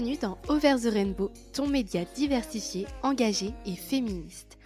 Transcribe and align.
Bienvenue 0.00 0.18
dans 0.18 0.38
Over 0.48 0.76
the 0.76 0.94
Rainbow, 0.94 1.30
ton 1.52 1.66
média 1.66 2.06
diversifié, 2.14 2.86
engagé 3.02 3.52
et 3.66 3.76
féministe. 3.76 4.56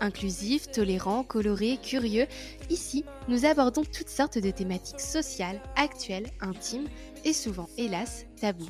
Inclusif, 0.00 0.68
tolérant, 0.68 1.22
coloré, 1.22 1.78
curieux, 1.80 2.26
ici, 2.70 3.04
nous 3.28 3.44
abordons 3.44 3.84
toutes 3.84 4.08
sortes 4.08 4.38
de 4.38 4.50
thématiques 4.50 5.00
sociales, 5.00 5.62
actuelles, 5.76 6.26
intimes 6.40 6.88
et 7.24 7.32
souvent, 7.32 7.68
hélas, 7.78 8.26
tabous. 8.40 8.66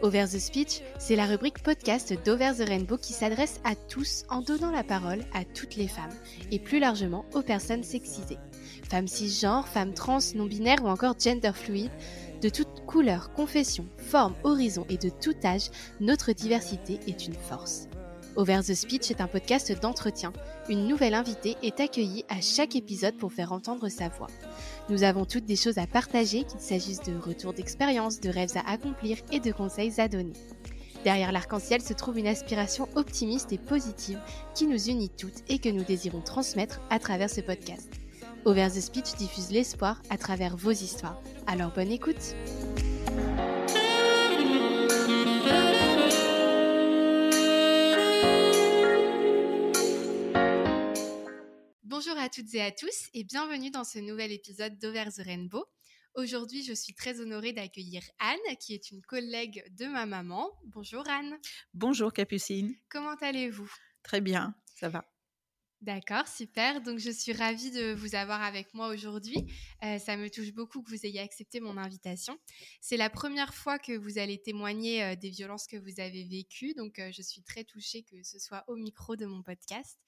Over 0.00 0.24
the 0.24 0.38
Speech, 0.38 0.80
c'est 0.98 1.16
la 1.16 1.26
rubrique 1.26 1.62
podcast 1.62 2.14
d'Over 2.24 2.52
the 2.56 2.66
Rainbow 2.66 2.96
qui 2.96 3.12
s'adresse 3.12 3.60
à 3.64 3.74
tous 3.74 4.24
en 4.30 4.40
donnant 4.40 4.70
la 4.70 4.84
parole 4.84 5.20
à 5.34 5.44
toutes 5.44 5.76
les 5.76 5.88
femmes 5.88 6.14
et 6.50 6.58
plus 6.58 6.78
largement 6.78 7.26
aux 7.34 7.42
personnes 7.42 7.82
sexisées. 7.82 8.38
Femmes 8.88 9.08
cisgenres, 9.08 9.68
femmes 9.68 9.92
trans, 9.92 10.18
non-binaires 10.34 10.82
ou 10.82 10.88
encore 10.88 11.18
gender 11.18 11.52
fluide, 11.52 11.90
de 12.46 12.50
toute 12.50 12.86
couleur, 12.86 13.32
confession, 13.32 13.86
forme, 13.96 14.36
horizon 14.44 14.86
et 14.88 14.98
de 14.98 15.08
tout 15.08 15.34
âge, 15.42 15.68
notre 15.98 16.30
diversité 16.30 17.00
est 17.08 17.26
une 17.26 17.34
force. 17.34 17.88
Over 18.36 18.60
the 18.60 18.72
Speech 18.72 19.10
est 19.10 19.20
un 19.20 19.26
podcast 19.26 19.72
d'entretien. 19.82 20.32
Une 20.68 20.86
nouvelle 20.86 21.14
invitée 21.14 21.56
est 21.64 21.80
accueillie 21.80 22.24
à 22.28 22.40
chaque 22.40 22.76
épisode 22.76 23.16
pour 23.16 23.32
faire 23.32 23.50
entendre 23.50 23.88
sa 23.88 24.08
voix. 24.10 24.28
Nous 24.88 25.02
avons 25.02 25.24
toutes 25.24 25.44
des 25.44 25.56
choses 25.56 25.78
à 25.78 25.88
partager, 25.88 26.44
qu'il 26.44 26.60
s'agisse 26.60 27.00
de 27.00 27.18
retours 27.18 27.52
d'expérience, 27.52 28.20
de 28.20 28.30
rêves 28.30 28.56
à 28.56 28.70
accomplir 28.70 29.18
et 29.32 29.40
de 29.40 29.50
conseils 29.50 30.00
à 30.00 30.06
donner. 30.06 30.34
Derrière 31.02 31.32
l'arc-en-ciel 31.32 31.82
se 31.82 31.94
trouve 31.94 32.16
une 32.16 32.28
aspiration 32.28 32.88
optimiste 32.94 33.52
et 33.52 33.58
positive 33.58 34.20
qui 34.54 34.68
nous 34.68 34.88
unit 34.88 35.10
toutes 35.10 35.42
et 35.48 35.58
que 35.58 35.68
nous 35.68 35.82
désirons 35.82 36.20
transmettre 36.20 36.80
à 36.90 37.00
travers 37.00 37.28
ce 37.28 37.40
podcast. 37.40 37.90
Over 38.46 38.68
the 38.68 38.80
Speech 38.80 39.16
diffuse 39.16 39.50
l'espoir 39.50 40.00
à 40.08 40.16
travers 40.16 40.56
vos 40.56 40.70
histoires. 40.70 41.20
Alors 41.48 41.72
bonne 41.72 41.90
écoute 41.90 42.36
Bonjour 51.82 52.16
à 52.16 52.28
toutes 52.28 52.54
et 52.54 52.62
à 52.62 52.70
tous 52.70 53.08
et 53.14 53.24
bienvenue 53.24 53.72
dans 53.72 53.82
ce 53.82 53.98
nouvel 53.98 54.30
épisode 54.30 54.78
d'Over 54.78 55.06
the 55.06 55.22
Rainbow. 55.24 55.64
Aujourd'hui, 56.14 56.62
je 56.62 56.72
suis 56.72 56.94
très 56.94 57.20
honorée 57.20 57.52
d'accueillir 57.52 58.02
Anne, 58.20 58.56
qui 58.60 58.74
est 58.74 58.92
une 58.92 59.02
collègue 59.02 59.64
de 59.76 59.86
ma 59.86 60.06
maman. 60.06 60.48
Bonjour 60.66 61.02
Anne. 61.08 61.36
Bonjour 61.74 62.12
Capucine. 62.12 62.76
Comment 62.90 63.16
allez-vous? 63.20 63.72
Très 64.04 64.20
bien, 64.20 64.54
ça 64.76 64.88
va. 64.88 65.04
D'accord, 65.82 66.26
super. 66.26 66.80
Donc, 66.80 66.98
je 66.98 67.10
suis 67.10 67.34
ravie 67.34 67.70
de 67.70 67.92
vous 67.92 68.14
avoir 68.14 68.42
avec 68.42 68.72
moi 68.72 68.88
aujourd'hui. 68.88 69.36
Euh, 69.84 69.98
ça 69.98 70.16
me 70.16 70.30
touche 70.30 70.52
beaucoup 70.52 70.82
que 70.82 70.88
vous 70.88 71.04
ayez 71.04 71.20
accepté 71.20 71.60
mon 71.60 71.76
invitation. 71.76 72.38
C'est 72.80 72.96
la 72.96 73.10
première 73.10 73.54
fois 73.54 73.78
que 73.78 73.92
vous 73.92 74.18
allez 74.18 74.40
témoigner 74.40 75.04
euh, 75.04 75.16
des 75.16 75.28
violences 75.28 75.66
que 75.66 75.76
vous 75.76 76.00
avez 76.00 76.24
vécues. 76.24 76.72
Donc, 76.72 76.98
euh, 76.98 77.12
je 77.12 77.20
suis 77.20 77.42
très 77.42 77.62
touchée 77.62 78.02
que 78.04 78.22
ce 78.22 78.38
soit 78.38 78.64
au 78.68 78.76
micro 78.76 79.16
de 79.16 79.26
mon 79.26 79.42
podcast. 79.42 80.00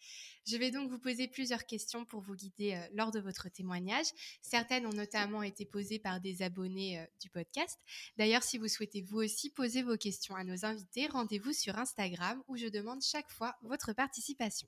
Je 0.47 0.57
vais 0.57 0.71
donc 0.71 0.91
vous 0.91 0.99
poser 0.99 1.29
plusieurs 1.29 1.67
questions 1.67 2.07
pour 2.07 2.23
vous 2.23 2.35
guider 2.35 2.81
lors 2.95 3.11
de 3.11 3.21
votre 3.21 3.51
témoignage. 3.51 4.07
Certaines 4.41 4.87
ont 4.87 4.95
notamment 4.95 5.43
été 5.43 5.67
posées 5.67 5.99
par 5.99 6.23
des 6.23 6.41
abonnés 6.41 7.07
du 7.21 7.29
podcast. 7.29 7.79
D'ailleurs, 8.17 8.43
si 8.43 8.57
vous 8.57 8.69
souhaitez 8.69 9.03
vous 9.03 9.19
aussi 9.19 9.51
poser 9.51 9.83
vos 9.83 9.99
questions 9.99 10.35
à 10.35 10.45
nos 10.45 10.65
invités, 10.65 11.07
rendez-vous 11.07 11.53
sur 11.53 11.79
Instagram 11.79 12.43
où 12.49 12.57
je 12.57 12.67
demande 12.69 13.03
chaque 13.03 13.31
fois 13.31 13.57
votre 13.63 13.93
participation. 13.93 14.67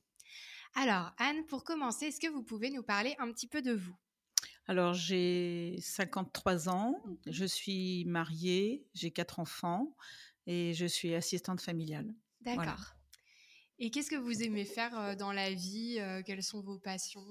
Alors, 0.75 1.13
Anne, 1.19 1.45
pour 1.47 1.65
commencer, 1.65 2.07
est-ce 2.07 2.21
que 2.21 2.29
vous 2.29 2.43
pouvez 2.43 2.71
nous 2.71 2.83
parler 2.83 3.15
un 3.19 3.31
petit 3.33 3.47
peu 3.47 3.63
de 3.63 3.73
vous? 3.73 3.95
Alors, 4.67 4.95
j'ai 4.95 5.77
53 5.81 6.69
ans, 6.69 7.03
mmh 7.05 7.15
je 7.27 7.45
suis 7.45 8.05
mariée, 8.07 8.87
j'ai 8.94 9.11
quatre 9.11 9.41
enfants 9.41 9.97
et 10.47 10.72
je 10.75 10.87
suis 10.87 11.15
assistante 11.15 11.61
familiale. 11.61 12.15
D'accord. 12.41 12.94
Et 13.83 13.91
qu'est-ce 13.91 14.11
que 14.11 14.17
vous 14.17 14.43
aimez 14.43 14.67
faire 14.67 15.17
dans 15.17 15.33
la 15.33 15.55
vie 15.55 15.99
Quelles 16.27 16.43
sont 16.43 16.61
vos 16.61 16.78
passions 16.78 17.25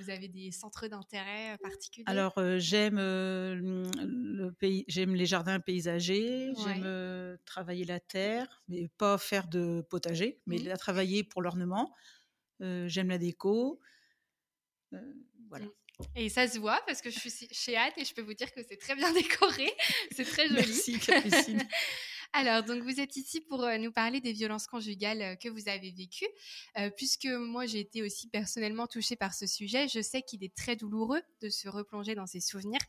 Vous 0.00 0.10
avez 0.10 0.26
des 0.26 0.50
centres 0.50 0.88
d'intérêt 0.88 1.56
particuliers? 1.62 2.04
Alors 2.06 2.34
j'aime 2.58 2.96
le 2.96 4.50
pays, 4.50 4.84
j'aime 4.88 5.14
les 5.14 5.26
jardins 5.26 5.60
paysagers, 5.60 6.52
j'aime 6.64 7.38
travailler 7.44 7.84
la 7.84 8.00
terre, 8.00 8.62
mais 8.68 8.88
pas 8.98 9.16
faire 9.16 9.46
de 9.46 9.80
potager, 9.88 10.40
mais 10.46 10.58
mmh. 10.58 10.64
la 10.64 10.76
travailler 10.76 11.22
pour 11.22 11.40
l'ornement 11.40 11.94
j'aime 12.60 13.08
la 13.08 13.18
déco. 13.18 13.80
voilà. 15.48 15.66
Et 16.14 16.28
ça 16.28 16.46
se 16.46 16.58
voit 16.58 16.80
parce 16.86 17.00
que 17.00 17.10
je 17.10 17.18
suis 17.18 17.48
chez 17.50 17.76
Anne 17.76 17.92
et 17.96 18.04
je 18.04 18.12
peux 18.12 18.22
vous 18.22 18.34
dire 18.34 18.52
que 18.52 18.60
c'est 18.62 18.76
très 18.76 18.94
bien 18.94 19.12
décoré. 19.14 19.72
c'est 20.12 20.24
très 20.24 20.48
joli. 20.48 20.60
Merci, 20.66 20.98
Capucine. 20.98 21.66
Alors, 22.32 22.62
donc 22.62 22.82
vous 22.82 23.00
êtes 23.00 23.16
ici 23.16 23.40
pour 23.40 23.66
nous 23.78 23.92
parler 23.92 24.20
des 24.20 24.32
violences 24.32 24.66
conjugales 24.66 25.38
que 25.38 25.48
vous 25.48 25.68
avez 25.68 25.90
vécues. 25.90 26.28
puisque 26.96 27.26
moi, 27.26 27.66
j'ai 27.66 27.80
été 27.80 28.02
aussi 28.02 28.28
personnellement 28.28 28.86
touchée 28.86 29.16
par 29.16 29.34
ce 29.34 29.46
sujet, 29.46 29.88
je 29.88 30.00
sais 30.00 30.22
qu'il 30.22 30.44
est 30.44 30.54
très 30.54 30.76
douloureux 30.76 31.22
de 31.40 31.48
se 31.48 31.68
replonger 31.68 32.14
dans 32.14 32.26
ces 32.26 32.40
souvenirs. 32.40 32.80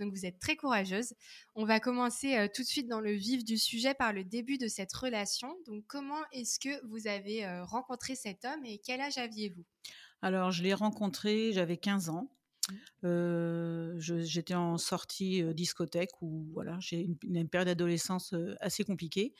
Donc, 0.00 0.12
vous 0.12 0.26
êtes 0.26 0.38
très 0.38 0.56
courageuse. 0.56 1.14
On 1.54 1.64
va 1.64 1.80
commencer 1.80 2.48
tout 2.54 2.62
de 2.62 2.66
suite 2.66 2.88
dans 2.88 3.00
le 3.00 3.12
vif 3.12 3.44
du 3.44 3.58
sujet 3.58 3.94
par 3.94 4.12
le 4.12 4.24
début 4.24 4.58
de 4.58 4.68
cette 4.68 4.92
relation. 4.92 5.56
Donc, 5.66 5.84
comment 5.86 6.22
est-ce 6.32 6.58
que 6.58 6.84
vous 6.86 7.06
avez 7.06 7.46
rencontré 7.62 8.16
cet 8.16 8.44
homme 8.44 8.64
et 8.64 8.78
quel 8.84 9.00
âge 9.00 9.18
aviez-vous? 9.18 9.64
Alors, 10.22 10.50
je 10.50 10.62
l'ai 10.62 10.74
rencontré, 10.74 11.52
j'avais 11.52 11.76
15 11.76 12.08
ans. 12.08 12.30
Mmh. 13.02 13.98
j'étais 14.00 14.54
en 14.54 14.76
sortie 14.76 15.42
discothèque 15.54 16.10
où 16.20 16.48
voilà, 16.52 16.76
j'ai 16.80 17.00
une, 17.00 17.16
une, 17.22 17.48
période 17.48 17.68
d'adolescence 17.68 18.34
assez 18.60 18.82
compliquée. 18.84 19.34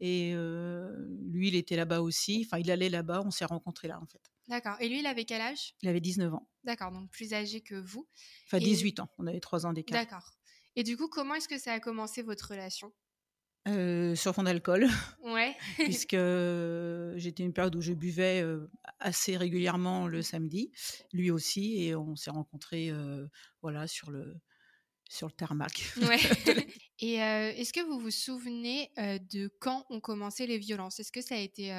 Et 0.00 0.32
lui, 0.32 1.48
il 1.48 1.56
était 1.56 1.76
là-bas 1.76 2.00
aussi. 2.00 2.46
Enfin, 2.46 2.58
il 2.58 2.70
allait 2.70 2.88
là-bas. 2.88 3.22
On 3.24 3.30
s'est 3.30 3.44
rencontrés 3.44 3.88
là, 3.88 4.00
en 4.00 4.06
fait. 4.06 4.22
D'accord. 4.48 4.76
Et 4.80 4.88
lui, 4.88 5.00
il 5.00 5.06
avait 5.06 5.24
quel 5.24 5.40
âge? 5.40 5.74
Il 5.82 5.88
avait 5.88 6.00
19 6.00 6.32
ans. 6.32 6.48
D'accord, 6.64 6.90
donc 6.90 7.10
plus 7.10 7.34
âgé 7.34 7.60
que 7.60 7.74
vous. 7.74 8.08
Enfin, 8.46 8.58
18 8.58 9.00
ans. 9.00 9.10
On 9.18 9.26
avait 9.26 9.40
3 9.40 9.66
ans 9.66 9.72
d'écart. 9.72 9.98
D'accord. 9.98 10.32
Et 10.76 10.82
du 10.84 10.96
coup, 10.96 11.08
comment 11.08 11.34
est-ce 11.34 11.48
que 11.48 11.58
ça 11.58 11.72
a 11.72 11.80
commencé 11.80 12.22
votre 12.22 12.50
relation? 12.50 12.92
Sur 14.14 14.34
fond 14.34 14.42
d'alcool. 14.42 14.88
Ouais. 15.22 15.54
puisque 15.76 16.16
j'étais 17.16 17.42
une 17.42 17.52
période 17.52 17.76
où 17.76 17.80
je 17.80 17.92
buvais 17.92 18.44
assez 18.98 19.36
régulièrement 19.36 20.06
le 20.06 20.22
samedi, 20.22 20.72
lui 21.12 21.30
aussi, 21.30 21.82
et 21.82 21.94
on 21.94 22.16
s'est 22.16 22.30
rencontrés 22.30 22.92
voilà, 23.62 23.86
sur, 23.86 24.10
le, 24.10 24.36
sur 25.08 25.26
le 25.28 25.32
tarmac. 25.32 25.92
Ouais. 26.02 26.18
et 27.00 27.14
est-ce 27.14 27.72
que 27.72 27.80
vous 27.80 27.98
vous 27.98 28.10
souvenez 28.10 28.90
de 28.96 29.48
quand 29.60 29.86
ont 29.90 30.00
commencé 30.00 30.46
les 30.46 30.58
violences? 30.58 31.00
Est-ce 31.00 31.12
que 31.12 31.22
ça 31.22 31.34
a 31.34 31.38
été 31.38 31.72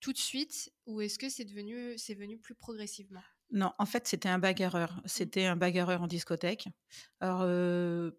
tout 0.00 0.12
de 0.12 0.18
suite? 0.18 0.72
Ou 0.86 1.00
est-ce 1.00 1.18
que 1.18 1.28
c'est 1.28 1.44
devenu 1.44 1.96
c'est 1.98 2.14
venu 2.14 2.38
plus 2.38 2.54
progressivement? 2.54 3.22
Non, 3.50 3.72
en 3.78 3.86
fait, 3.86 4.08
c'était 4.08 4.28
un 4.28 4.38
bagarreur. 4.38 5.00
C'était 5.04 5.44
un 5.44 5.56
bagarreur 5.56 6.02
en 6.02 6.06
discothèque. 6.06 6.68
Alors, 7.20 7.40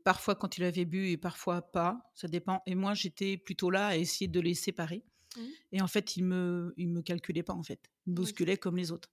parfois 0.04 0.36
quand 0.36 0.58
il 0.58 0.64
avait 0.64 0.86
bu 0.86 1.10
et 1.10 1.18
parfois 1.18 1.62
pas, 1.62 2.12
ça 2.14 2.28
dépend. 2.28 2.62
Et 2.66 2.76
moi, 2.76 2.94
j'étais 2.94 3.38
plutôt 3.38 3.70
là 3.70 3.88
à 3.88 3.96
essayer 3.98 4.28
de 4.28 4.40
les 4.40 4.54
séparer. 4.54 5.04
Mmh. 5.36 5.42
Et 5.74 5.82
en 5.82 5.88
fait, 5.88 6.16
il 6.16 6.24
me, 6.24 6.74
il 6.78 6.90
me 6.90 7.02
calculait 7.02 7.44
pas 7.44 7.54
en 7.54 7.64
fait. 7.64 7.92
Il 8.06 8.12
me 8.12 8.16
bousculait 8.16 8.58
comme 8.58 8.78
les 8.78 8.92
autres. 8.92 9.10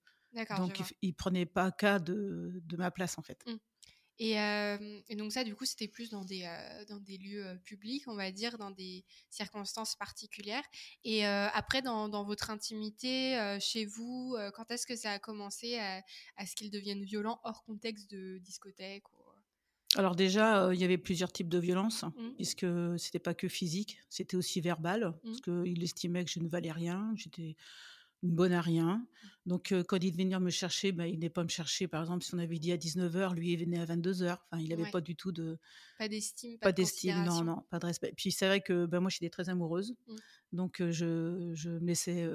Donc, 0.57 0.81
il, 1.03 1.09
ne 1.09 1.15
prenait 1.15 1.47
pas 1.47 1.71
cas 1.71 1.99
de, 1.99 2.63
de 2.65 2.77
ma 2.77 2.91
place 2.91 3.19
en 3.19 3.23
fait. 3.23 3.43
Mmh. 3.47 3.57
Et, 4.19 4.37
donc 5.17 5.33
ça, 5.33 5.45
du 5.45 5.55
coup, 5.55 5.65
c'était 5.65 5.89
plus 5.89 6.11
dans 6.11 6.25
des, 6.25 6.49
dans 6.89 7.01
des 7.01 7.19
lieux 7.19 7.59
publics, 7.65 8.07
on 8.07 8.15
va 8.15 8.31
dire, 8.31 8.59
dans 8.59 8.71
des 8.71 9.05
circonstances 9.31 9.97
particulières. 9.97 10.65
Et 11.05 11.25
après, 11.25 11.83
dans, 11.83 12.09
dans, 12.09 12.25
votre 12.25 12.51
intimité, 12.51 13.59
chez 13.61 13.85
vous, 13.85 14.37
quand 14.55 14.71
est-ce 14.71 14.87
que 14.87 14.97
ça 14.97 15.13
a 15.13 15.19
commencé 15.19 15.79
à, 15.79 16.03
ce 16.47 16.55
qu'il 16.55 16.71
devienne 16.71 17.03
violent 17.05 17.41
hors 17.45 17.65
contexte 17.65 18.11
de 18.11 18.39
discothèque 18.39 19.05
Alors 19.97 20.17
déjà, 20.17 20.73
il 20.73 20.81
y 20.81 20.85
avait 20.85 20.99
plusieurs 20.99 21.33
types 21.33 21.49
de 21.49 21.59
violences, 21.59 22.03
mmh. 22.05 22.35
puisque 22.37 22.67
c'était 22.99 23.19
pas 23.19 23.35
que 23.35 23.49
physique, 23.49 23.99
c'était 24.09 24.37
aussi 24.37 24.61
verbal, 24.61 25.15
parce 25.25 25.39
mmh. 25.39 25.65
qu'il 25.65 25.83
estimait 25.83 26.25
que 26.25 26.31
je 26.31 26.41
ne 26.41 26.49
valais 26.49 26.73
rien, 26.73 27.13
j'étais 27.17 27.57
une 28.23 28.31
bonne 28.31 28.53
à 28.53 28.61
rien. 28.61 29.07
Donc, 29.45 29.75
quand 29.89 29.99
il 30.01 30.13
venait 30.13 30.39
me 30.39 30.51
chercher, 30.51 30.93
bah, 30.93 31.09
il 31.09 31.19
n'est 31.19 31.31
pas 31.31 31.43
me 31.43 31.49
chercher. 31.49 31.89
Par 31.89 32.03
exemple, 32.03 32.25
si 32.25 32.35
on 32.35 32.39
avait 32.39 32.59
dit 32.59 32.71
à 32.71 32.77
19h, 32.77 33.35
lui, 33.35 33.53
il 33.53 33.57
venait 33.59 33.81
à 33.81 33.87
22h. 33.87 34.39
Enfin, 34.51 34.63
il 34.63 34.69
n'avait 34.69 34.91
pas 34.91 35.01
du 35.01 35.17
tout 35.17 35.33
de. 35.33 35.59
Pas 35.99 36.09
d'estime, 36.09 36.59
pas, 36.59 36.73
d'estime, 36.73 37.25
non, 37.25 37.43
non, 37.43 37.65
pas 37.69 37.81
de 37.81 37.87
respect. 37.87 38.13
Puis 38.17 38.31
c'est 38.31 38.47
vrai 38.47 38.61
que 38.61 38.87
ben, 38.87 39.01
moi, 39.01 39.11
j'étais 39.11 39.31
très 39.31 39.49
amoureuse. 39.49 39.97
Mmh. 40.07 40.17
Donc, 40.53 40.83
je, 40.91 41.51
je, 41.55 41.71
me 41.71 41.87
laissais 41.87 42.29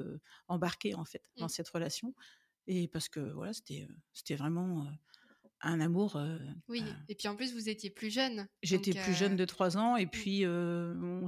embarquer, 0.50 0.96
en 0.96 1.06
fait, 1.06 1.24
dans 1.38 1.46
mmh. 1.46 1.50
cette 1.50 1.70
relation. 1.70 2.14
Et 2.68 2.90
parce 2.90 3.08
que, 3.08 3.22
voilà, 3.32 3.54
c'était, 3.54 3.88
c'était 4.14 4.36
vraiment 4.36 4.86
un 5.62 5.80
amour. 5.80 6.22
oui, 6.68 6.84
et 7.10 7.16
puis 7.16 7.28
en 7.28 7.36
plus, 7.36 7.54
vous 7.54 7.70
étiez 7.70 7.90
plus 7.90 8.10
jeune. 8.10 8.48
J'étais 8.64 8.92
plus 8.92 9.14
jeune 9.14 9.36
de 9.36 9.46
3 9.46 9.78
ans, 9.78 9.98
et 9.98 10.06
mmh. 10.06 10.10
puis 10.10 10.46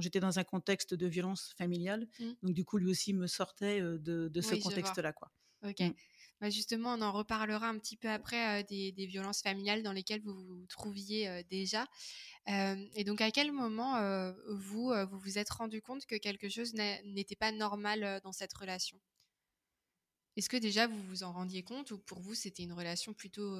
j'étais 0.00 0.20
dans 0.20 0.38
un 0.38 0.44
contexte 0.44 0.94
de 0.94 1.06
violence 1.06 1.54
familiale. 1.56 2.06
Mmh. 2.18 2.24
Donc, 2.42 2.54
du 2.54 2.64
coup, 2.64 2.78
lui 2.78 2.90
aussi 2.90 3.12
me 3.12 3.26
sortait 3.26 3.80
de, 3.80 4.40
ce 4.40 4.54
contexte-là. 4.56 5.12
quoi. 5.12 5.30
Ok. 5.64 5.80
Mmh. 5.80 5.94
Bah, 6.40 6.48
justement, 6.48 6.94
on 6.94 7.02
en 7.02 7.12
reparlera 7.12 7.68
un 7.68 7.78
petit 7.78 7.98
peu 7.98 8.08
après 8.08 8.64
des, 8.64 9.06
violences 9.06 9.42
familiales 9.42 9.82
dans 9.82 9.92
lesquelles 9.92 10.22
vous 10.22 10.34
vous 10.34 10.66
trouviez 10.68 11.44
déjà. 11.50 11.86
et 12.46 13.04
donc, 13.04 13.20
à 13.20 13.30
quel 13.30 13.52
moment 13.52 14.00
vous, 14.48 14.92
vous 15.10 15.18
vous 15.18 15.38
êtes 15.38 15.50
rendu 15.50 15.82
compte 15.82 16.06
que 16.06 16.16
quelque 16.16 16.48
chose 16.48 16.72
n'était 16.74 17.36
pas 17.36 17.52
normal 17.52 18.20
dans 18.22 18.32
cette 18.32 18.52
relation? 18.54 18.98
Est-ce 20.36 20.48
que 20.48 20.56
déjà 20.56 20.86
vous 20.86 21.02
vous 21.08 21.22
en 21.22 21.32
rendiez 21.32 21.62
compte 21.62 21.90
ou 21.90 21.98
pour 21.98 22.20
vous 22.20 22.34
c'était 22.34 22.62
une 22.62 22.72
relation 22.72 23.12
plutôt 23.12 23.58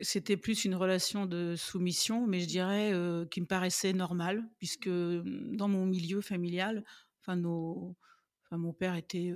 c'était 0.00 0.36
plus 0.36 0.64
une 0.64 0.74
relation 0.74 1.26
de 1.26 1.54
soumission, 1.56 2.26
mais 2.26 2.40
je 2.40 2.46
dirais 2.46 2.92
qui 3.30 3.40
me 3.40 3.46
paraissait 3.46 3.92
normale, 3.92 4.46
puisque 4.58 4.88
mmh, 4.88 5.56
dans 5.56 5.68
mon 5.68 5.86
milieu 5.86 6.20
familial, 6.20 6.84
enfin, 7.20 7.36
nos, 7.36 7.96
enfin 8.44 8.58
mon 8.58 8.72
père 8.72 8.94
était 8.96 9.32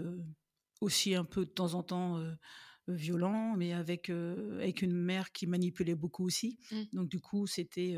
aussi 0.81 1.15
un 1.15 1.25
peu 1.25 1.47
de 1.47 1.51
temps 1.51 1.75
en 1.75 1.83
temps 1.83 2.23
violent, 2.89 3.55
mais 3.57 3.73
avec, 3.73 4.11
avec 4.11 4.83
une 4.83 4.93
mère 4.93 5.33
qui 5.33 5.47
manipulait 5.47 5.95
beaucoup 5.95 6.27
aussi. 6.27 6.59
Mmh. 6.71 6.83
Donc 6.93 7.09
du 7.09 7.21
coup, 7.21 7.47
c'était... 7.47 7.97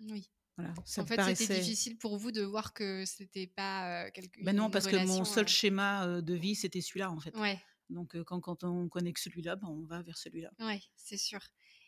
oui. 0.00 0.28
Voilà, 0.62 0.74
ça 0.84 1.02
en 1.02 1.06
fait, 1.06 1.34
c'était 1.34 1.60
difficile 1.60 1.96
pour 1.98 2.16
vous 2.16 2.32
de 2.32 2.42
voir 2.42 2.72
que 2.72 3.04
c'était 3.04 3.46
pas 3.46 4.10
quelque 4.10 4.42
ben 4.42 4.54
non, 4.54 4.70
parce 4.70 4.86
que 4.86 4.96
mon 5.06 5.24
seul 5.24 5.48
schéma 5.48 6.20
de 6.20 6.34
vie, 6.34 6.54
c'était 6.54 6.80
celui-là, 6.80 7.10
en 7.10 7.20
fait. 7.20 7.36
Ouais. 7.36 7.60
Donc 7.90 8.16
quand, 8.24 8.40
quand 8.40 8.64
on 8.64 8.88
connaît 8.88 9.12
que 9.12 9.20
celui-là, 9.20 9.56
ben, 9.56 9.68
on 9.68 9.84
va 9.84 10.02
vers 10.02 10.16
celui-là. 10.16 10.50
Oui, 10.60 10.90
c'est 10.96 11.18
sûr. 11.18 11.40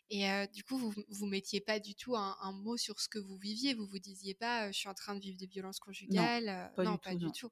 Et 0.09 0.27
du 0.53 0.63
coup, 0.63 0.77
vous 0.77 0.93
vous 1.09 1.25
mettiez 1.25 1.61
pas 1.61 1.79
du 1.79 1.95
tout 1.95 2.15
un, 2.15 2.51
mot 2.51 2.77
sur 2.77 2.99
ce 2.99 3.09
que 3.09 3.17
vous 3.19 3.37
viviez. 3.37 3.73
Vous 3.73 3.87
vous 3.87 3.99
disiez 3.99 4.35
pas, 4.35 4.71
je 4.71 4.77
suis 4.77 4.89
en 4.89 4.93
train 4.93 5.15
de 5.15 5.19
vivre 5.19 5.37
des 5.37 5.47
violences 5.47 5.79
conjugales. 5.79 6.71
Non, 6.77 6.97
pas, 6.97 7.15
du, 7.15 7.31
tout, 7.31 7.49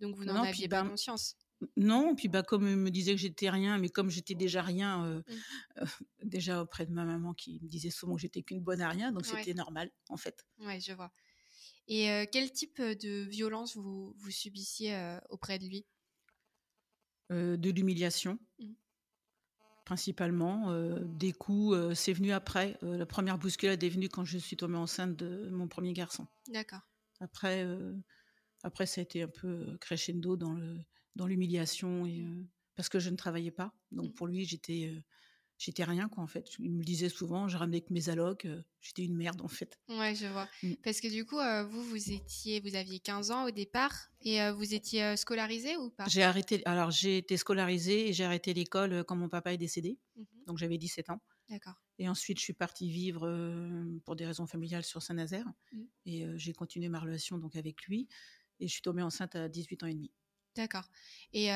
Donc 0.00 0.16
vous 0.16 0.24
n'en 0.24 0.42
aviez 0.42 0.68
pas 0.68 0.82
conscience. 0.82 1.36
Non, 1.76 2.14
puis 2.14 2.28
bah 2.28 2.42
comme 2.42 2.68
il 2.68 2.76
me 2.76 2.90
disait 2.90 3.12
que 3.12 3.20
j'étais 3.20 3.48
rien, 3.48 3.78
mais 3.78 3.88
comme 3.88 4.10
j'étais 4.10 4.34
déjà 4.34 4.62
rien, 4.62 5.22
mmh. 5.26 5.76
déjà 6.22 6.62
auprès 6.62 6.86
de 6.86 6.92
ma 6.92 7.04
maman 7.04 7.32
qui 7.32 7.60
me 7.62 7.68
disait 7.68 7.90
souvent 7.90 8.16
que 8.16 8.20
j'étais 8.20 8.42
qu'une 8.42 8.60
bonne 8.60 8.80
à 8.80 8.88
rien, 8.88 9.12
donc 9.12 9.24
c'était 9.24 9.54
normal 9.54 9.90
en 10.08 10.16
fait. 10.16 10.44
Oui, 10.58 10.80
je 10.80 10.92
vois. 10.92 11.12
Et 11.86 12.26
quel 12.32 12.50
type 12.52 12.80
de 12.80 13.22
violence 13.22 13.76
vous, 13.76 14.14
vous 14.16 14.30
subissiez 14.30 15.18
auprès 15.30 15.58
de 15.58 15.66
lui? 15.66 15.86
De 17.30 17.70
l'humiliation. 17.70 18.38
Mmh 18.58 18.74
principalement. 19.84 20.70
Euh, 20.70 21.00
des 21.04 21.32
coups, 21.32 21.76
euh, 21.76 21.94
c'est 21.94 22.12
venu 22.12 22.32
après. 22.32 22.76
Euh, 22.82 22.96
la 22.96 23.06
première 23.06 23.38
bousculade 23.38 23.82
est 23.82 23.88
venue 23.88 24.08
quand 24.08 24.24
je 24.24 24.38
suis 24.38 24.56
tombée 24.56 24.76
enceinte 24.76 25.16
de 25.16 25.48
mon 25.50 25.68
premier 25.68 25.92
garçon. 25.92 26.26
D'accord. 26.48 26.80
Après, 27.20 27.66
après, 28.64 28.86
ça 28.86 29.00
a 29.00 29.04
été 29.04 29.22
un 29.22 29.28
peu 29.28 29.78
crescendo 29.80 30.36
dans 30.36 30.52
le 30.52 30.78
dans 31.16 31.26
l'humiliation 31.26 32.06
et 32.06 32.26
parce 32.76 32.88
que 32.88 32.98
je 32.98 33.10
ne 33.10 33.16
travaillais 33.16 33.50
pas. 33.50 33.72
Donc 33.92 34.10
mmh. 34.10 34.14
pour 34.14 34.26
lui, 34.26 34.44
j'étais 34.44 34.92
j'étais 35.56 35.84
rien 35.84 36.08
quoi 36.08 36.24
en 36.24 36.26
fait. 36.26 36.48
Il 36.58 36.72
me 36.72 36.82
disait 36.82 37.08
souvent, 37.08 37.48
je 37.48 37.56
ramenais 37.56 37.80
que 37.80 37.92
mes 37.92 38.08
allocs, 38.08 38.46
j'étais 38.80 39.04
une 39.04 39.16
merde 39.16 39.40
en 39.40 39.48
fait. 39.48 39.78
Ouais, 39.88 40.14
je 40.14 40.26
vois. 40.26 40.48
Mmh. 40.62 40.74
Parce 40.82 41.00
que 41.00 41.08
du 41.08 41.24
coup, 41.24 41.38
vous 41.70 41.82
vous 41.84 42.12
étiez, 42.12 42.60
vous 42.60 42.74
aviez 42.74 42.98
15 42.98 43.30
ans 43.30 43.46
au 43.46 43.50
départ 43.50 44.10
et 44.22 44.50
vous 44.50 44.74
étiez 44.74 45.16
scolarisé 45.16 45.76
ou 45.76 45.90
pas? 45.90 46.06
J'ai 46.08 46.22
arrêté. 46.22 46.62
Alors 46.66 46.90
j'ai 46.90 47.18
été 47.18 47.36
scolarisée 47.36 48.08
et 48.08 48.12
j'ai 48.12 48.24
arrêté 48.24 48.52
l'école 48.54 49.04
quand 49.04 49.16
mon 49.16 49.28
papa 49.28 49.52
est 49.52 49.58
décédé. 49.58 49.98
Mmh 50.16 50.24
Donc 50.46 50.58
j'avais 50.58 50.78
17 50.78 51.10
ans. 51.10 51.20
D'accord. 51.48 51.74
Et 51.98 52.08
ensuite, 52.08 52.38
je 52.38 52.42
suis 52.42 52.54
partie 52.54 52.90
vivre 52.90 54.00
pour 54.04 54.16
des 54.16 54.26
raisons 54.26 54.46
familiales 54.46 54.82
sur 54.82 55.02
Saint-Nazaire 55.02 55.46
et 56.06 56.26
j'ai 56.36 56.52
continué 56.52 56.88
ma 56.88 56.98
relation 56.98 57.38
donc 57.38 57.54
avec 57.54 57.84
lui 57.84 58.08
et 58.60 58.66
je 58.66 58.72
suis 58.72 58.82
tombée 58.82 59.02
enceinte 59.02 59.36
à 59.36 59.48
18 59.48 59.82
ans 59.82 59.86
et 59.86 59.94
demi. 59.94 60.10
D'accord. 60.56 60.84
Et, 61.32 61.48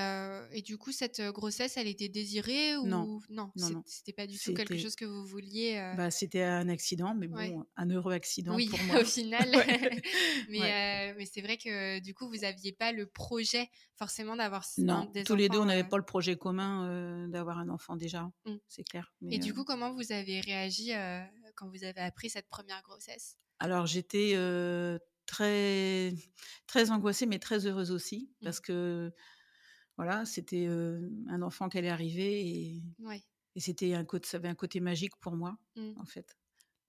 et, 0.53 0.63
du 0.63 0.77
coup, 0.77 0.91
cette 0.91 1.21
grossesse, 1.21 1.77
elle 1.77 1.87
était 1.87 2.09
désirée 2.09 2.77
ou 2.77 2.87
non 2.87 3.21
Non, 3.31 3.53
non, 3.57 3.83
c'était 3.87 4.13
pas 4.13 4.27
du 4.27 4.39
tout 4.39 4.53
quelque 4.53 4.77
chose 4.77 4.97
que 4.97 5.05
vous 5.05 5.25
vouliez. 5.25 5.93
Bah, 5.97 6.11
c'était 6.11 6.43
un 6.43 6.69
accident, 6.69 7.15
mais 7.15 7.29
bon, 7.29 7.65
un 7.77 7.91
heureux 7.91 8.13
accident 8.13 8.57
oui, 8.57 8.69
pour 8.69 8.79
moi. 8.85 9.01
au 9.01 9.05
final. 9.05 9.49
mais, 10.51 11.15
mais 11.17 11.27
c'est 11.27 11.43
vrai 11.43 11.57
que 11.57 12.01
du 12.01 12.13
coup, 12.13 12.29
vous 12.29 12.45
aviez 12.45 12.73
pas 12.73 12.91
le 12.91 13.07
projet 13.07 13.71
forcément 13.97 14.37
d'avoir 14.37 14.65
non. 14.79 15.11
tous 15.25 15.37
les 15.37 15.49
deux, 15.49 15.59
on 15.59 15.67
n'avait 15.67 15.89
pas 15.89 15.97
le 15.97 16.05
projet 16.05 16.37
commun 16.37 17.29
d'avoir 17.29 17.59
un 17.59 17.69
enfant 17.69 17.97
déjà, 17.97 18.31
mmh. 18.47 18.55
c'est 18.69 18.85
clair. 18.85 19.13
et 19.31 19.39
du 19.39 19.55
coup, 19.55 19.65
comment 19.65 19.93
vous 19.93 20.13
avez 20.13 20.41
réagi 20.41 20.91
quand 21.55 21.69
vous 21.69 21.85
avez 21.85 22.01
appris 22.01 22.31
cette 22.31 22.49
première 22.49 22.83
grossesse? 22.83 23.37
Alors, 23.61 23.87
j'étais 23.87 24.35
très, 25.29 26.15
très 26.67 26.91
angoissée, 26.91 27.27
mais 27.27 27.39
très 27.39 27.67
heureuse 27.67 27.93
aussi, 27.93 28.31
mmh. 28.41 28.45
parce 28.45 28.61
que 28.61 29.13
voilà, 29.97 30.25
c'était 30.25 30.67
un 30.67 31.43
enfant 31.43 31.69
qui 31.69 31.79
allait 31.79 31.91
arriver 31.91 32.49
et, 32.49 32.83
et 33.55 33.61
c'était 33.61 33.95
un 33.95 34.05
côté, 34.05 34.29
ça 34.29 34.39
avait 34.39 34.49
un 34.49 34.55
côté 34.55 34.81
magique 34.81 35.17
pour 35.21 35.37
moi, 35.37 35.59
mmh. 35.77 35.93
en 36.01 36.07
fait. 36.07 36.37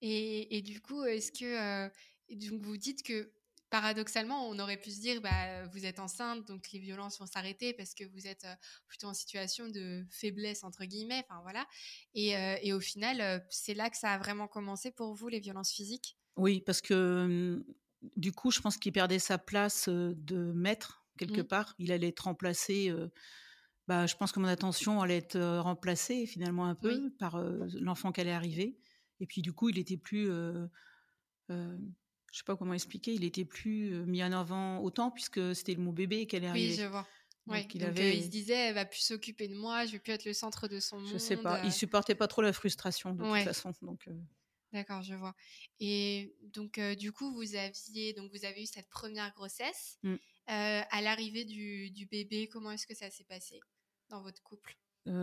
Et, 0.02 0.58
et, 0.58 0.62
du 0.62 0.80
coup, 0.80 1.04
est-ce 1.04 1.32
que 1.32 1.90
donc 2.34 2.62
vous 2.62 2.78
dites 2.78 3.04
que 3.04 3.34
paradoxalement, 3.70 4.48
on 4.48 4.58
aurait 4.58 4.78
pu 4.78 4.90
se 4.92 5.02
dire, 5.02 5.22
bah, 5.22 5.66
vous 5.68 5.86
êtes 5.86 6.00
enceinte, 6.00 6.48
donc 6.48 6.72
les 6.72 6.80
violences 6.80 7.20
vont 7.20 7.26
s'arrêter 7.26 7.74
parce 7.74 7.94
que 7.94 8.06
vous 8.06 8.26
êtes 8.26 8.48
plutôt 8.88 9.08
en 9.08 9.14
situation 9.14 9.68
de 9.68 10.06
faiblesse 10.10 10.64
entre 10.64 10.86
guillemets, 10.86 11.24
enfin 11.28 11.42
voilà. 11.42 11.68
Et, 12.14 12.30
et 12.64 12.74
au 12.74 12.80
final, 12.80 13.46
c'est 13.50 13.74
là 13.74 13.90
que 13.90 13.98
ça 13.98 14.14
a 14.14 14.18
vraiment 14.18 14.48
commencé 14.48 14.92
pour 14.92 15.14
vous 15.14 15.28
les 15.28 15.40
violences 15.40 15.72
physiques? 15.72 16.18
Oui, 16.38 16.62
parce 16.62 16.82
que 16.82 17.62
du 18.16 18.32
coup, 18.32 18.52
je 18.52 18.62
pense 18.62 18.78
qu'il 18.78 18.92
perdait 18.92 19.20
sa 19.20 19.38
place 19.38 19.90
de 19.90 20.52
maître 20.54 21.06
quelque 21.18 21.42
mmh. 21.42 21.48
part. 21.48 21.76
Il 21.80 21.92
allait 21.92 22.10
être 22.10 22.22
remplacé. 22.22 22.94
bah, 23.88 24.06
je 24.06 24.16
pense 24.16 24.32
que 24.32 24.40
mon 24.40 24.48
attention 24.48 25.02
allait 25.02 25.18
être 25.18 25.40
remplacée 25.60 26.26
finalement 26.26 26.66
un 26.66 26.76
peu 26.76 27.12
par 27.20 27.42
l'enfant 27.80 28.12
qui 28.12 28.22
allait 28.22 28.32
arriver. 28.32 28.78
Et 29.20 29.26
puis 29.26 29.42
du 29.42 29.52
coup, 29.52 29.70
il 29.70 29.78
était 29.78 29.98
plus, 29.98 30.28
je 31.50 31.58
sais 32.32 32.44
pas 32.46 32.56
comment 32.56 32.74
expliquer, 32.74 33.14
il 33.14 33.24
était 33.24 33.46
plus 33.46 33.92
mis 34.06 34.24
en 34.24 34.32
avant 34.32 34.80
autant 34.80 35.12
puisque 35.12 35.56
c'était 35.56 35.76
mon 35.76 35.92
bébé 35.92 36.26
qui 36.26 36.36
allait 36.36 36.48
arriver. 36.48 36.70
Oui, 36.70 36.80
je 36.82 36.86
vois. 36.86 37.08
il, 37.74 37.84
avait... 37.84 38.18
il, 38.18 38.24
se 38.24 38.30
disait, 38.30 38.70
elle 38.70 38.76
va 38.76 38.86
plus 38.86 39.02
s'occuper 39.02 39.48
de 39.48 39.56
moi, 39.56 39.86
je 39.86 39.94
vais 39.94 40.00
plus 40.00 40.14
être 40.14 40.26
le 40.26 40.34
centre 40.34 40.68
de 40.68 40.80
son 40.80 41.00
monde. 41.00 41.12
Je 41.12 41.18
sais 41.18 41.38
pas, 41.38 41.62
il 41.66 41.74
supportait 41.74 42.16
pas 42.16 42.28
trop 42.28 42.42
la 42.42 42.54
frustration 42.54 43.14
de 43.14 43.24
toute 43.24 43.44
façon. 43.44 43.74
Donc, 43.82 44.08
D'accord, 44.72 45.02
je 45.02 45.16
vois. 45.16 45.36
Et 45.80 46.36
donc, 46.54 46.80
du 46.98 47.12
coup, 47.12 47.32
vous 47.34 47.56
aviez, 47.56 48.14
donc 48.14 48.32
vous 48.32 48.46
avez 48.46 48.64
eu 48.64 48.66
cette 48.66 48.90
première 48.90 49.34
grossesse. 49.34 49.98
Mmh. 50.04 50.16
à 50.48 51.02
l'arrivée 51.02 51.46
du, 51.46 51.90
du, 51.92 52.06
bébé, 52.06 52.48
comment 52.48 52.72
est-ce 52.72 52.88
que 52.88 52.96
ça 52.96 53.10
s'est 53.10 53.24
passé 53.24 53.60
dans 54.10 54.22
votre 54.22 54.42
couple? 54.44 54.78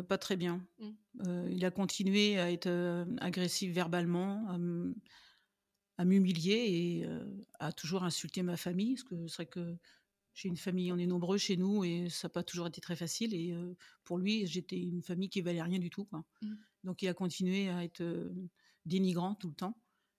Pas 0.08 0.18
très 0.18 0.36
bien. 0.36 0.66
Mmh. 0.78 1.48
il 1.50 1.64
a 1.64 1.70
continué 1.70 2.38
à 2.38 2.50
être 2.50 3.06
agressif 3.20 3.72
verbalement, 3.72 4.48
à 5.98 6.04
m'humilier 6.04 6.54
et 6.54 7.06
à 7.60 7.72
toujours 7.72 8.02
insulter 8.02 8.42
ma 8.42 8.56
famille. 8.56 8.94
Parce 8.94 9.04
que 9.04 9.26
c'est 9.28 9.36
vrai 9.36 9.46
que 9.46 9.76
j'ai 10.34 10.48
une 10.48 10.56
famille, 10.56 10.92
on 10.92 10.98
est 10.98 11.06
nombreux 11.06 11.38
chez 11.38 11.56
nous 11.56 11.84
et 11.84 12.08
ça 12.10 12.26
n'a 12.26 12.32
pas 12.32 12.42
toujours 12.42 12.66
été 12.66 12.80
très 12.80 12.96
facile. 12.96 13.32
Et 13.32 13.54
pour 14.04 14.18
lui, 14.18 14.44
j'étais 14.48 14.80
une 14.80 15.02
famille 15.02 15.28
qui 15.28 15.40
valait 15.40 15.62
rien 15.62 15.78
du 15.78 15.90
tout. 15.90 16.04
Quoi. 16.04 16.24
Mmh. 16.42 16.54
Donc, 16.82 17.02
il 17.02 17.08
a 17.08 17.14
continué 17.14 17.68
à 17.68 17.84
être 17.84 18.02
dénigrant 18.86 19.34
tout 19.34 19.48
le 19.48 19.54
temps. 19.54 19.76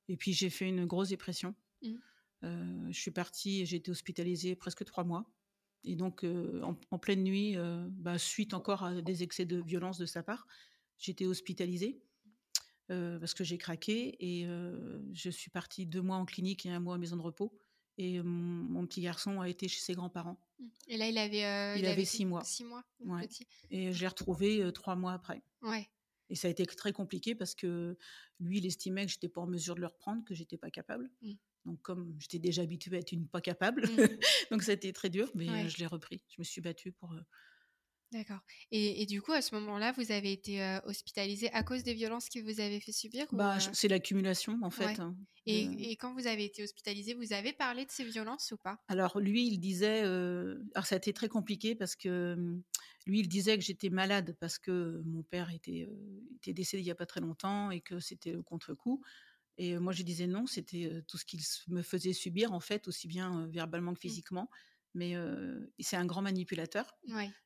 Et 0.08 0.18
puis 0.18 0.34
j'ai 0.34 0.50
fait 0.50 0.68
une 0.68 0.86
grosse 0.86 1.10
dépression. 1.10 1.56
Mmh. 1.82 1.96
Euh, 2.44 2.88
je 2.92 3.00
suis 3.00 3.12
partie, 3.12 3.66
j'ai 3.66 3.78
été 3.78 3.92
hospitalisée 3.92 4.56
presque 4.56 4.86
trois 4.86 5.04
mois. 5.04 5.26
Et 5.84 5.96
donc, 5.96 6.24
euh, 6.24 6.62
en, 6.64 7.00
pleine 7.00 7.24
nuit, 7.24 7.56
euh, 7.56 7.88
bah, 7.92 8.18
suite 8.18 8.54
encore 8.54 8.84
à 8.84 9.02
des 9.02 9.24
excès 9.24 9.46
de 9.46 9.62
violence 9.62 9.98
de 9.98 10.06
sa 10.06 10.24
part, 10.24 10.48
j'étais 10.98 11.26
hospitalisée 11.26 12.02
parce 12.90 13.34
que 13.34 13.44
j'ai 13.44 13.58
craqué 13.58 14.16
et 14.22 14.48
je 15.12 15.30
suis 15.30 15.50
partie 15.50 15.86
deux 15.86 16.02
mois 16.02 16.16
en 16.16 16.24
clinique 16.24 16.66
et 16.66 16.70
un 16.70 16.80
mois 16.80 16.96
en 16.96 16.98
maison 16.98 17.18
de 17.18 17.22
repos. 17.22 17.54
Et 17.98 18.22
mon, 18.22 18.88
petit 18.88 19.02
garçon 19.02 19.42
a 19.42 19.50
été 19.50 19.68
chez 19.68 19.82
ses 19.82 19.94
grands-parents. 19.94 20.40
Et 20.88 20.96
là, 20.96 21.10
il 21.10 21.18
avait, 21.18 21.78
il, 21.78 21.86
avait 21.86 22.06
six 22.06 22.26
mois. 22.26 22.46
Six 22.46 22.64
mois, 22.64 22.86
Et 23.72 23.92
je 23.92 24.00
l'ai 24.00 24.08
retrouvé 24.08 24.72
trois 24.74 24.96
mois 24.96 25.12
après. 25.12 25.44
Ouais. 25.64 25.90
Et 26.30 26.36
ça 26.36 26.48
a 26.48 26.52
été 26.52 26.66
très 26.66 26.92
compliqué 26.92 27.36
parce 27.36 27.56
que 27.56 27.98
lui, 28.40 28.58
il 28.58 28.66
estimait 28.66 29.06
que 29.06 29.12
j'étais 29.12 29.30
pas 29.30 29.42
en 29.42 29.48
mesure 29.48 29.76
de 29.76 29.82
le 29.82 29.88
reprendre, 29.88 30.24
que 30.26 30.36
j'étais 30.36 30.58
pas 30.58 30.70
capable. 30.70 31.10
Mmh. 31.22 31.34
Donc, 31.66 31.82
comme 31.82 32.16
j'étais 32.20 32.40
déjà 32.40 32.62
habituée 32.62 32.98
à 32.98 33.00
être 33.00 33.12
une 33.12 33.28
pas 33.28 33.42
capable, 33.42 33.84
mmh. 33.84 33.88
donc 34.52 34.64
ça 34.64 34.72
a 34.72 34.76
été 34.76 34.92
très 34.94 35.10
dur, 35.10 35.32
mais 35.36 35.70
je 35.70 35.78
l'ai 35.78 35.88
repris. 35.88 36.24
Je 36.30 36.36
me 36.40 36.44
suis 36.44 36.62
battue 36.62 36.92
pour. 36.92 37.16
D'accord. 38.14 38.40
Et, 38.72 39.06
du 39.06 39.22
coup, 39.22 39.34
à 39.34 39.42
ce 39.42 39.54
moment-là, 39.56 39.92
vous 39.92 40.14
avez 40.14 40.32
été 40.32 40.80
hospitalisée 40.86 41.52
à 41.52 41.62
cause 41.64 41.84
des 41.84 41.94
violences 41.94 42.30
que 42.30 42.40
vous 42.40 42.62
avez 42.62 42.80
fait 42.80 42.94
subir 42.94 43.26
bah, 43.34 43.58
C'est 43.74 43.90
l'accumulation, 43.90 44.58
en 44.64 44.70
fait. 44.70 44.98
Hein, 45.02 45.18
et, 45.46 45.92
quand 45.98 46.14
vous 46.14 46.26
avez 46.26 46.46
été 46.46 46.64
hospitalisée, 46.64 47.16
vous 47.16 47.34
avez 47.34 47.52
parlé 47.52 47.84
de 47.84 47.92
ces 47.92 48.06
violences 48.06 48.54
ou 48.54 48.58
pas? 48.58 48.80
Alors, 48.88 49.20
lui, 49.20 49.48
il 49.48 49.60
disait. 49.60 50.04
alors, 50.04 50.86
ça 50.86 50.96
a 50.96 50.98
été 50.98 51.12
très 51.12 51.28
compliqué 51.28 51.76
parce 51.76 51.98
que 51.98 52.62
lui, 53.08 53.22
il 53.22 53.28
disait 53.28 53.58
que 53.58 53.64
j'étais 53.64 53.90
malade 53.90 54.36
parce 54.40 54.60
que 54.60 55.02
mon 55.06 55.24
père 55.24 55.50
était, 55.52 55.90
était 56.36 56.54
décédé 56.54 56.84
il 56.84 56.86
n'y 56.86 56.92
a 56.92 56.96
pas 56.96 57.06
très 57.06 57.22
longtemps 57.22 57.72
et 57.72 57.82
que 57.82 58.00
c'était 58.00 58.34
le 58.34 58.44
contre-coup. 58.44 59.02
Et 59.58 59.80
moi, 59.80 59.94
je 59.94 60.04
disais 60.04 60.28
non, 60.28 60.46
c'était 60.46 61.04
tout 61.08 61.18
ce 61.18 61.26
qu'il 61.26 61.40
me 61.70 61.82
faisait 61.82 62.14
subir, 62.14 62.54
en 62.54 62.60
fait, 62.60 62.88
aussi 62.88 63.08
bien 63.08 63.48
verbalement 63.48 63.94
que 63.94 64.00
mmh. 64.00 64.02
physiquement. 64.02 64.50
mais 64.94 65.16
c'est 65.80 65.96
un 65.96 66.06
grand 66.06 66.22
manipulateur. 66.22 66.96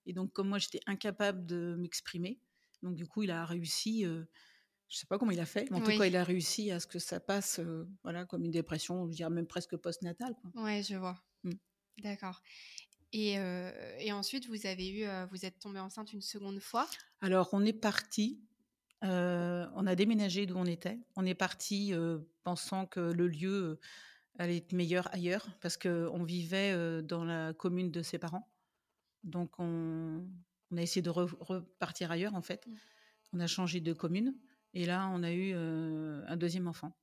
Et 0.05 0.13
donc, 0.13 0.33
comme 0.33 0.49
moi, 0.49 0.57
j'étais 0.57 0.81
incapable 0.87 1.45
de 1.45 1.75
m'exprimer, 1.79 2.39
donc 2.81 2.95
du 2.95 3.05
coup, 3.05 3.23
il 3.23 3.31
a 3.31 3.45
réussi. 3.45 4.03
je 4.03 4.97
sais 4.97 5.05
pas 5.05 5.17
comment 5.17 5.31
il 5.31 5.39
a 5.39 5.45
fait, 5.45 5.69
mais 5.69 5.77
en 5.77 5.81
tout 5.81 5.97
cas, 5.97 6.05
il 6.05 6.15
a 6.15 6.23
réussi 6.23 6.71
à 6.71 6.79
ce 6.79 6.87
que 6.87 6.99
ça 6.99 7.19
passe, 7.19 7.61
voilà, 8.03 8.25
comme 8.25 8.43
une 8.43 8.51
dépression, 8.51 9.07
je 9.09 9.15
dirais 9.15 9.29
même 9.29 9.47
presque 9.47 9.77
postnatale. 9.77 10.35
Quoi. 10.41 10.63
Ouais, 10.63 10.83
je 10.83 10.95
vois. 10.95 11.23
Mmh. 11.43 11.51
D'accord. 11.99 12.41
Et, 13.13 13.33
et, 13.99 14.11
ensuite, 14.13 14.47
vous 14.47 14.65
avez 14.65 14.89
eu, 14.89 15.05
vous 15.31 15.45
êtes 15.45 15.59
tombée 15.59 15.79
enceinte 15.79 16.13
une 16.13 16.21
seconde 16.21 16.59
fois. 16.59 16.87
Alors, 17.19 17.49
on 17.51 17.65
est 17.65 17.73
parti. 17.73 18.41
on 19.01 19.87
a 19.87 19.95
déménagé 19.95 20.45
d'où 20.45 20.55
on 20.55 20.65
était. 20.65 20.97
On 21.15 21.25
est 21.25 21.35
parti 21.35 21.93
pensant 22.43 22.85
que 22.85 22.99
le 22.99 23.27
lieu 23.27 23.79
allait 24.39 24.57
être 24.57 24.71
meilleur 24.71 25.13
ailleurs 25.13 25.49
parce 25.59 25.75
qu'on 25.75 26.23
vivait 26.23 27.01
dans 27.03 27.25
la 27.25 27.53
commune 27.53 27.91
de 27.91 28.01
ses 28.01 28.17
parents. 28.17 28.49
Donc, 29.23 29.59
on, 29.59 30.25
on 30.71 30.77
a 30.77 30.81
essayé 30.81 31.01
de 31.01 31.09
repartir 31.09 32.11
ailleurs, 32.11 32.33
en 32.33 32.41
fait. 32.41 32.65
Mmh. 32.65 32.75
On 33.33 33.39
a 33.41 33.47
changé 33.47 33.81
de 33.81 33.91
commune. 33.91 34.35
Et 34.73 34.85
là, 34.85 35.09
on 35.13 35.23
a 35.23 35.31
eu 35.31 35.53
un 35.53 36.37
deuxième 36.37 36.67
enfant 36.67 36.93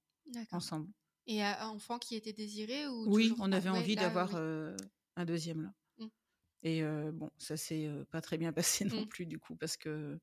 ensemble. 0.52 0.88
Et 1.26 1.42
un 1.42 1.68
enfant 1.68 1.98
qui 1.98 2.16
était 2.16 2.32
désiré 2.32 2.86
ou 2.88 3.12
Oui, 3.12 3.34
on 3.38 3.52
avait 3.52 3.68
envie 3.68 3.96
d'avoir 3.96 4.34
un 4.34 5.24
deuxième 5.24 5.62
là. 5.62 5.72
Mmh. 6.62 6.66
Et 6.68 6.82
bon, 7.12 7.30
ça 7.38 7.56
s'est 7.56 7.88
pas 8.10 8.20
très 8.20 8.38
bien 8.38 8.52
passé 8.52 8.84
non 8.84 9.02
mmh. 9.02 9.08
plus 9.08 9.26
du 9.26 9.38
coup 9.38 9.56
parce 9.56 9.76
que 9.76 10.18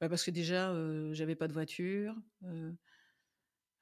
bah, 0.00 0.08
parce 0.08 0.24
que 0.24 0.30
déjà 0.30 0.74
j'avais 1.12 1.36
pas 1.36 1.48
de 1.48 1.52
voiture. 1.52 2.14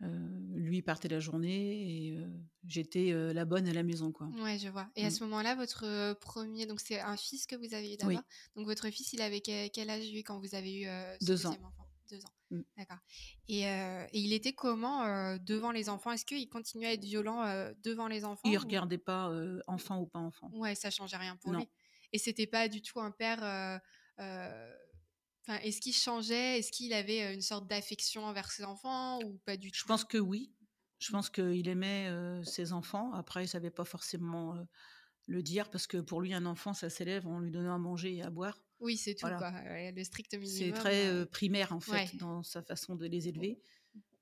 lui 0.01 0.83
partait 0.83 1.09
la 1.09 1.21
journée 1.21 2.11
et 2.11 2.19
j'étais 2.67 3.13
la 3.33 3.45
bonne 3.45 3.69
à 3.69 3.73
la 3.73 3.83
maison 3.83 4.13
quoi. 4.13 4.29
Ouais, 4.41 4.59
je 4.59 4.69
vois. 4.69 4.89
Et 4.97 5.05
à 5.05 5.09
mmh. 5.09 5.11
ce 5.11 5.25
moment-là, 5.25 5.55
votre 5.55 6.15
premier, 6.15 6.67
donc 6.67 6.81
c'est 6.81 7.01
un 7.01 7.17
fils 7.17 7.47
que 7.47 7.57
vous 7.57 7.75
avez 7.75 7.95
eu 7.95 7.97
d'abord. 7.97 8.23
Donc 8.57 8.67
votre 8.67 8.91
fils, 8.91 9.13
il 9.13 9.23
avait 9.23 9.41
quel 9.41 9.91
âge 9.91 10.11
lui 10.11 10.23
quand 10.23 10.39
vous 10.39 10.55
avez 10.55 10.81
eu 10.81 10.85
ce 11.21 11.27
deux 11.27 11.47
ans. 11.47 11.57
enfant? 11.63 11.89
Deux 12.11 12.25
ans. 12.25 12.65
D'accord. 12.79 12.97
Et, 13.49 13.63
et, 13.63 14.09
il 14.13 14.33
était 14.33 14.55
comment 14.55 15.37
devant 15.39 15.71
les 15.71 15.89
enfants? 15.89 16.11
Est-ce 16.11 16.25
qu'il 16.25 16.49
continuait 16.49 16.89
à 16.89 16.93
être 16.95 17.05
violent 17.05 17.45
devant 17.85 18.09
les 18.09 18.25
enfants 18.25 18.49
Il 18.51 18.59
regardait 18.59 18.99
pas 18.99 19.31
enfant 19.67 20.01
ou 20.01 20.07
pas 20.07 20.19
enfant. 20.19 20.51
Ouais, 20.55 20.75
ça 20.75 20.91
changeait 20.91 21.17
rien 21.17 21.37
pour 21.37 21.53
lui. 21.53 21.69
Et 22.13 22.19
c'était 22.19 22.47
pas 22.47 22.69
du 22.69 22.83
tout 22.83 23.01
un 23.01 23.11
père 23.11 23.81
est-ce 25.63 25.81
qu'il 25.81 25.95
changeait? 25.95 26.59
Est-ce 26.59 26.71
qu'il 26.71 26.93
avait 26.93 27.33
une 27.35 27.41
sorte 27.41 27.67
d'affection 27.67 28.25
envers 28.25 28.51
ses 28.51 28.65
enfants 28.65 29.19
ou 29.23 29.39
pas 29.45 29.57
du 29.57 29.71
tout? 29.71 29.79
Je 29.79 29.85
pense 29.85 30.05
que 30.05 30.19
oui. 30.19 30.53
Je 30.99 31.11
pense 31.13 31.31
qu'il 31.31 31.69
aimait 31.69 32.11
ses 32.45 32.73
enfants. 32.73 33.13
Après, 33.13 33.45
il 33.45 33.49
savait 33.49 33.71
pas 33.71 33.85
forcément 33.85 34.67
le 35.27 35.43
dire 35.43 35.71
parce 35.71 35.87
que 35.87 35.99
pour 35.99 36.21
lui, 36.21 36.35
un 36.35 36.45
enfant, 36.45 36.75
ça 36.75 36.91
s'élève 36.91 37.27
en 37.27 37.41
lui 37.41 37.51
donnant 37.51 37.75
à 37.75 37.79
manger 37.79 38.17
et 38.17 38.23
à 38.23 38.31
boire. 38.31 38.59
Oui, 38.81 38.97
c'est 38.97 39.15
tout. 39.15 39.27
le 39.27 40.05
strict 40.05 40.35
minimum. 40.35 40.75
C'est 40.75 40.81
très 40.81 41.27
primaire 41.27 41.73
en 41.73 41.81
fait 41.81 42.17
dans 42.17 42.43
sa 42.43 42.63
façon 42.63 42.95
de 42.97 43.07
les 43.07 43.29
élever. 43.29 43.63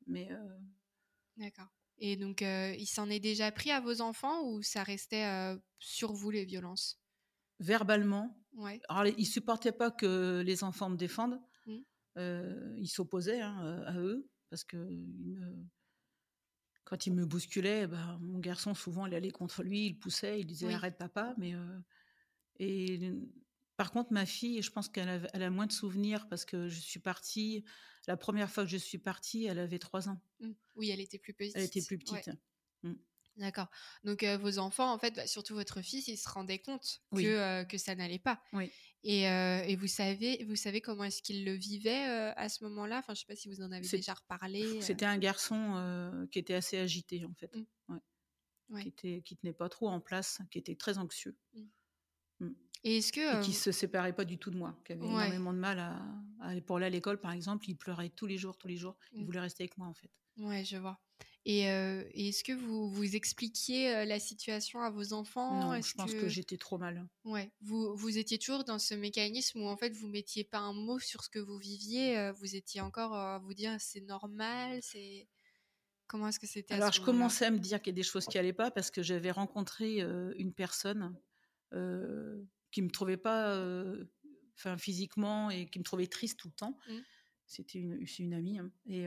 Mais 0.06 0.28
d'accord. 1.36 1.68
Et 1.98 2.16
donc, 2.16 2.42
il 2.42 2.86
s'en 2.86 3.08
est 3.08 3.20
déjà 3.20 3.50
pris 3.50 3.70
à 3.70 3.80
vos 3.80 4.00
enfants 4.02 4.44
ou 4.44 4.62
ça 4.62 4.82
restait 4.82 5.56
sur 5.78 6.12
vous 6.12 6.30
les 6.30 6.44
violences? 6.44 7.00
Verbalement, 7.60 8.36
alors, 8.88 9.06
il 9.18 9.26
supportait 9.26 9.72
pas 9.72 9.90
que 9.90 10.42
les 10.44 10.64
enfants 10.64 10.88
me 10.88 10.96
défendent. 10.96 11.40
Mmh. 11.66 11.78
Euh, 12.18 12.74
il 12.78 12.88
s'opposait 12.88 13.40
hein, 13.40 13.82
à 13.86 13.98
eux 13.98 14.28
parce 14.48 14.64
que 14.64 14.76
quand 16.84 17.06
il 17.06 17.12
me 17.12 17.26
bousculait, 17.26 17.86
bah, 17.86 18.16
mon 18.20 18.38
garçon 18.38 18.72
souvent 18.72 19.06
il 19.06 19.14
allait 19.14 19.30
contre 19.30 19.62
lui, 19.62 19.86
il 19.86 19.98
poussait, 19.98 20.40
il 20.40 20.46
disait 20.46 20.72
arrête 20.72 20.96
papa. 20.96 21.34
Mais 21.36 21.54
euh, 21.54 21.78
et 22.58 23.12
par 23.76 23.90
contre 23.90 24.12
ma 24.12 24.24
fille, 24.24 24.62
je 24.62 24.70
pense 24.70 24.88
qu'elle 24.88 25.08
a, 25.08 25.20
elle 25.34 25.42
a, 25.42 25.50
moins 25.50 25.66
de 25.66 25.72
souvenirs 25.72 26.26
parce 26.28 26.44
que 26.44 26.68
je 26.68 26.80
suis 26.80 27.00
partie. 27.00 27.64
La 28.06 28.16
première 28.16 28.48
fois 28.48 28.64
que 28.64 28.70
je 28.70 28.76
suis 28.76 28.98
partie, 28.98 29.44
elle 29.46 29.58
avait 29.58 29.80
trois 29.80 30.08
ans. 30.08 30.20
Mmh. 30.40 30.52
Oui, 30.76 30.90
elle 30.90 31.00
était 31.00 31.18
plus 31.18 31.34
petite. 31.34 31.56
Elle 31.56 31.64
était 31.64 31.82
plus 31.82 31.98
petite. 31.98 32.30
Mmh. 32.82 32.94
D'accord. 33.36 33.68
Donc 34.04 34.24
vos 34.24 34.58
enfants, 34.58 34.92
en 34.92 34.98
fait, 34.98 35.14
bah, 35.14 35.26
surtout 35.26 35.54
votre 35.54 35.82
fils, 35.82 36.08
il 36.08 36.16
se 36.16 36.28
rendait 36.28 36.58
compte 36.58 37.02
que, 37.14 37.64
que 37.64 37.78
ça 37.78 37.94
n'allait 37.94 38.18
pas. 38.18 38.42
Oui. 38.52 38.70
Et, 39.02 39.22
et, 39.22 39.76
vous 39.76 39.86
savez, 39.86 40.44
vous 40.48 40.56
savez 40.56 40.80
comment 40.80 41.04
est-ce 41.04 41.22
qu'il 41.22 41.44
le 41.44 41.52
vivait 41.52 42.04
à 42.36 42.48
ce 42.48 42.64
moment-là? 42.64 42.98
Enfin, 42.98 43.14
je 43.14 43.20
sais 43.20 43.26
pas 43.26 43.36
si 43.36 43.48
vous 43.48 43.60
en 43.62 43.70
avez 43.70 43.86
déjà 43.86 44.14
reparlé. 44.14 44.80
C'était 44.80 45.04
un 45.04 45.18
garçon 45.18 46.26
qui 46.32 46.38
était 46.38 46.54
assez 46.54 46.78
agité, 46.78 47.24
en 47.24 47.34
fait. 47.34 47.54
Mmh. 47.54 47.98
Ouais. 48.68 48.82
Qui, 48.82 48.88
était, 48.88 49.22
qui 49.24 49.36
tenait 49.36 49.52
pas 49.52 49.68
trop 49.68 49.88
en 49.88 50.00
place, 50.00 50.40
qui 50.50 50.58
était 50.58 50.74
très 50.74 50.98
anxieux. 50.98 51.36
Mmh. 51.54 51.60
Mmh. 52.40 52.54
Et 52.82 52.96
est-ce 52.98 53.12
que 53.12 53.38
et 53.38 53.44
qui 53.44 53.52
se 53.52 53.70
séparait 53.70 54.12
pas 54.12 54.24
du 54.24 54.38
tout 54.38 54.50
de 54.50 54.56
moi, 54.56 54.76
qui 54.84 54.92
avait 54.92 55.06
énormément 55.06 55.52
de 55.52 55.58
mal 55.58 55.78
à, 55.78 56.02
à, 56.40 56.60
pour 56.62 56.78
aller 56.78 56.86
à 56.86 56.90
l'école, 56.90 57.20
par 57.20 57.30
exemple, 57.30 57.68
il 57.68 57.76
pleurait 57.76 58.08
tous 58.08 58.26
les 58.26 58.38
jours, 58.38 58.58
tous 58.58 58.66
les 58.66 58.76
jours. 58.76 58.96
Il 59.12 59.24
voulait 59.24 59.38
rester 59.38 59.62
avec 59.62 59.78
moi, 59.78 59.86
en 59.86 59.94
fait. 59.94 60.10
Ouais, 60.38 60.64
je 60.64 60.78
vois. 60.78 61.00
Et, 61.48 61.60
est-ce 61.60 62.42
que 62.42 62.52
vous 62.52 62.90
vous 62.90 63.14
expliquiez 63.14 64.04
la 64.04 64.18
situation 64.18 64.80
à 64.80 64.90
vos 64.90 65.12
enfants? 65.12 65.60
Non, 65.60 65.80
je 65.80 65.94
pense 65.94 66.12
que, 66.12 66.28
j'étais 66.28 66.56
trop 66.56 66.76
mal. 66.76 67.06
Ouais, 67.24 67.52
vous, 67.60 67.94
vous 67.96 68.18
étiez 68.18 68.36
toujours 68.36 68.64
dans 68.64 68.80
ce 68.80 68.94
mécanisme 68.94 69.60
où 69.60 69.66
en 69.66 69.76
fait 69.76 69.90
vous 69.90 70.08
mettiez 70.08 70.42
pas 70.42 70.58
un 70.58 70.72
mot 70.72 70.98
sur 70.98 71.22
ce 71.22 71.30
que 71.30 71.38
vous 71.38 71.56
viviez, 71.56 72.32
vous 72.32 72.56
étiez 72.56 72.80
encore 72.80 73.14
à 73.14 73.38
vous 73.38 73.54
dire 73.54 73.76
c'est 73.78 74.00
normal, 74.00 74.80
c'est 74.82 75.28
comment 76.08 76.26
est-ce 76.26 76.40
que 76.40 76.48
c'était 76.48 76.74
Alors 76.74 76.90
je 76.90 77.00
commençais 77.00 77.44
à 77.44 77.52
me 77.52 77.60
dire 77.60 77.80
qu'il 77.80 77.92
y 77.92 77.94
a 77.94 78.00
des 78.00 78.02
choses 78.02 78.26
qui 78.26 78.38
allaient 78.38 78.52
pas 78.52 78.72
parce 78.72 78.90
que 78.90 79.04
j'avais 79.04 79.30
rencontré 79.30 80.00
une 80.00 80.52
personne 80.52 81.16
qui 81.70 82.82
me 82.82 82.90
trouvait 82.90 83.16
pas, 83.16 83.56
enfin 84.56 84.76
physiquement 84.76 85.48
et 85.50 85.66
qui 85.66 85.78
me 85.78 85.84
trouvait 85.84 86.08
triste 86.08 86.40
tout 86.40 86.48
le 86.48 86.54
temps. 86.54 86.76
Mmh. 86.88 86.94
C'était 87.46 87.78
une, 87.78 88.04
une 88.18 88.34
amie 88.34 88.58
hein, 88.58 88.72
et 88.86 89.06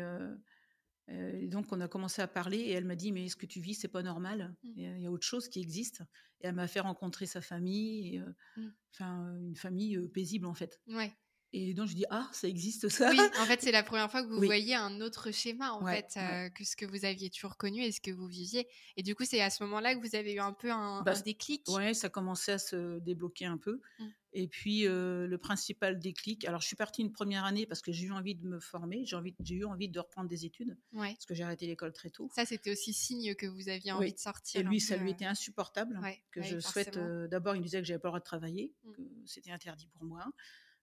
et 1.10 1.48
donc, 1.48 1.72
on 1.72 1.82
a 1.82 1.88
commencé 1.88 2.22
à 2.22 2.28
parler 2.28 2.58
et 2.58 2.72
elle 2.72 2.86
m'a 2.86 2.96
dit 2.96 3.12
Mais 3.12 3.28
ce 3.30 3.36
que 3.36 3.46
tu 3.46 3.60
vis, 3.60 3.76
c'est 3.76 3.88
pas 3.88 4.04
normal. 4.04 4.56
Mmh. 4.64 4.70
Il 4.76 5.02
y 5.02 5.06
a 5.08 5.12
autre 5.12 5.26
chose 5.26 5.48
qui 5.50 5.60
existe. 5.60 6.04
Et 6.42 6.48
elle 6.48 6.56
m'a 6.56 6.68
fait 6.68 6.80
rencontrer 6.80 7.26
sa 7.26 7.42
famille, 7.42 8.24
mmh. 8.56 8.68
enfin, 8.94 9.36
une 9.42 9.56
famille 9.56 9.98
paisible 10.10 10.46
en 10.46 10.54
fait. 10.54 10.80
Ouais. 10.88 11.12
Et 11.52 11.74
donc, 11.74 11.88
je 11.88 11.96
dis 11.96 12.06
Ah, 12.10 12.30
ça 12.32 12.48
existe 12.48 12.90
ça 12.90 13.10
Oui, 13.10 13.20
en 13.40 13.46
fait, 13.46 13.60
c'est 13.62 13.72
la 13.72 13.84
première 13.84 14.10
fois 14.12 14.24
que 14.24 14.28
vous 14.28 14.42
voyez 14.42 14.76
un 14.76 15.02
autre 15.02 15.32
schéma 15.32 15.74
en 15.74 15.86
fait 15.86 16.20
que 16.54 16.64
ce 16.64 16.76
que 16.76 16.86
vous 16.86 17.06
aviez 17.06 17.30
toujours 17.30 17.58
connu 17.58 17.82
et 17.82 17.92
ce 17.92 18.02
que 18.02 18.12
vous 18.12 18.28
viviez. 18.28 18.68
Et 18.98 19.04
du 19.04 19.16
coup, 19.16 19.26
c'est 19.26 19.42
à 19.42 19.50
ce 19.50 19.64
moment-là 19.64 19.96
que 19.96 20.00
vous 20.00 20.16
avez 20.16 20.34
eu 20.34 20.40
un 20.40 20.54
peu 20.54 20.72
un, 20.72 21.02
bah, 21.02 21.16
déclic? 21.16 21.64
Oui, 21.70 21.96
ça 21.96 22.10
commençait 22.10 22.54
à 22.54 22.60
se 22.60 23.00
débloquer 23.00 23.46
un 23.46 23.58
peu. 23.58 23.82
Mmh. 24.00 24.06
Et 24.34 24.48
puis, 24.48 24.84
le 24.84 25.38
principal 25.38 25.98
déclic, 26.00 26.46
alors 26.46 26.62
je 26.62 26.68
suis 26.68 26.76
partie 26.76 27.02
une 27.02 27.12
première 27.12 27.46
année 27.46 27.66
parce 27.66 27.82
que 27.82 27.92
j'ai 27.92 28.06
eu 28.06 28.12
envie 28.12 28.36
de 28.36 28.46
me 28.46 28.60
former, 28.60 29.04
j'ai, 29.06 29.16
envie, 29.16 29.36
j'ai 29.40 29.56
eu 29.56 29.66
envie 29.66 29.90
de 29.90 30.00
reprendre 30.00 30.30
des 30.30 30.46
études, 30.46 30.78
parce 30.94 31.26
que 31.26 31.34
j'ai 31.34 31.44
arrêté 31.44 31.66
l'école 31.66 31.94
très 31.94 32.12
tôt. 32.12 32.30
Ça, 32.36 32.46
c'était 32.46 32.72
aussi 32.72 32.94
signe 32.94 33.34
que 33.34 33.48
vous 33.48 33.70
aviez 33.70 33.92
envie 33.92 34.14
de 34.14 34.20
sortir. 34.20 34.62
Et 34.62 34.64
lui, 34.64 34.80
ça 34.80 34.98
lui 34.98 35.12
était 35.12 35.26
insupportable, 35.26 36.00
que 36.32 36.44
je 36.44 36.60
souhaite... 36.60 37.00
d'abord, 37.30 37.56
il 37.56 37.60
me 37.60 37.64
disait 37.64 37.80
que 37.80 37.88
j'avais 37.88 38.00
pas 38.00 38.10
le 38.10 38.12
droit 38.12 38.20
de 38.20 38.26
travailler, 38.26 38.72
mmh. 38.84 38.92
que 38.92 39.02
c'était 39.26 39.52
interdit 39.52 39.88
pour 39.88 40.04
moi. 40.04 40.26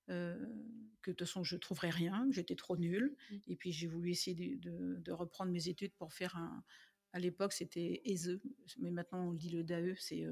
Que 0.06 1.10
de 1.10 1.16
toute 1.16 1.20
façon 1.20 1.44
je 1.44 1.54
ne 1.54 1.60
trouverais 1.60 1.90
rien, 1.90 2.26
j'étais 2.30 2.56
trop 2.56 2.76
nulle. 2.76 3.16
Mmh. 3.30 3.36
Et 3.48 3.56
puis 3.56 3.72
j'ai 3.72 3.86
voulu 3.86 4.10
essayer 4.10 4.56
de, 4.56 4.96
de, 4.98 5.12
reprendre 5.12 5.52
mes 5.52 5.68
études 5.68 5.92
pour 5.94 6.12
faire 6.12 6.36
un. 6.36 6.64
À 7.12 7.18
l'époque 7.18 7.52
c'était 7.52 8.02
ESE, 8.04 8.40
mais 8.78 8.90
maintenant 8.90 9.28
on 9.28 9.32
dit 9.32 9.50
le 9.50 9.64
DAE, 9.64 9.94
c'est 9.98 10.24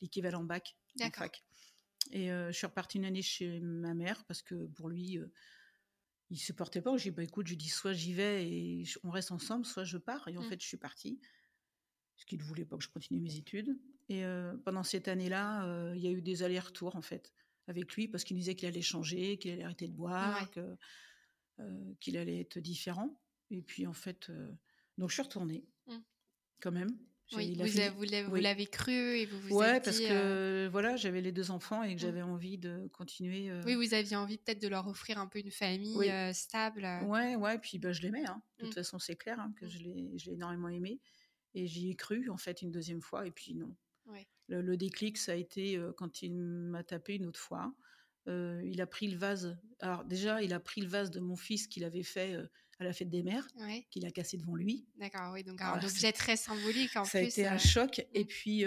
l'équivalent 0.00 0.44
bac 0.44 0.76
fac. 1.12 1.44
Et 2.12 2.28
je 2.28 2.52
suis 2.52 2.66
repartie 2.66 2.98
une 2.98 3.04
année 3.04 3.22
chez 3.22 3.60
ma 3.60 3.94
mère 3.94 4.24
parce 4.24 4.42
que 4.42 4.66
pour 4.66 4.88
lui, 4.88 5.02
il 5.02 5.30
il 6.30 6.38
supportait 6.38 6.80
pas. 6.80 6.96
J'ai 6.96 7.10
dit, 7.10 7.16
bah 7.16 7.24
écoute, 7.24 7.48
je 7.48 7.56
dis 7.56 7.68
soit 7.68 7.92
j'y 7.92 8.14
vais 8.14 8.48
et 8.48 8.84
on 9.02 9.10
reste 9.10 9.32
ensemble, 9.32 9.66
soit 9.66 9.84
je 9.84 9.98
pars. 9.98 10.26
Et 10.28 10.38
en 10.38 10.42
mmh. 10.42 10.48
fait, 10.48 10.62
je 10.62 10.66
suis 10.66 10.76
partie. 10.76 11.20
Parce 12.14 12.24
qu'il 12.24 12.38
ne 12.38 12.44
voulait 12.44 12.64
pas 12.64 12.76
que 12.76 12.84
je 12.84 12.88
continue 12.88 13.20
mes 13.20 13.36
études. 13.36 13.76
Et 14.08 14.24
pendant 14.64 14.82
cette 14.82 15.08
année-là, 15.08 15.94
il 15.94 16.00
y 16.00 16.06
a 16.06 16.10
eu 16.10 16.22
des 16.22 16.42
allers-retours, 16.42 16.96
en 16.96 17.02
fait, 17.02 17.32
avec 17.70 17.94
lui, 17.94 18.08
parce 18.08 18.24
qu'il 18.24 18.36
disait 18.36 18.54
qu'il 18.54 18.68
allait 18.68 18.82
changer, 18.82 19.38
qu'il 19.38 19.52
allait 19.52 19.64
arrêter 19.64 19.88
de 19.88 19.94
boire, 19.94 20.50
qu'il 22.00 22.16
allait 22.16 22.40
être 22.40 22.58
différent. 22.58 23.18
Et 23.50 23.62
puis, 23.62 23.86
en 23.86 23.92
fait, 23.92 24.30
donc 24.98 25.08
je 25.08 25.14
suis 25.14 25.22
retournée, 25.22 25.64
mmh. 25.86 25.96
quand 26.60 26.72
même. 26.72 26.90
Oui, 27.32 27.56
vous, 27.56 28.34
l'avez 28.34 28.66
cru 28.66 28.92
et 28.92 29.24
vous 29.24 29.38
vous 29.40 29.54
ouais, 29.54 29.80
parce 29.80 30.00
que 30.00 30.06
euh, 30.10 30.68
voilà, 30.70 30.96
j'avais 30.96 31.20
les 31.20 31.30
deux 31.30 31.52
enfants 31.52 31.82
et 31.84 31.90
que 31.90 31.94
mmh. 31.94 31.98
j'avais 31.98 32.22
envie 32.22 32.58
de 32.58 32.88
continuer. 32.92 33.52
Oui, 33.64 33.76
vous 33.76 33.94
aviez 33.94 34.16
envie 34.16 34.36
peut-être 34.36 34.60
de 34.60 34.66
leur 34.68 34.88
offrir 34.88 35.18
un 35.18 35.28
peu 35.28 35.38
une 35.38 35.52
famille 35.52 36.34
stable. 36.34 36.86
Ouais, 37.04 37.36
ouais, 37.36 37.58
puis 37.58 37.78
bah, 37.78 37.92
je 37.92 38.02
l'aimais. 38.02 38.26
Hein. 38.26 38.42
De 38.58 38.64
toute 38.64 38.72
mmh. 38.72 38.74
façon, 38.74 38.98
c'est 38.98 39.16
clair 39.16 39.38
hein, 39.38 39.52
que 39.56 39.64
mmh. 39.64 39.68
je 39.68 39.78
l'ai 39.78 40.32
énormément 40.32 40.68
aimé. 40.68 41.00
Et 41.54 41.66
j'y 41.66 41.90
ai 41.90 41.94
cru, 41.94 42.28
en 42.30 42.36
fait, 42.36 42.62
une 42.62 42.70
deuxième 42.70 43.00
fois. 43.00 43.26
Et 43.26 43.30
puis 43.30 43.54
non. 43.54 43.74
Le, 44.50 44.76
déclic, 44.76 45.16
ça 45.16 45.32
a 45.32 45.36
été 45.36 45.80
quand 45.96 46.22
il 46.22 46.34
m'a 46.34 46.82
tapé 46.82 47.14
une 47.14 47.26
autre 47.26 47.40
fois. 47.40 47.72
il 48.26 48.80
a 48.80 48.86
pris 48.86 49.08
le 49.08 49.16
vase. 49.16 49.56
Alors 49.80 50.04
déjà, 50.04 50.42
il 50.42 50.52
a 50.52 50.60
pris 50.60 50.80
le 50.80 50.88
vase 50.88 51.10
de 51.10 51.20
mon 51.20 51.36
fils 51.36 51.66
qu'il 51.66 51.84
avait 51.84 52.02
fait 52.02 52.36
à 52.80 52.84
la 52.84 52.92
fête 52.92 53.10
des 53.10 53.22
mères, 53.22 53.46
qu'il 53.90 54.06
a 54.06 54.10
cassé 54.10 54.38
devant 54.38 54.56
lui. 54.56 54.86
D'accord, 54.96 55.32
oui, 55.32 55.44
donc 55.44 55.60
un 55.60 55.82
objet 55.82 56.12
très 56.12 56.36
symbolique 56.36 56.96
en 56.96 57.04
ça 57.04 57.18
plus. 57.20 57.30
Ça 57.30 57.42
a 57.42 57.44
été 57.44 57.46
un 57.46 57.58
choc. 57.58 58.06
Et 58.14 58.24
mmh. 58.24 58.26
puis, 58.26 58.64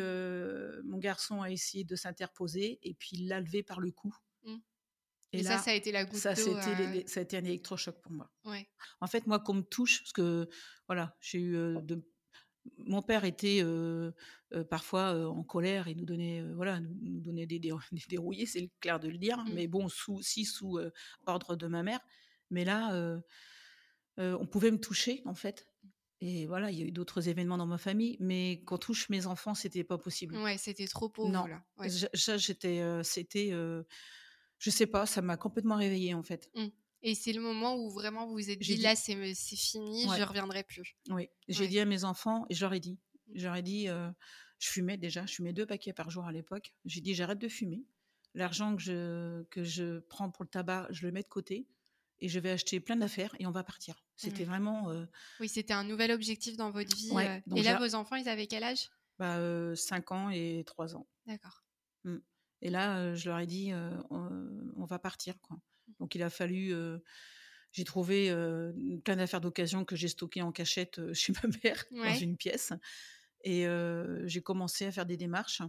mon 0.86 0.98
garçon 1.00 1.42
a 1.42 1.50
essayé 1.50 1.84
de 1.84 1.96
s'interposer 1.96 2.80
et 2.84 2.94
puis 2.94 3.10
il 3.14 3.28
l'a 3.28 3.42
levé 3.42 3.64
par 3.64 3.80
le 3.80 3.92
cou. 3.92 4.16
Mmh. 4.44 4.56
Et, 5.34 5.42
là, 5.42 5.58
ça, 5.58 5.64
ça 5.64 5.72
a 5.72 5.74
été 5.74 5.92
la 5.92 6.06
goutte 6.06 6.20
ça. 6.20 6.36
Ça 6.36 6.52
a 6.52 7.24
été 7.24 7.38
un 7.38 7.44
électrochoc 7.44 8.00
pour 8.02 8.12
moi. 8.12 8.32
En 9.02 9.08
fait, 9.08 9.26
moi, 9.26 9.40
qu'on 9.40 9.56
me 9.56 9.64
touche, 9.64 10.02
parce 10.02 10.14
que 10.14 10.48
voilà, 10.88 11.18
j'ai 11.20 11.40
eu 11.40 11.54
de 11.82 12.06
mon 12.78 13.02
père 13.02 13.26
était 13.26 13.64
parfois 14.70 15.30
en 15.30 15.44
colère 15.44 15.88
et 15.88 15.96
nous 15.96 16.06
donnait, 16.06 16.44
voilà, 16.54 16.80
nous, 16.80 17.20
donnait 17.20 17.46
des, 17.46 17.60
dérouillés, 18.10 18.46
c'est 18.46 18.70
clair 18.80 19.00
de 19.00 19.10
le 19.10 19.18
dire, 19.18 19.38
mmh. 19.38 19.54
mais 19.54 19.68
bon, 19.68 19.90
sous, 19.90 20.22
si 20.22 20.46
sous 20.46 20.80
ordre 21.26 21.56
de 21.56 21.68
ma 21.68 21.84
mère. 21.84 22.00
Mais 22.50 22.66
là, 22.66 23.22
on 24.18 24.46
pouvait 24.46 24.72
me 24.72 24.80
toucher, 24.80 25.22
en 25.26 25.36
fait. 25.36 25.68
Et 26.22 26.46
voilà, 26.46 26.72
il 26.72 26.80
y 26.80 26.84
a 26.84 26.86
eu 26.86 26.92
d'autres 26.92 27.28
événements 27.28 27.58
dans 27.58 27.66
ma 27.66 27.78
famille, 27.78 28.16
mais 28.22 28.64
qu'on 28.66 28.78
touche 28.78 29.10
mes 29.10 29.26
enfants, 29.26 29.56
c'était 29.56 29.84
pas 29.84 29.98
possible. 29.98 30.38
Ouais, 30.38 30.58
c'était 30.58 30.88
trop 30.88 31.10
pauvre. 31.10 31.30
Non, 31.30 31.46
là. 31.48 31.62
j'étais, 32.38 32.82
c'était, 33.04 33.52
je 34.64 34.70
sais 34.70 34.88
pas, 34.88 35.06
ça 35.06 35.22
m'a 35.22 35.36
complètement 35.36 35.76
réveillée 35.76 36.14
en 36.14 36.24
fait. 36.24 36.50
Mmh. 36.56 36.68
Et 37.06 37.16
c'est 37.16 37.34
le 37.34 37.42
moment 37.42 37.76
où 37.76 37.90
vraiment 37.90 38.26
vous 38.26 38.34
vous 38.34 38.50
êtes 38.50 38.60
dit, 38.60 38.78
là, 38.78 38.96
c'est 38.96 39.16
fini, 39.16 40.08
je 40.10 40.16
je 40.18 40.24
reviendrai 40.24 40.64
plus. 40.64 40.96
Oui, 41.10 41.30
j'ai 41.50 41.68
dit 41.68 41.80
à 41.80 41.86
mes 41.86 42.06
enfants, 42.06 42.46
et 42.50 42.56
je 42.56 42.62
leur 42.62 42.74
ai 42.74 42.80
dit, 42.80 42.98
je 43.36 43.44
leur 43.44 43.56
ai 43.56 43.62
dit, 43.62 43.88
je 43.88 44.70
fumais 44.70 44.98
déjà, 44.98 45.26
je 45.26 45.36
fumais 45.36 45.52
deux 45.52 45.66
paquets 45.66 45.94
par 45.94 46.10
jour 46.10 46.26
à 46.26 46.32
l'époque. 46.32 46.74
J'ai 46.86 47.02
dit, 47.02 47.14
j'arrête 47.14 47.40
de 47.40 47.50
fumer. 47.50 47.84
L'argent 48.36 48.76
que 48.76 48.82
je, 48.82 49.44
que 49.52 49.64
je 49.64 50.00
prends 50.00 50.32
pour 50.32 50.44
le 50.44 50.50
tabac, 50.50 50.88
je 50.90 51.06
le 51.06 51.12
mets 51.12 51.22
de 51.22 51.28
côté 51.28 51.68
et 52.20 52.30
je 52.30 52.40
vais 52.40 52.52
acheter 52.52 52.80
plein 52.80 52.96
d'affaires 52.96 53.36
et 53.38 53.46
on 53.46 53.52
va 53.52 53.64
partir. 53.64 54.02
C'était 54.16 54.46
vraiment. 54.46 54.92
Oui, 55.42 55.50
c'était 55.50 55.74
un 55.74 55.84
nouvel 55.84 56.12
objectif 56.12 56.56
dans 56.56 56.72
votre 56.72 56.96
vie. 56.96 57.12
et 57.56 57.64
là, 57.64 57.78
vos 57.78 57.96
enfants, 57.96 58.16
ils 58.16 58.30
avaient 58.30 58.48
quel 58.48 58.64
âge? 58.64 58.90
Bah, 59.20 59.76
5 59.76 60.12
ans 60.14 60.30
et 60.30 60.64
3 60.66 60.96
ans. 60.96 61.06
D'accord. 61.28 61.64
Mmh. 62.06 62.18
Et 62.62 62.70
là, 62.70 63.14
je 63.14 63.30
leur 63.30 63.40
ai 63.40 63.46
dit, 63.46 63.74
on, 64.10 64.86
va 64.86 65.00
partir. 65.00 65.40
Quoi. 65.42 65.60
Donc 66.04 66.16
il 66.16 66.22
a 66.22 66.30
fallu. 66.30 66.76
j'ai 67.72 67.86
trouvé 67.86 68.30
plein 69.06 69.16
d'affaires 69.16 69.40
d'occasion 69.40 69.86
que 69.86 69.96
j'ai 69.96 70.10
stockées 70.10 70.42
en 70.42 70.52
cachette 70.52 71.00
chez 71.14 71.32
ma 71.32 71.50
mère 71.64 71.86
dans 71.92 72.16
une 72.16 72.36
pièce. 72.36 72.74
Et 73.46 73.66
j'ai 74.26 74.42
commencé 74.42 74.86
à 74.86 74.92
faire 74.92 75.06
des 75.06 75.16
démarches. 75.16 75.62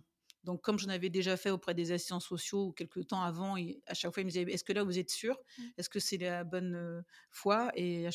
Donc, 0.42 0.60
comme 0.60 0.76
j'en 0.76 0.88
avais 0.90 1.08
déjà 1.08 1.36
fait 1.36 1.50
auprès 1.50 1.72
des 1.72 1.92
assistants 1.92 2.18
sociaux 2.18 2.72
quelques 2.72 3.06
temps 3.06 3.22
avant, 3.22 3.56
et 3.56 3.80
à 3.86 3.94
chaque 3.94 4.12
fois, 4.12 4.22
ils 4.22 4.26
me 4.26 4.30
disaient 4.30 4.42
Est-ce 4.42 4.64
que 4.64 4.72
là, 4.72 4.82
vous 4.82 4.98
êtes 4.98 5.10
sûr 5.10 5.38
mmh. 5.56 5.62
Est-ce 5.78 5.88
que 5.88 6.00
c'est 6.00 6.18
la 6.18 6.42
bonne 6.42 7.04
foi? 7.30 7.70
Et 7.76 8.08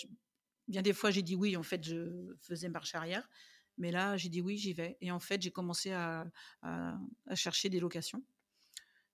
bien 0.68 0.82
des 0.82 0.94
fois, 0.94 1.10
j'ai 1.10 1.24
dit 1.24 1.38
oui. 1.38 1.56
En 1.56 1.64
fait, 1.64 1.82
je 1.84 2.36
faisais 2.42 2.68
marche 2.68 2.96
arrière. 2.96 3.30
Mais 3.78 3.92
là, 3.92 4.18
j'ai 4.18 4.28
dit 4.28 4.42
oui, 4.42 4.58
j'y 4.58 4.74
vais. 4.74 4.98
Et 5.00 5.10
en 5.10 5.22
fait, 5.22 5.42
j'ai 5.42 5.52
commencé 5.52 5.94
à, 5.94 6.28
chercher 7.34 7.70
des 7.70 7.80
locations. 7.80 8.22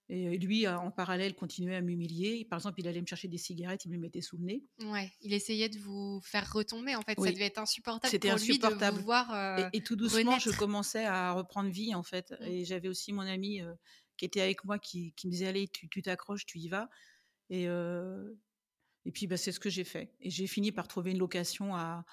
Et 0.07 0.38
lui, 0.38 0.67
en 0.67 0.91
parallèle, 0.91 1.33
continuait 1.33 1.75
à 1.75 1.81
m'humilier. 1.81 2.45
Par 2.45 2.59
exemple, 2.59 2.79
il 2.79 2.88
allait 2.88 3.01
me 3.01 3.07
chercher 3.07 3.27
des 3.27 3.39
cigarettes, 3.39 3.85
il 3.85 3.89
me 3.89 3.93
les 3.93 4.00
mettait 4.00 4.21
sous 4.21 4.38
le 4.38 4.43
nez. 4.43 4.63
Ouais, 4.79 5.12
il 5.21 5.33
essayait 5.33 5.69
de 5.69 5.79
vous 5.79 6.21
faire 6.24 6.51
retomber. 6.51 6.95
En 6.95 7.01
fait, 7.01 7.19
ça 7.19 7.31
devait 7.31 7.45
être 7.45 7.57
insupportable 7.57 8.12
C'était 8.12 8.27
pour 8.27 8.35
insupportable. 8.35 8.83
lui 8.83 8.91
de 8.91 9.00
vous 9.00 9.05
voir 9.05 9.69
et, 9.74 9.81
tout 9.81 9.95
doucement, 9.95 10.38
je 10.38 10.51
commençais 10.51 11.05
à 11.05 11.31
reprendre 11.33 11.69
vie, 11.69 11.95
en 11.95 12.03
fait. 12.03 12.31
Mmh. 12.39 12.43
Et 12.43 12.65
j'avais 12.65 12.88
aussi 12.88 13.13
mon 13.13 13.24
ami 13.24 13.62
qui 14.17 14.25
était 14.25 14.41
avec 14.41 14.63
moi, 14.63 14.77
qui, 14.77 15.13
me 15.24 15.31
disait 15.31 15.47
Allez, 15.47 15.67
tu 15.67 16.01
t'accroches, 16.03 16.45
tu, 16.45 16.59
y 16.59 16.69
vas. 16.69 16.88
Et, 17.50 17.63
et 17.63 19.12
puis, 19.12 19.25
bah, 19.25 19.38
c'est 19.38 19.51
ce 19.51 19.59
que 19.59 19.69
j'ai 19.71 19.85
fait. 19.85 20.13
Et 20.19 20.29
j'ai 20.29 20.45
fini 20.45 20.71
par 20.71 20.88
trouver 20.88 21.12
une 21.12 21.19
location 21.19 21.75
à, 21.75 22.05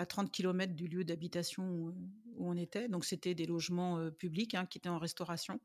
à 0.00 0.06
30 0.06 0.32
km 0.32 0.74
du 0.74 0.88
lieu 0.88 1.04
d'habitation 1.04 1.62
où, 1.64 1.94
on 2.42 2.56
était. 2.56 2.88
Donc, 2.88 3.04
c'était 3.04 3.34
des 3.34 3.44
logements 3.44 4.10
publics 4.12 4.54
hein, 4.54 4.64
qui 4.64 4.78
étaient 4.78 4.88
en 4.88 4.98
restauration. 4.98 5.60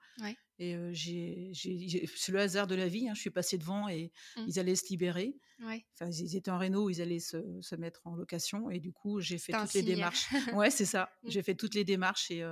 Et 0.59 0.75
j'ai, 0.91 1.51
c'est 1.53 2.31
le 2.33 2.39
hasard 2.39 2.67
de 2.67 2.75
la 2.75 2.89
vie. 2.89 3.07
Hein, 3.07 3.13
je 3.15 3.21
suis 3.21 3.29
passée 3.29 3.57
devant 3.57 3.87
et 3.87 4.11
mmh. 4.35 4.41
ils 4.45 4.59
allaient 4.59 4.75
se 4.75 4.89
libérer. 4.89 5.37
Enfin, 5.61 6.11
ils 6.11 6.35
étaient 6.35 6.51
en 6.51 6.57
réno, 6.57 6.89
ils 6.89 7.01
allaient 7.01 7.19
se, 7.19 7.75
mettre 7.77 8.01
en 8.03 8.15
location. 8.15 8.69
Et 8.69 8.81
du 8.81 8.91
coup, 8.91 9.21
j'ai 9.21 9.37
fait 9.37 9.53
toutes 9.53 9.73
les 9.73 9.83
démarches. 9.83 10.27
ouais, 10.53 10.69
c'est 10.69 10.85
ça. 10.85 11.09
Mmh. 11.23 11.29
J'ai 11.29 11.43
fait 11.43 11.55
toutes 11.55 11.75
les 11.75 11.85
démarches 11.85 12.29
et 12.29 12.43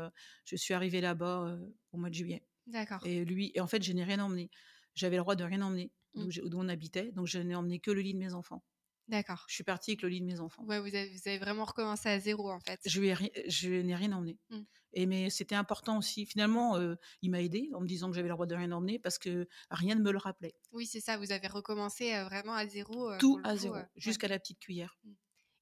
je 0.45 0.55
suis 0.55 0.73
arrivée 0.73 1.01
là-bas 1.01 1.57
au 1.91 1.97
mois 1.97 2.09
de 2.09 2.15
juillet. 2.15 2.45
D'accord. 2.67 3.05
Et 3.05 3.25
lui, 3.25 3.51
et 3.55 3.59
en 3.59 3.67
fait, 3.67 3.83
je 3.83 3.91
n'ai 3.91 4.05
rien 4.05 4.19
emmené. 4.19 4.49
J'avais 4.95 5.17
le 5.17 5.23
droit 5.23 5.35
de 5.35 5.43
rien 5.43 5.61
emmener 5.61 5.91
mmh. 6.13 6.29
d'où 6.45 6.59
on 6.59 6.69
habitait. 6.69 7.11
Donc, 7.11 7.27
je 7.27 7.39
n'ai 7.39 7.55
emmené 7.55 7.81
que 7.81 7.91
le 7.91 7.99
lit 7.99 8.13
de 8.13 8.19
mes 8.19 8.33
enfants. 8.33 8.63
D'accord. 9.07 9.45
Je 9.47 9.55
suis 9.55 9.63
partie 9.63 9.91
avec 9.91 10.01
le 10.01 10.09
lit 10.09 10.21
de 10.21 10.25
mes 10.25 10.39
enfants. 10.39 10.63
Ouais, 10.63 10.79
vous 10.79 10.87
avez, 10.87 11.09
vous 11.09 11.27
avez 11.27 11.37
vraiment 11.37 11.65
recommencé 11.65 12.09
à 12.09 12.19
zéro 12.19 12.49
en 12.49 12.59
fait. 12.59 12.79
Je, 12.85 13.01
je 13.47 13.69
n'ai 13.69 13.95
rien 13.95 14.11
emmené. 14.13 14.37
Mmh. 14.49 14.61
Et 14.93 15.05
mais 15.05 15.29
c'était 15.29 15.55
important 15.55 15.97
aussi. 15.97 16.25
Finalement, 16.25 16.77
euh, 16.77 16.95
il 17.21 17.31
m'a 17.31 17.41
aidé 17.41 17.69
en 17.73 17.81
me 17.81 17.87
disant 17.87 18.09
que 18.09 18.15
j'avais 18.15 18.27
le 18.27 18.33
droit 18.33 18.45
de 18.45 18.55
rien 18.55 18.71
emmener 18.71 18.99
parce 18.99 19.17
que 19.17 19.47
rien 19.69 19.95
ne 19.95 20.01
me 20.01 20.11
le 20.11 20.19
rappelait. 20.19 20.55
Oui, 20.71 20.85
c'est 20.85 21.01
ça. 21.01 21.17
Vous 21.17 21.31
avez 21.31 21.47
recommencé 21.47 22.13
euh, 22.13 22.25
vraiment 22.25 22.53
à 22.53 22.65
zéro. 22.67 23.09
Euh, 23.09 23.17
Tout 23.17 23.41
à 23.43 23.57
zéro, 23.57 23.75
jusqu'à 23.95 24.27
la 24.27 24.39
petite 24.39 24.59
cuillère. 24.59 24.97
Mmh. 25.03 25.11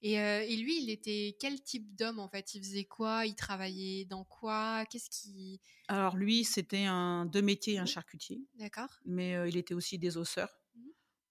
Et, 0.03 0.13
et, 0.13 0.57
lui, 0.57 0.81
il 0.81 0.89
était 0.89 1.37
quel 1.39 1.61
type 1.61 1.95
d'homme 1.95 2.17
en 2.17 2.27
fait? 2.27 2.55
Il 2.55 2.63
faisait 2.63 2.85
quoi? 2.85 3.27
Il 3.27 3.35
travaillait 3.35 4.05
dans 4.05 4.23
quoi? 4.23 4.83
Qu'est-ce 4.89 5.11
qui 5.11 5.61
Alors 5.87 6.17
lui, 6.17 6.43
c'était 6.43 6.85
un 6.85 7.27
deux 7.27 7.43
métiers, 7.43 7.77
un 7.77 7.83
mmh. 7.83 7.87
charcutier. 7.87 8.41
D'accord. 8.55 8.89
Mais 9.05 9.37
il 9.47 9.57
était 9.57 9.75
aussi 9.75 9.99
des 9.99 10.17
osseurs 10.17 10.60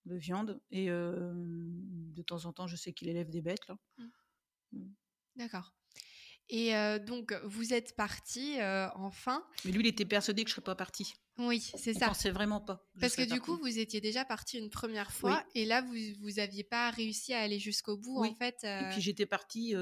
de 0.06 0.16
viande. 0.16 0.60
Et 0.70 0.88
de 0.88 2.22
temps 2.22 2.44
en 2.44 2.52
temps, 2.52 2.66
je 2.66 2.76
sais 2.76 2.92
qu'il 2.92 3.08
élève 3.08 3.30
des 3.30 3.42
bêtes. 3.42 3.66
Là. 3.68 3.76
Mmh. 3.98 4.04
Mmh. 4.72 4.94
D'accord. 5.36 5.74
Et 6.48 6.72
donc, 7.06 7.32
vous 7.44 7.72
êtes 7.72 7.94
parti 7.94 8.56
enfin. 8.94 9.46
Mais 9.64 9.70
lui, 9.70 9.80
il 9.80 9.86
était 9.86 10.04
persuadé 10.04 10.42
que 10.44 10.50
je 10.50 10.52
ne 10.52 10.56
serais 10.56 10.64
pas 10.64 10.74
parti. 10.74 11.14
Oui, 11.38 11.60
c'est 11.60 11.94
ça. 11.94 12.08
pensait 12.08 12.32
vraiment 12.32 12.60
pas. 12.60 12.84
Parce 13.00 13.16
que 13.16 13.22
du 13.22 13.40
coup, 13.40 13.56
vous 13.56 13.78
étiez 13.78 14.00
déjà 14.00 14.24
parti 14.24 14.58
une 14.58 14.68
première 14.68 15.10
fois 15.12 15.42
et 15.54 15.64
là, 15.64 15.80
vous 15.80 15.94
vous 16.20 16.38
aviez 16.38 16.64
pas 16.64 16.90
réussi 16.90 17.32
à 17.32 17.40
aller 17.40 17.58
jusqu'au 17.58 17.96
bout 17.96 18.24
en 18.24 18.34
fait. 18.34 18.56
Et 18.64 18.88
puis 18.90 19.00
j'étais 19.00 19.26
partie 19.26 19.74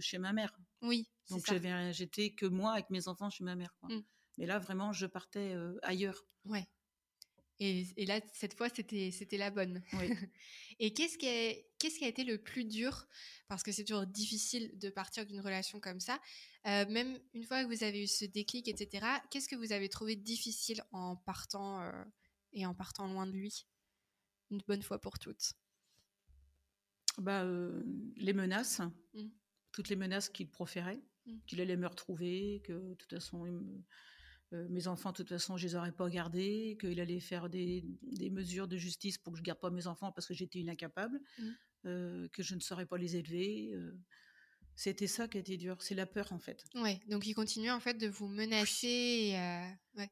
chez 0.00 0.18
ma 0.18 0.32
mère. 0.32 0.52
Oui. 0.82 1.08
Donc 1.30 1.44
j'avais, 1.46 1.92
j'étais 1.92 2.32
que 2.32 2.46
moi 2.46 2.72
avec 2.72 2.90
mes 2.90 3.06
enfants 3.06 3.30
chez 3.30 3.44
ma 3.44 3.54
mère. 3.54 3.74
Mmh. 3.82 3.98
Mais 4.38 4.46
là, 4.46 4.58
vraiment, 4.58 4.92
je 4.92 5.06
partais 5.06 5.54
ailleurs. 5.82 6.26
Ouais. 6.44 6.66
Et, 7.60 8.06
là, 8.06 8.20
cette 8.32 8.54
fois, 8.54 8.68
c'était, 8.68 9.10
c'était 9.10 9.36
la 9.36 9.50
bonne. 9.50 9.82
et 10.78 10.94
qu'est-ce 10.94 11.18
qui, 11.18 11.26
qu'est-ce 11.78 11.98
qui 11.98 12.04
a 12.04 12.08
été 12.08 12.22
le 12.22 12.38
plus 12.38 12.64
dur? 12.64 13.06
Parce 13.48 13.62
que 13.62 13.72
c'est 13.72 13.84
toujours 13.84 14.06
difficile 14.06 14.78
de 14.78 14.90
partir 14.90 15.26
d'une 15.26 15.40
relation 15.40 15.80
comme 15.80 15.98
ça. 15.98 16.20
Euh, 16.66 16.88
même 16.88 17.18
une 17.34 17.44
fois 17.44 17.64
que 17.64 17.68
vous 17.68 17.82
avez 17.82 18.04
eu 18.04 18.06
ce 18.06 18.24
déclic, 18.24 18.68
etc., 18.68 19.06
qu'est-ce 19.30 19.48
que 19.48 19.56
vous 19.56 19.72
avez 19.72 19.88
trouvé 19.88 20.14
difficile 20.14 20.82
en 20.92 21.16
partant 21.16 21.82
euh, 21.82 22.04
et 22.52 22.64
en 22.64 22.74
partant 22.74 23.08
loin 23.08 23.26
de 23.26 23.32
lui? 23.32 23.66
Une 24.50 24.62
bonne 24.68 24.82
fois 24.82 25.00
pour 25.00 25.18
toutes. 25.18 25.52
Bah, 27.18 27.42
euh, 27.42 27.82
les 28.16 28.32
menaces. 28.32 28.80
Mmh. 29.14 29.28
Toutes 29.72 29.88
les 29.88 29.96
menaces 29.96 30.28
qu'il 30.28 30.48
proférait. 30.48 31.02
Mmh. 31.26 31.38
Qu'il 31.46 31.60
allait 31.60 31.76
me 31.76 31.88
retrouver, 31.88 32.62
que 32.64 32.72
de 32.72 32.94
toute 32.94 33.10
façon, 33.10 33.44
il 33.46 33.52
me 33.52 33.82
euh, 34.54 34.66
mes 34.70 34.86
enfants, 34.86 35.12
de 35.12 35.16
toute 35.16 35.28
façon, 35.28 35.56
je 35.56 35.66
les 35.66 35.74
aurais 35.74 35.92
pas 35.92 36.08
gardés, 36.08 36.78
qu'il 36.80 37.00
allait 37.00 37.20
faire 37.20 37.50
des, 37.50 37.84
mesures 38.30 38.66
de 38.66 38.76
justice 38.76 39.18
pour 39.18 39.32
que 39.32 39.38
je 39.38 39.42
garde 39.42 39.60
pas 39.60 39.70
mes 39.70 39.86
enfants 39.86 40.10
parce 40.10 40.26
que 40.26 40.34
j'étais 40.34 40.58
une 40.58 40.70
incapable, 40.70 41.20
mmh. 41.38 41.48
euh, 41.86 42.28
que 42.32 42.42
je 42.42 42.54
ne 42.54 42.60
saurais 42.60 42.86
pas 42.86 42.96
les 42.96 43.16
élever. 43.16 43.72
Euh. 43.74 43.92
C'était 44.74 45.08
ça 45.08 45.28
qui 45.28 45.38
était 45.38 45.56
dur, 45.56 45.82
c'est 45.82 45.96
la 45.96 46.06
peur 46.06 46.32
en 46.32 46.38
fait. 46.38 46.64
Ouais, 46.76 47.00
donc 47.08 47.26
il 47.26 47.34
continuait 47.34 47.72
en 47.72 47.80
fait 47.80 47.94
de 47.94 48.06
vous 48.06 48.28
menacer. 48.28 49.32
Bah, 49.94 50.06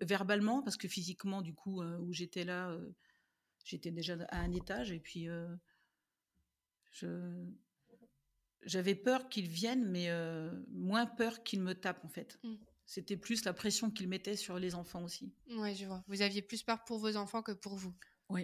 verbalement, 0.00 0.62
parce 0.62 0.76
que 0.76 0.88
physiquement, 0.88 1.42
du 1.42 1.54
coup, 1.54 1.80
où 1.80 2.12
j'étais 2.12 2.44
là, 2.44 2.76
j'étais 3.64 3.92
déjà 3.92 4.16
à 4.30 4.40
un 4.40 4.50
étage 4.52 4.90
et 4.90 4.98
puis 4.98 5.28
j'avais 8.62 8.96
peur 8.96 9.28
qu'il 9.28 9.46
vienne, 9.46 9.88
mais 9.88 10.08
moins 10.72 11.06
peur 11.06 11.44
qu'il 11.44 11.60
me 11.60 11.74
tape 11.74 12.04
en 12.04 12.08
fait. 12.08 12.40
Mmh. 12.42 12.56
C'était 12.90 13.16
plus 13.16 13.44
la 13.44 13.52
pression 13.52 13.88
qu'il 13.88 14.08
mettait 14.08 14.34
sur 14.34 14.58
les 14.58 14.74
enfants 14.74 15.04
aussi. 15.04 15.32
Oui, 15.50 15.76
je 15.76 15.86
vois. 15.86 16.02
Vous 16.08 16.22
aviez 16.22 16.42
plus 16.42 16.64
peur 16.64 16.82
pour 16.82 16.98
vos 16.98 17.14
enfants 17.14 17.40
que 17.40 17.52
pour 17.52 17.76
vous. 17.76 17.94
Oui. 18.30 18.42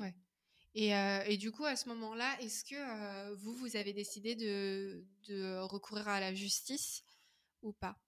Et, 0.72 0.94
euh, 0.94 1.24
et, 1.26 1.36
du 1.36 1.50
coup, 1.50 1.64
à 1.64 1.74
ce 1.74 1.88
moment-là, 1.88 2.40
est-ce 2.40 2.64
que 2.64 2.76
euh, 2.76 3.34
vous, 3.34 3.56
vous 3.56 3.74
avez 3.74 3.92
décidé 3.92 4.36
de, 4.36 5.04
de, 5.26 5.58
recourir 5.62 6.06
à 6.06 6.20
la 6.20 6.32
justice 6.32 7.02
ou 7.62 7.72
pas? 7.72 8.00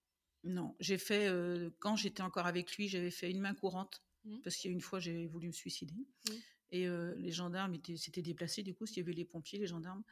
Non, 0.44 0.76
j'ai 0.78 0.96
fait, 0.96 1.26
euh, 1.26 1.70
quand 1.80 1.96
j'étais 1.96 2.22
encore 2.22 2.46
avec 2.46 2.76
lui, 2.76 2.86
j'avais 2.86 3.10
fait 3.10 3.32
une 3.32 3.40
main 3.40 3.54
courante, 3.54 4.00
mmh. 4.24 4.38
parce 4.44 4.54
qu'il 4.54 4.70
y 4.70 4.72
a 4.72 4.76
une 4.76 4.80
fois, 4.80 5.00
j'ai 5.00 5.26
voulu 5.26 5.48
me 5.48 5.52
suicider. 5.52 5.96
Mmh. 6.28 6.32
Et 6.70 6.86
les 7.16 7.32
gendarmes 7.32 7.76
s'étaient 7.96 8.22
déplacés, 8.22 8.62
du 8.62 8.76
coup, 8.76 8.86
s'il 8.86 8.98
y 8.98 9.00
avait 9.00 9.12
les 9.12 9.24
pompiers, 9.24 9.58
les 9.58 9.66
gendarmes. 9.66 10.04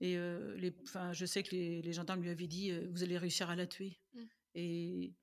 Et 0.00 0.16
les, 0.56 0.72
je 1.12 1.26
sais 1.26 1.42
que 1.42 1.50
les, 1.50 1.82
les, 1.82 1.92
gendarmes 1.92 2.22
lui 2.22 2.30
avaient 2.30 2.46
dit, 2.46 2.70
vous 2.90 3.02
allez 3.02 3.18
réussir 3.18 3.50
à 3.50 3.56
la 3.56 3.66
tuer. 3.66 3.98
Mmh. 4.12 4.20
Et 4.54 5.14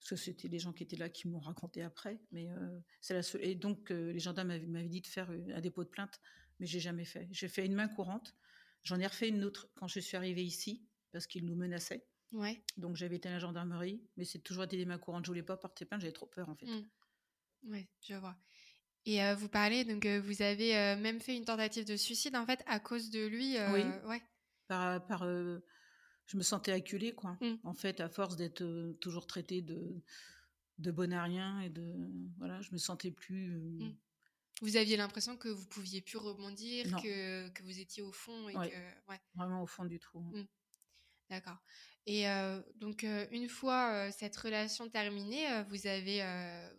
parce 0.00 0.10
que 0.10 0.16
c'était 0.16 0.48
des 0.48 0.58
gens 0.58 0.72
qui 0.72 0.82
étaient 0.82 0.96
là 0.96 1.10
qui 1.10 1.28
m'ont 1.28 1.40
raconté 1.40 1.82
après. 1.82 2.20
Mais 2.32 2.50
euh, 2.50 2.80
c'est 3.00 3.14
la 3.14 3.22
seule. 3.22 3.44
Et 3.44 3.54
donc, 3.54 3.90
euh, 3.90 4.12
les 4.12 4.18
gendarmes 4.18 4.48
m'avaient 4.66 4.88
dit 4.88 5.02
de 5.02 5.06
faire 5.06 5.30
un 5.30 5.60
dépôt 5.60 5.84
de 5.84 5.90
plainte, 5.90 6.20
mais 6.58 6.66
j'ai 6.66 6.80
jamais 6.80 7.04
fait. 7.04 7.28
J'ai 7.30 7.48
fait 7.48 7.66
une 7.66 7.74
main 7.74 7.88
courante. 7.88 8.34
J'en 8.82 8.98
ai 8.98 9.06
refait 9.06 9.28
une 9.28 9.44
autre 9.44 9.68
quand 9.74 9.88
je 9.88 10.00
suis 10.00 10.16
arrivée 10.16 10.42
ici, 10.42 10.86
parce 11.12 11.26
qu'il 11.26 11.44
nous 11.44 11.54
menaçait. 11.54 12.06
Ouais. 12.32 12.64
Donc 12.78 12.96
j'avais 12.96 13.16
été 13.16 13.28
à 13.28 13.32
la 13.32 13.38
gendarmerie, 13.40 14.02
mais 14.16 14.24
c'est 14.24 14.38
toujours 14.38 14.64
été 14.64 14.78
des 14.78 14.86
mains 14.86 14.98
courantes. 14.98 15.26
Je 15.26 15.30
voulais 15.30 15.42
pas 15.42 15.58
porter 15.58 15.84
plainte, 15.84 16.00
j'avais 16.00 16.12
trop 16.12 16.26
peur 16.26 16.48
en 16.48 16.54
fait. 16.54 16.66
Mmh. 16.66 16.88
Oui, 17.64 17.86
je 18.00 18.14
vois. 18.14 18.36
Et 19.04 19.20
vous 19.34 19.48
parlez, 19.48 19.84
donc 19.84 20.06
vous 20.06 20.40
avez 20.40 20.96
même 20.96 21.20
fait 21.20 21.36
une 21.36 21.44
tentative 21.44 21.84
de 21.84 21.96
suicide 21.96 22.36
en 22.36 22.46
fait 22.46 22.62
à 22.66 22.80
cause 22.80 23.10
de 23.10 23.26
lui. 23.26 23.56
Oui. 23.72 23.82
Ouais. 24.06 24.22
Par, 24.68 25.04
par 25.06 25.26
je 26.30 26.36
me 26.36 26.42
sentais 26.42 26.70
acculée 26.70 27.12
quoi. 27.12 27.36
Mmh. 27.40 27.54
En 27.64 27.74
fait, 27.74 28.00
à 28.00 28.08
force 28.08 28.36
d'être 28.36 28.64
toujours 29.00 29.26
traitée 29.26 29.62
de 29.62 30.00
de 30.78 30.90
bonne 30.90 31.12
à 31.12 31.24
rien 31.24 31.60
et 31.60 31.68
de 31.68 32.08
voilà, 32.38 32.60
je 32.62 32.70
me 32.72 32.78
sentais 32.78 33.10
plus. 33.10 33.58
Mmh. 33.58 33.96
Vous 34.62 34.76
aviez 34.76 34.96
l'impression 34.96 35.36
que 35.36 35.48
vous 35.48 35.66
pouviez 35.66 36.02
plus 36.02 36.18
rebondir, 36.18 36.84
que, 37.02 37.48
que, 37.48 37.62
vous 37.62 37.80
étiez 37.80 38.02
au 38.02 38.12
fond 38.12 38.48
et 38.48 38.56
ouais. 38.56 38.70
que 38.70 39.10
ouais. 39.10 39.20
Vraiment 39.34 39.62
au 39.62 39.66
fond 39.66 39.84
du 39.84 39.98
trou. 39.98 40.20
Mmh. 40.20 40.46
D'accord. 41.30 41.58
Et 42.06 42.24
donc, 42.76 43.06
une 43.30 43.48
fois 43.48 44.10
cette 44.10 44.36
relation 44.36 44.88
terminée, 44.88 45.46
vous 45.68 45.86
avez 45.86 46.22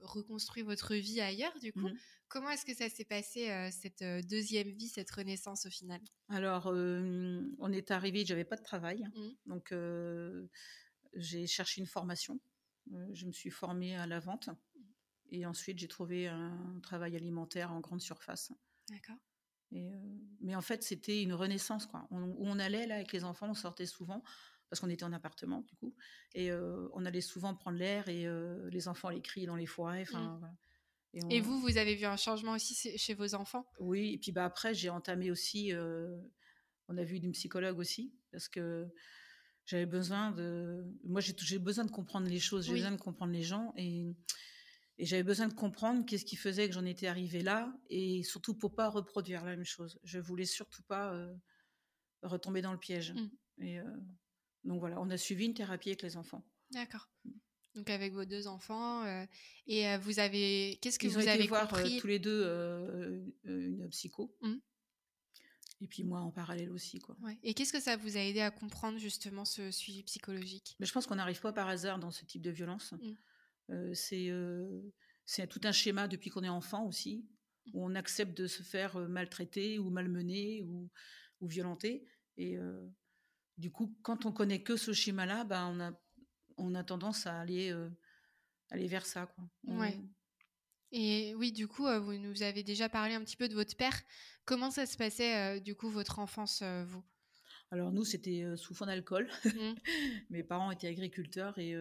reconstruit 0.01 0.61
votre 0.61 0.93
vie 0.95 1.21
ailleurs, 1.21 1.57
du 1.59 1.71
coup. 1.73 1.89
Comment 2.31 2.49
est-ce 2.51 2.65
que 2.65 2.73
ça 2.73 2.87
s'est 2.87 3.03
passé, 3.03 3.49
cette 3.71 4.03
deuxième 4.29 4.69
vie, 4.69 4.87
cette 4.87 5.11
renaissance 5.11 5.65
au 5.65 5.69
final? 5.69 5.99
Alors, 6.29 6.67
on 6.67 7.71
est 7.73 7.91
arrivé, 7.91 8.25
j'avais 8.25 8.45
pas 8.45 8.55
de 8.55 8.63
travail. 8.63 9.03
Mmh. 9.13 9.29
Donc, 9.47 9.73
j'ai 11.13 11.45
cherché 11.45 11.81
une 11.81 11.87
formation. 11.87 12.39
je 13.11 13.25
me 13.25 13.33
suis 13.33 13.49
formée 13.49 13.97
à 13.97 14.07
la 14.07 14.21
vente. 14.21 14.49
Et 15.29 15.45
ensuite, 15.45 15.77
j'ai 15.79 15.89
trouvé 15.89 16.27
un 16.27 16.79
travail 16.81 17.17
alimentaire 17.17 17.73
en 17.73 17.81
grande 17.81 17.99
surface. 18.01 18.53
D'accord. 18.89 19.17
Mais 19.71 20.55
en 20.55 20.61
fait, 20.61 20.83
c'était 20.83 21.21
une 21.21 21.33
renaissance. 21.33 21.85
Quoi. 21.85 22.07
On, 22.11 22.23
où 22.23 22.47
on 22.47 22.59
allait 22.59 22.87
là 22.87 22.95
avec 22.95 23.11
les 23.11 23.25
enfants, 23.25 23.49
on 23.49 23.53
sortait 23.53 23.85
souvent 23.85 24.23
parce 24.69 24.79
qu'on 24.79 24.89
était 24.89 25.03
en 25.03 25.11
appartement 25.11 25.59
du 25.67 25.75
coup, 25.75 25.93
et 26.33 26.49
on 26.53 27.05
allait 27.05 27.19
souvent 27.19 27.53
prendre 27.53 27.77
l'air 27.77 28.07
et 28.07 28.25
les 28.69 28.87
enfants 28.87 29.09
allaient 29.09 29.19
crier 29.21 29.47
dans 29.47 29.57
les 29.57 29.65
forêts. 29.65 30.03
Enfin, 30.03 30.35
Mmh. 30.35 30.39
voilà. 30.39 30.55
Et, 31.13 31.41
vous, 31.41 31.59
vous 31.59 31.77
avez 31.77 31.95
vu 31.95 32.05
un 32.05 32.15
changement 32.15 32.53
aussi 32.53 32.75
chez 32.97 33.13
vos 33.13 33.35
enfants? 33.35 33.65
Oui, 33.79 34.13
et 34.13 34.17
puis 34.17 34.31
bah 34.31 34.45
après, 34.45 34.73
j'ai 34.73 34.89
entamé 34.89 35.29
aussi. 35.31 35.73
on 36.87 36.97
a 36.97 37.03
vu 37.03 37.17
une 37.17 37.31
psychologue 37.33 37.79
aussi 37.79 38.13
parce 38.31 38.47
que 38.47 38.87
j'avais 39.65 39.85
besoin 39.85 40.31
de. 40.31 40.85
Moi, 41.03 41.21
j'ai 41.21 41.59
besoin 41.59 41.85
de 41.85 41.91
comprendre 41.91 42.27
les 42.27 42.39
choses, 42.39 42.65
j'ai 42.65 42.71
Oui. 42.71 42.79
besoin 42.79 42.91
de 42.91 43.01
comprendre 43.01 43.33
les 43.33 43.43
gens 43.43 43.73
et. 43.75 44.15
Et 44.97 45.05
j'avais 45.05 45.23
besoin 45.23 45.47
de 45.47 45.53
comprendre 45.55 46.05
qu'est-ce 46.05 46.25
qui 46.25 46.35
faisait 46.35 46.67
que 46.67 46.75
j'en 46.75 46.85
étais 46.85 47.07
arrivée 47.07 47.41
là, 47.41 47.73
et 47.89 48.21
surtout 48.21 48.53
pour 48.53 48.75
pas 48.75 48.87
reproduire 48.87 49.43
la 49.43 49.55
même 49.55 49.65
chose. 49.65 49.99
Je 50.03 50.19
voulais 50.19 50.45
surtout 50.45 50.83
pas 50.83 51.11
euh, 51.15 51.33
retomber 52.21 52.61
dans 52.61 52.71
le 52.71 52.77
piège. 52.77 53.13
Mmh. 53.13 53.63
Et 53.63 53.79
euh, 53.79 53.97
donc 54.63 54.79
voilà, 54.79 54.99
on 55.01 55.09
a 55.09 55.17
suivi 55.17 55.45
une 55.45 55.55
thérapie 55.55 55.89
avec 55.89 56.03
les 56.03 56.17
enfants. 56.17 56.45
D'accord. 56.69 57.09
Donc 57.75 57.89
avec 57.89 58.13
vos 58.13 58.25
deux 58.25 58.47
enfants, 58.47 59.05
euh, 59.05 59.25
et 59.65 59.87
euh, 59.87 59.97
vous 59.97 60.19
avez, 60.19 60.77
qu'est-ce 60.81 60.99
que 60.99 61.07
Ils 61.07 61.13
vous 61.13 61.17
ont 61.17 61.21
été 61.21 61.29
avez 61.29 61.47
voir 61.47 61.67
compris? 61.67 61.97
euh, 61.97 62.01
tous 62.01 62.07
les 62.07 62.19
deux 62.19 63.23
une 63.45 63.87
psycho. 63.89 64.35
Mmh. 64.41 64.55
Et 65.83 65.87
puis 65.87 66.03
moi 66.03 66.19
en 66.19 66.31
parallèle 66.31 66.71
aussi, 66.71 66.99
quoi. 66.99 67.17
Ouais. 67.21 67.39
Et 67.43 67.53
qu'est-ce 67.53 67.73
que 67.73 67.79
ça 67.79 67.97
vous 67.97 68.17
a 68.17 68.19
aidé 68.19 68.41
à 68.41 68.51
comprendre 68.51 68.99
justement 68.99 69.45
ce 69.45 69.71
suivi 69.71 70.03
psychologique? 70.03 70.75
Mais 70.79 70.85
je 70.85 70.93
pense 70.93 71.07
qu'on 71.07 71.15
n'arrive 71.15 71.39
pas 71.39 71.53
par 71.53 71.69
hasard 71.69 71.97
dans 71.97 72.11
ce 72.11 72.25
type 72.25 72.41
de 72.41 72.51
violence. 72.51 72.93
Mmh. 72.93 73.93
C'est 73.93 74.29
c'est 75.25 75.47
tout 75.47 75.61
un 75.63 75.71
schéma 75.71 76.09
depuis 76.09 76.29
qu'on 76.29 76.43
est 76.43 76.49
enfant 76.49 76.85
aussi, 76.85 77.25
où 77.73 77.85
on 77.85 77.95
accepte 77.95 78.37
de 78.37 78.47
se 78.47 78.63
faire 78.63 78.97
maltraiter 78.97 79.79
ou 79.79 79.89
malmener 79.89 80.61
ou, 80.63 80.89
ou 81.39 81.47
violenter. 81.47 82.05
Et 82.37 82.57
euh, 82.57 82.87
du 83.57 83.71
coup, 83.71 83.95
quand 84.01 84.25
on 84.25 84.31
connaît 84.31 84.63
que 84.63 84.77
ce 84.77 84.93
schéma-là, 84.93 85.43
bah, 85.43 85.67
on, 85.67 85.79
a, 85.79 85.91
on 86.57 86.75
a 86.75 86.83
tendance 86.83 87.27
à 87.27 87.39
aller, 87.39 87.71
euh, 87.71 87.89
aller 88.69 88.87
vers 88.87 89.05
ça. 89.05 89.27
Quoi. 89.27 89.43
On... 89.67 89.79
Ouais. 89.79 89.99
Et 90.91 91.33
oui, 91.35 91.51
du 91.51 91.67
coup, 91.67 91.85
vous 92.01 92.13
nous 92.17 92.43
avez 92.43 92.63
déjà 92.63 92.89
parlé 92.89 93.15
un 93.15 93.23
petit 93.23 93.37
peu 93.37 93.47
de 93.47 93.53
votre 93.53 93.75
père. 93.77 94.01
Comment 94.43 94.71
ça 94.71 94.85
se 94.85 94.97
passait, 94.97 95.57
euh, 95.57 95.59
du 95.59 95.75
coup, 95.75 95.89
votre 95.89 96.19
enfance, 96.19 96.61
euh, 96.61 96.83
vous? 96.83 97.03
Alors, 97.71 97.91
nous, 97.93 98.03
c'était 98.03 98.43
euh, 98.43 98.57
sous 98.57 98.73
fond 98.73 98.85
d'alcool. 98.85 99.29
Mmh. 99.45 99.73
Mes 100.29 100.43
parents 100.43 100.71
étaient 100.71 100.87
agriculteurs 100.87 101.57
et 101.57 101.75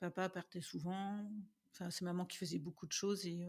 papa 0.00 0.30
partait 0.30 0.62
souvent. 0.62 1.30
Enfin, 1.72 1.90
c'est 1.90 2.04
maman 2.04 2.24
qui 2.24 2.38
faisait 2.38 2.58
beaucoup 2.58 2.86
de 2.86 2.92
choses 2.92 3.26
et 3.26 3.46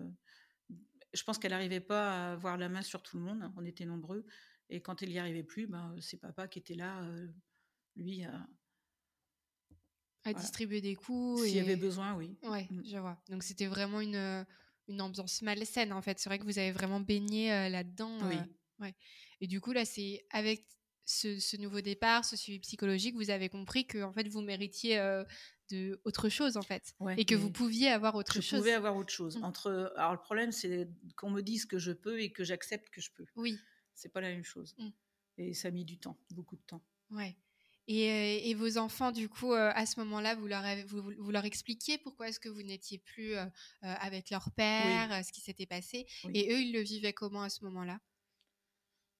je 1.14 1.24
pense 1.24 1.38
qu'elle 1.38 1.52
n'arrivait 1.52 1.80
pas 1.80 2.12
à 2.12 2.34
avoir 2.34 2.58
la 2.58 2.68
main 2.68 2.82
sur 2.82 3.02
tout 3.02 3.18
le 3.18 3.24
monde. 3.24 3.50
On 3.56 3.64
était 3.64 3.86
nombreux. 3.86 4.26
Et 4.70 4.82
quand 4.82 5.02
elle 5.04 5.10
n'y 5.10 5.20
arrivait 5.20 5.44
plus, 5.44 5.68
ben, 5.68 5.96
c'est 6.02 6.18
papa 6.18 6.50
qui 6.50 6.60
était 6.60 6.74
là, 6.74 7.08
lui, 7.96 8.26
à, 8.26 8.46
à 10.26 10.32
Voilà. 10.32 10.40
distribuer 10.40 10.82
des 10.82 10.96
coups. 10.96 11.44
s'il 11.44 11.54
y 11.56 11.58
et... 11.58 11.62
avait 11.62 11.76
besoin, 11.78 12.16
oui. 12.16 12.36
Ouais, 12.44 12.68
Mm. 12.70 12.82
je 12.86 12.98
vois. 12.98 13.18
Donc 13.30 13.44
c'était 13.44 13.68
vraiment 13.68 14.02
une, 14.02 14.46
une 14.88 15.02
ambiance 15.02 15.42
malsaine 15.42 15.94
en 15.94 16.02
fait. 16.02 16.20
C'est 16.20 16.30
vrai 16.30 16.40
que 16.40 16.44
vous 16.44 16.60
avez 16.60 16.72
vraiment 16.72 17.00
baigné 17.00 17.54
euh, 17.54 17.70
là-dedans. 17.70 18.18
Oui. 18.28 18.36
euh, 18.36 18.84
ouais. 18.84 18.96
Et 19.42 19.48
du 19.48 19.62
coup 19.62 19.72
là, 19.72 19.86
c'est 19.86 20.26
avec 20.32 20.66
ce, 21.06 21.40
ce 21.40 21.56
nouveau 21.58 21.82
départ, 21.82 22.26
ce 22.26 22.36
suivi 22.36 22.60
psychologique, 22.60 23.16
vous 23.16 23.30
avez 23.30 23.48
compris 23.50 23.86
que 23.86 24.02
en 24.02 24.12
fait 24.12 24.28
vous 24.28 24.42
méritiez 24.42 24.98
euh, 24.98 25.24
de 25.70 26.00
autre 26.04 26.30
chose 26.30 26.58
en 26.58 26.62
fait, 26.64 26.94
Ouais, 27.00 27.16
et 27.18 27.26
que 27.26 27.36
vous 27.36 27.52
pouviez 27.52 27.90
avoir 27.90 28.16
autre 28.16 28.34
je 28.36 28.42
chose. 28.42 28.60
pouvais 28.60 28.74
avoir 28.74 28.96
autre 28.96 29.12
chose. 29.14 29.38
Mm. 29.38 29.44
Entre, 29.44 29.94
alors 29.98 30.14
le 30.14 30.20
problème, 30.20 30.52
c'est 30.52 30.88
qu'on 31.16 31.30
me 31.30 31.42
dise 31.42 31.66
que 31.66 31.78
je 31.80 31.92
peux 31.92 32.20
et 32.22 32.32
que 32.32 32.44
j'accepte 32.44 32.90
que 32.90 33.02
je 33.02 33.12
peux. 33.12 33.26
Oui, 33.36 33.58
C'est 33.94 34.10
pas 34.10 34.22
la 34.22 34.30
même 34.30 34.44
chose. 34.44 34.74
Mm. 34.80 34.90
Et 35.38 35.54
ça 35.54 35.68
a 35.68 35.72
mis 35.72 35.86
du 35.86 35.98
temps, 36.00 36.18
beaucoup 36.32 36.56
de 36.56 36.62
temps. 36.66 36.82
ouais. 37.12 37.36
Et, 37.88 38.10
euh, 38.10 38.40
et 38.44 38.54
vos 38.56 38.78
enfants, 38.78 39.12
du 39.12 39.30
coup, 39.30 39.54
euh, 39.54 39.72
à 39.76 39.86
ce 39.86 40.00
moment-là, 40.00 40.36
vous 40.36 40.48
leur, 40.48 40.66
avez- 40.66 40.84
vous, 40.86 41.04
vous 41.20 41.32
leur 41.32 41.46
expliquiez 41.46 41.98
pourquoi 42.00 42.30
est-ce 42.30 42.40
que 42.40 42.50
vous 42.50 42.64
n'étiez 42.64 42.98
plus 42.98 43.36
euh, 43.36 43.46
avec 43.82 44.30
leur 44.32 44.52
père, 44.52 45.24
ce 45.24 45.32
qui 45.32 45.42
s'était 45.42 45.68
passé. 45.68 46.08
Oui. 46.24 46.32
Et 46.34 46.52
eux, 46.52 46.60
ils 46.62 46.74
le 46.74 46.82
vivaient 46.82 47.14
comment 47.14 47.44
à 47.44 47.50
ce 47.50 47.64
moment-là? 47.66 48.00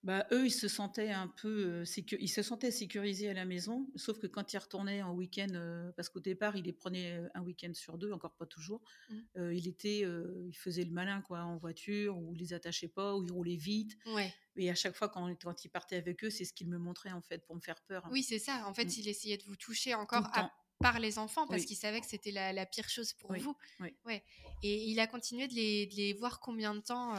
Bah, 0.06 0.28
eux, 0.32 0.46
ils 0.46 0.52
se 0.52 0.68
sentaient 0.68 1.10
un 1.12 1.28
peu, 1.28 1.66
euh, 1.66 1.84
sécu- 1.84 2.18
ils 2.22 2.28
se 2.30 2.44
sentaient 2.44 2.70
sécurisés 2.70 3.28
à 3.28 3.34
la 3.34 3.44
maison, 3.44 3.88
sauf 3.96 4.20
que 4.20 4.28
quand 4.28 4.54
ils 4.54 4.58
retournaient 4.60 5.02
en 5.02 5.14
week-end, 5.14 5.48
euh, 5.54 5.92
parce 5.98 6.10
qu'au 6.10 6.20
départ, 6.20 6.56
ils 6.56 6.64
les 6.64 6.74
prenaient 6.74 7.18
euh, 7.18 7.28
un 7.34 7.42
week-end 7.42 7.74
sur 7.74 7.98
deux, 7.98 8.12
encore 8.12 8.36
pas 8.36 8.46
toujours, 8.46 8.84
Mm. 9.10 9.20
euh, 9.38 9.54
il 9.56 9.68
était, 9.68 10.02
euh, 10.06 10.46
il 10.48 10.54
faisait 10.56 10.84
le 10.84 10.92
malin 10.92 11.22
quoi, 11.22 11.40
en 11.42 11.58
voiture, 11.58 12.18
ou 12.20 12.34
ils 12.36 12.40
les 12.40 12.54
attachaient 12.54 12.88
pas, 12.88 13.16
ou 13.18 13.24
ils 13.26 13.32
roulaient 13.32 13.56
vite. 13.56 13.98
Ouais. 14.06 14.32
Et 14.58 14.70
à 14.70 14.76
chaque 14.76 14.96
fois, 14.96 15.10
quand, 15.10 15.28
quand 15.42 15.66
ils 15.66 15.70
partaient 15.70 15.98
avec 15.98 16.24
eux, 16.24 16.30
c'est 16.30 16.46
ce 16.46 16.54
qu'ils 16.54 16.70
me 16.70 16.78
montraient 16.78 17.12
en 17.12 17.22
fait 17.22 17.44
pour 17.44 17.56
me 17.56 17.62
faire 17.62 17.82
peur. 17.88 18.08
Oui, 18.12 18.22
c'est 18.22 18.38
ça. 18.40 18.68
En 18.68 18.74
fait, 18.76 18.86
Mm. 18.86 18.94
il 19.00 19.08
essayait 19.10 19.38
de 19.38 19.44
vous 19.44 19.56
toucher 19.56 19.96
encore 19.96 20.26
à- 20.38 20.52
par 20.82 21.00
les 21.00 21.18
enfants 21.18 21.48
parce 21.48 21.62
Oui. 21.62 21.68
qu'il 21.68 21.78
savait 21.78 22.00
que 22.02 22.06
c'était 22.06 22.32
la, 22.32 22.54
la 22.54 22.66
pire 22.68 22.90
chose 22.90 23.14
pour 23.14 23.32
Oui, 23.32 23.40
vous. 23.40 23.56
oui. 23.80 23.96
Ouais. 24.06 24.24
Et 24.62 24.84
il 24.92 25.00
a 25.00 25.08
continué 25.08 25.48
de 25.48 25.54
les, 25.56 25.88
de 25.88 25.96
les 25.96 26.14
voir 26.14 26.40
combien 26.42 26.76
de 26.76 26.82
temps, 26.82 27.16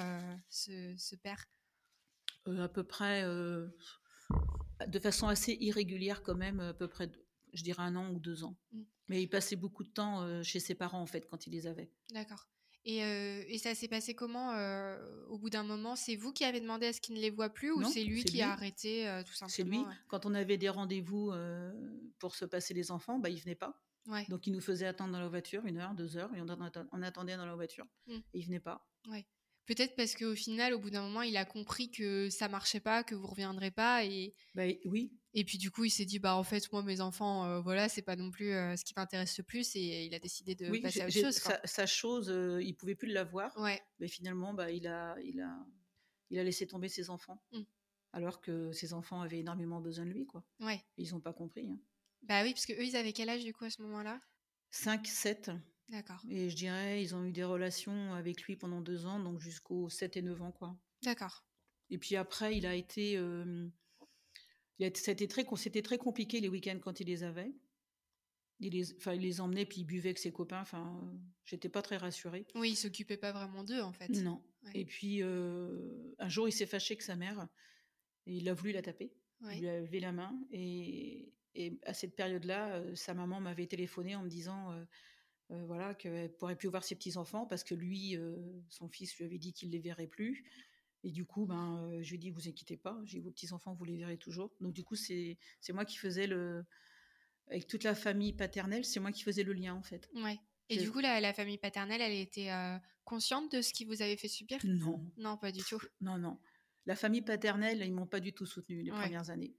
ce, 0.49 0.95
ce 0.97 1.17
père? 1.17 1.45
À 2.49 2.69
peu 2.69 2.85
près, 2.85 3.23
euh, 3.25 3.69
de 4.87 4.99
façon 4.99 5.29
assez 5.29 5.57
irrégulière 5.61 6.23
quand 6.23 6.35
même, 6.35 6.61
à 6.61 6.75
peu 6.75 6.89
près, 6.89 7.11
je 7.53 7.63
dirais 7.63 7.83
un 7.83 7.97
an 7.97 8.11
ou 8.11 8.21
deux 8.21 8.45
ans. 8.45 8.57
Mm. 8.73 8.83
Mais 9.09 9.23
il 9.23 9.29
passait 9.29 9.57
beaucoup 9.57 9.85
de 9.85 9.91
temps 9.91 10.23
euh, 10.23 10.43
chez 10.43 10.59
ses 10.59 10.75
parents 10.75 11.01
en 11.01 11.07
fait 11.07 11.27
quand 11.29 11.47
il 11.47 11.53
les 11.53 11.67
avait. 11.67 11.91
D'accord. 12.11 12.49
Et, 12.89 13.03
euh, 13.03 13.43
et 13.49 13.59
ça 13.59 13.75
s'est 13.75 13.89
passé 13.89 14.15
comment 14.15 14.53
euh, 14.53 14.97
au 15.29 15.39
bout 15.39 15.51
d'un 15.51 15.65
moment? 15.65 15.97
C'est 15.97 16.15
vous 16.15 16.33
qui 16.33 16.45
avez 16.45 16.61
demandé 16.61 16.87
à 16.87 16.93
ce 16.93 17.01
qu'il 17.01 17.17
ne 17.17 17.21
les 17.21 17.31
voit 17.31 17.51
plus 17.51 17.73
ou 17.73 17.83
c'est 17.83 18.05
lui 18.05 18.21
c'est 18.21 18.29
qui 18.29 18.35
lui. 18.37 18.43
a 18.43 18.53
arrêté 18.53 19.09
euh, 19.09 19.25
tout 19.25 19.33
C'est 19.33 19.49
simplement 19.49 19.89
lui, 19.89 19.97
quand 20.07 20.25
on 20.25 20.35
avait 20.35 20.57
des 20.57 20.69
rendez-vous 20.69 21.33
euh, 21.33 21.73
pour 22.21 22.37
se 22.37 22.45
passer 22.45 22.75
les 22.75 22.93
enfants, 22.93 23.19
bah, 23.19 23.29
il 23.29 23.41
venait 23.41 23.57
pas. 23.57 23.83
Ouais. 24.07 24.25
Donc 24.29 24.47
il 24.47 24.53
nous 24.53 24.61
faisait 24.61 24.87
attendre 24.87 25.13
dans 25.13 25.19
la 25.19 25.27
voiture 25.27 25.67
une 25.67 25.79
heure, 25.79 25.95
deux 25.95 26.17
heures, 26.17 26.33
et 26.37 26.41
on, 26.41 27.03
attendait 27.03 27.37
dans 27.37 27.45
la 27.45 27.57
voiture. 27.57 27.87
Mm. 28.07 28.13
Et 28.13 28.39
il 28.39 28.45
venait 28.45 28.61
pas. 28.61 28.89
Ouais. 29.09 29.27
Peut-être 29.67 29.97
parce 29.97 30.15
qu'au 30.15 30.35
final, 30.35 30.75
au 30.75 30.79
bout 30.79 30.91
d'un 30.91 31.03
moment, 31.03 31.23
il 31.23 31.37
a 31.37 31.45
compris 31.45 31.91
que 31.91 32.31
ça 32.31 32.49
marchait 32.49 32.81
pas, 32.81 33.03
que 33.03 33.15
vous 33.17 33.27
reviendrez 33.27 33.73
pas, 33.73 34.05
et, 34.05 34.35
Bah, 34.55 34.65
oui, 34.85 35.13
et 35.35 35.45
puis 35.45 35.59
du 35.59 35.71
coup, 35.71 35.85
il 35.85 35.91
s'est 35.91 36.05
dit 36.05 36.19
bah 36.19 36.37
en 36.37 36.45
fait, 36.45 36.71
moi 36.73 36.83
mes 36.83 37.01
enfants, 37.01 37.45
euh, 37.45 37.61
voilà, 37.61 37.89
c'est 37.89 38.03
pas 38.03 38.17
non 38.17 38.31
plus 38.31 38.53
euh, 38.53 38.77
ce 38.77 38.85
qui 38.85 38.95
m'intéresse 38.97 39.37
le 39.39 39.45
plus, 39.45 39.75
et 39.75 40.07
il 40.07 40.15
a 40.15 40.19
décidé 40.21 40.55
de 40.55 40.71
oui 40.71 40.81
passer 40.81 41.01
à 41.01 41.07
autre 41.07 41.15
chose. 41.15 41.41
quoi. 41.41 41.59
sa, 41.63 41.67
sa 41.67 41.87
chose, 41.87 42.31
euh, 42.31 42.63
il 42.63 42.75
pouvait 42.75 42.95
plus 42.95 43.09
l'avoir. 43.13 43.57
Ouais. 43.59 43.83
Mais 43.99 44.09
finalement, 44.09 44.55
bah, 44.55 44.71
il, 44.71 44.87
a, 44.87 45.17
il, 45.25 45.41
a, 45.41 45.59
il 46.31 46.39
a 46.39 46.45
laissé 46.45 46.67
tomber 46.67 46.89
ses 46.89 47.11
enfants. 47.11 47.43
Mm. 47.53 47.63
Alors 48.13 48.41
que 48.41 48.73
ses 48.73 48.95
enfants 48.95 49.21
avaient 49.21 49.41
énormément 49.41 49.81
besoin 49.81 50.07
de 50.07 50.11
lui. 50.11 50.27
Quoi. 50.27 50.43
Ouais. 50.61 50.81
Ils 50.97 51.11
n'ont 51.13 51.21
pas 51.21 51.35
compris. 51.35 51.69
Hein. 51.69 51.79
Bah 52.23 52.43
oui, 52.45 52.55
parce 52.55 52.65
que 52.65 52.73
eux, 52.73 52.85
ils 52.85 52.97
avaient 52.97 53.13
quel 53.13 53.29
âge 53.29 53.45
du 53.45 53.53
coup 53.53 53.65
à 53.65 53.71
ce 53.71 53.83
moment-là? 53.83 54.21
5, 54.71 55.07
7. 55.07 55.51
D'accord. 55.89 56.21
Et 56.29 56.51
je 56.51 56.57
dirais, 56.57 57.03
ils 57.03 57.15
ont 57.15 57.25
eu 57.25 57.33
des 57.33 57.45
relations 57.45 58.15
avec 58.15 58.43
lui 58.43 58.57
pendant 58.57 58.81
deux 58.81 59.07
ans, 59.07 59.21
donc 59.21 59.41
jusqu'aux 59.41 59.89
7 59.89 60.17
et 60.17 60.23
9 60.23 60.43
ans. 60.43 60.53
quoi. 60.53 60.77
D'accord. 61.03 61.45
Et 61.91 61.99
puis 61.99 62.17
après, 62.17 62.57
il 62.57 62.67
a 62.67 62.75
été. 62.75 63.17
euh, 63.17 63.69
il 64.79 64.85
a 64.85 64.89
été 64.89 65.29
très, 65.29 65.47
c'était 65.57 65.83
très 65.83 65.97
compliqué 65.99 66.41
les 66.41 66.49
week-ends 66.49 66.79
quand 66.83 67.01
il 67.01 67.07
les 67.07 67.23
avait. 67.23 67.55
Il 68.59 68.73
les, 68.73 68.95
enfin, 68.97 69.15
il 69.15 69.21
les 69.21 69.41
emmenait, 69.41 69.65
puis 69.67 69.83
il 69.83 69.85
buvait 69.85 70.09
avec 70.09 70.19
ses 70.19 70.33
copains. 70.33 70.61
Enfin, 70.61 70.99
euh, 71.03 71.17
j'étais 71.45 71.69
pas 71.69 71.83
très 71.83 71.97
rassurée. 71.99 72.47
Oui, 72.55 72.71
il 72.71 72.77
s'occupait 72.77 73.17
pas 73.17 73.33
vraiment 73.33 73.63
d'eux 73.65 73.81
en 73.81 73.93
fait. 73.93 74.09
Non. 74.09 74.43
Ouais. 74.65 74.73
Et 74.75 74.85
puis, 74.85 75.23
euh, 75.23 76.13
un 76.19 76.29
jour, 76.29 76.49
il 76.49 76.53
s'est 76.53 76.67
fâché 76.67 76.93
avec 76.95 77.03
sa 77.03 77.17
mère. 77.17 77.49
Et 78.27 78.35
il 78.39 78.49
a 78.49 78.55
voulu 78.55 78.73
la 78.73 78.83
taper. 78.83 79.13
Il 79.53 79.61
lui 79.61 79.69
a 79.69 79.81
levé 79.81 80.01
la 80.01 80.13
main. 80.13 80.37
Et, 80.51 81.33
et 81.55 81.79
à 81.85 81.95
cette 81.95 82.17
période-là, 82.17 82.83
sa 82.97 83.15
maman 83.15 83.41
m'avait 83.41 83.67
téléphoné 83.67 84.17
en 84.17 84.23
me 84.25 84.29
disant 84.29 84.75
voilà, 85.51 85.95
qu'elle 85.95 86.25
ne 86.25 86.29
pourrait 86.29 86.57
plus 86.57 86.69
voir 86.69 86.85
ses 86.85 86.95
petits-enfants 86.95 87.47
parce 87.47 87.65
que 87.65 87.75
lui, 87.75 88.17
son 88.69 88.89
fils 88.89 89.17
lui 89.17 89.25
avait 89.25 89.39
dit 89.39 89.53
qu'il 89.53 89.69
ne 89.69 89.75
les 89.75 89.81
verrait 89.81 90.07
plus. 90.07 90.45
Et 91.05 91.13
du 91.13 91.25
coup, 91.25 91.47
ben, 91.47 91.99
je 92.03 92.09
lui 92.09 92.17
ai 92.17 92.19
dit, 92.19 92.31
vous 92.31 92.49
inquiétez 92.49 92.77
pas, 92.77 93.01
j'ai 93.05 93.21
vos 93.21 93.31
petits-enfants, 93.31 93.75
vous 93.75 93.85
les 93.85 93.97
verrez 93.97 94.19
toujours. 94.19 94.53
Donc 94.61 94.73
du 94.73 94.83
coup, 94.83 94.97
c'est 94.97 95.39
moi 95.71 95.85
qui 95.85 95.97
faisais 95.97 96.27
le... 96.27 96.65
Avec 97.49 97.69
toute 97.69 97.85
la 97.85 97.95
famille 97.95 98.33
paternelle, 98.33 98.85
c'est 98.85 98.99
moi 98.99 99.13
qui 99.13 99.23
faisais 99.23 99.45
le 99.45 99.53
lien, 99.53 99.75
en 99.75 99.83
fait. 99.83 100.11
Ouais. 100.17 100.37
Et 100.69 100.79
du 100.79 100.91
coup, 100.91 100.99
la, 100.99 101.21
la, 101.21 101.33
famille 101.33 101.59
paternelle, 101.59 102.01
elle 102.01 102.19
était 102.19 102.51
consciente 103.05 103.53
de 103.53 103.63
ce 103.63 103.73
qui 103.73 103.85
vous 103.85 104.03
avait 104.03 104.17
fait 104.17 104.27
subir? 104.27 104.59
Non. 104.65 105.01
Non, 105.17 105.37
pas 105.37 105.53
du 105.53 105.63
tout. 105.63 105.81
Non, 106.01 106.19
non. 106.19 106.41
La 106.87 106.97
famille 106.97 107.23
paternelle, 107.23 107.83
ils 107.85 107.93
m'ont 107.93 108.07
pas 108.07 108.19
du 108.19 108.33
tout 108.33 108.47
soutenu 108.47 108.83
les 108.83 108.91
premières 108.91 109.31
années. 109.31 109.55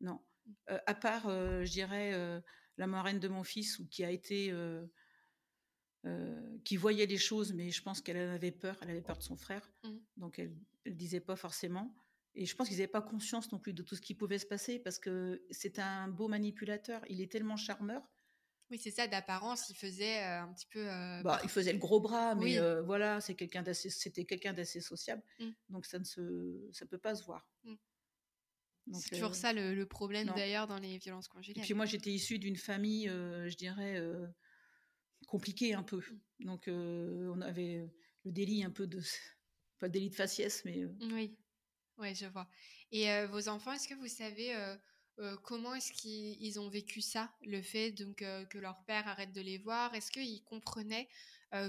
Non. 0.00 0.20
Mmh. 0.46 0.76
à 0.86 0.94
part, 0.94 1.24
je 1.24 1.70
dirais, 1.70 2.40
la 2.76 2.86
marraine 2.86 3.18
de 3.18 3.26
mon 3.26 3.42
fils, 3.42 3.80
ou 3.80 3.88
qui 3.88 4.04
a 4.04 4.12
été 4.12 4.52
euh, 6.04 6.58
qui 6.64 6.76
voyait 6.76 7.06
les 7.06 7.16
choses, 7.16 7.52
mais 7.52 7.70
je 7.70 7.82
pense 7.82 8.00
qu'elle 8.00 8.18
avait 8.18 8.52
peur, 8.52 8.76
elle 8.82 8.90
avait 8.90 9.02
peur 9.02 9.18
de 9.18 9.22
son 9.22 9.36
frère, 9.36 9.68
mmh. 9.82 9.88
donc 10.16 10.38
elle 10.38 10.54
ne 10.86 10.92
disait 10.92 11.18
pas 11.18 11.34
forcément. 11.34 11.92
Et 12.36 12.46
je 12.46 12.54
pense 12.54 12.68
qu'ils 12.68 12.76
n'avaient 12.76 12.86
pas 12.86 13.02
conscience 13.02 13.50
non 13.50 13.58
plus 13.58 13.72
de 13.72 13.82
tout 13.82 13.96
ce 13.96 14.00
qui 14.00 14.14
pouvait 14.14 14.38
se 14.38 14.46
passer, 14.46 14.78
parce 14.78 15.00
que 15.00 15.44
c'est 15.50 15.80
un 15.80 16.06
beau 16.06 16.28
manipulateur, 16.28 17.02
il 17.08 17.20
est 17.20 17.32
tellement 17.32 17.56
charmeur. 17.56 18.08
Oui, 18.70 18.78
c'est 18.78 18.92
ça, 18.92 19.08
d'apparence, 19.08 19.70
il 19.70 19.74
faisait 19.74 20.22
euh, 20.22 20.42
un 20.42 20.52
petit 20.52 20.66
peu... 20.66 20.88
Euh, 20.88 21.20
bah, 21.22 21.40
il 21.42 21.48
faisait 21.48 21.72
le 21.72 21.80
gros 21.80 22.00
bras, 22.00 22.36
mais 22.36 22.60
voilà, 22.82 23.20
c'est 23.20 23.34
quelqu'un 23.34 23.62
d'assez, 23.62 23.90
c'était 23.90 24.24
quelqu'un 24.24 24.52
d'assez 24.52 24.80
sociable, 24.80 25.24
mmh. 25.40 25.48
donc 25.70 25.84
ça 25.84 25.98
ne 25.98 26.04
se, 26.04 26.68
ça 26.70 26.86
peut 26.86 26.98
pas 26.98 27.16
se 27.16 27.24
voir. 27.24 27.44
Mmh. 27.64 27.74
C'est 28.92 29.16
toujours 29.16 29.34
ça 29.34 29.52
le, 29.52 29.84
problème 29.84 30.28
d'ailleurs 30.36 30.68
dans 30.68 30.78
les 30.78 30.96
violences 30.98 31.26
conjugales. 31.26 31.62
Et 31.62 31.66
puis 31.66 31.74
moi 31.74 31.86
j'étais 31.86 32.10
issue 32.10 32.38
d'une 32.38 32.56
famille, 32.56 33.08
je 33.08 33.56
dirais, 33.56 34.00
compliqué 35.26 35.74
un 35.74 35.82
peu. 35.82 35.98
Mmh. 35.98 36.44
Donc 36.44 36.68
euh, 36.68 37.32
on 37.34 37.40
avait 37.40 37.90
le 38.24 38.32
délit 38.32 38.64
un 38.64 38.70
peu 38.70 38.86
de 38.86 39.00
pas 39.78 39.86
le 39.86 39.92
délit 39.92 40.10
de 40.10 40.14
faciès, 40.14 40.64
mais 40.64 40.82
euh, 40.82 40.92
oui, 41.12 41.36
ouais, 41.98 42.14
je 42.14 42.26
vois. 42.26 42.48
Et 42.90 43.10
euh, 43.10 43.26
vos 43.26 43.48
enfants, 43.48 43.72
est-ce 43.72 43.88
que 43.88 43.94
vous 43.94 44.08
savez 44.08 44.54
comment 45.42 45.74
est-ce 45.74 45.92
qu'ils 45.92 46.60
ont 46.60 46.68
vécu 46.68 47.00
ça, 47.00 47.32
le 47.42 47.60
fait 47.60 47.90
donc 47.90 48.18
que 48.18 48.58
leur 48.58 48.84
père 48.84 49.08
arrête 49.08 49.32
de 49.32 49.40
les 49.40 49.58
voir? 49.58 49.92
Est-ce 49.94 50.12
qu'ils 50.12 50.44
comprenaient 50.44 51.08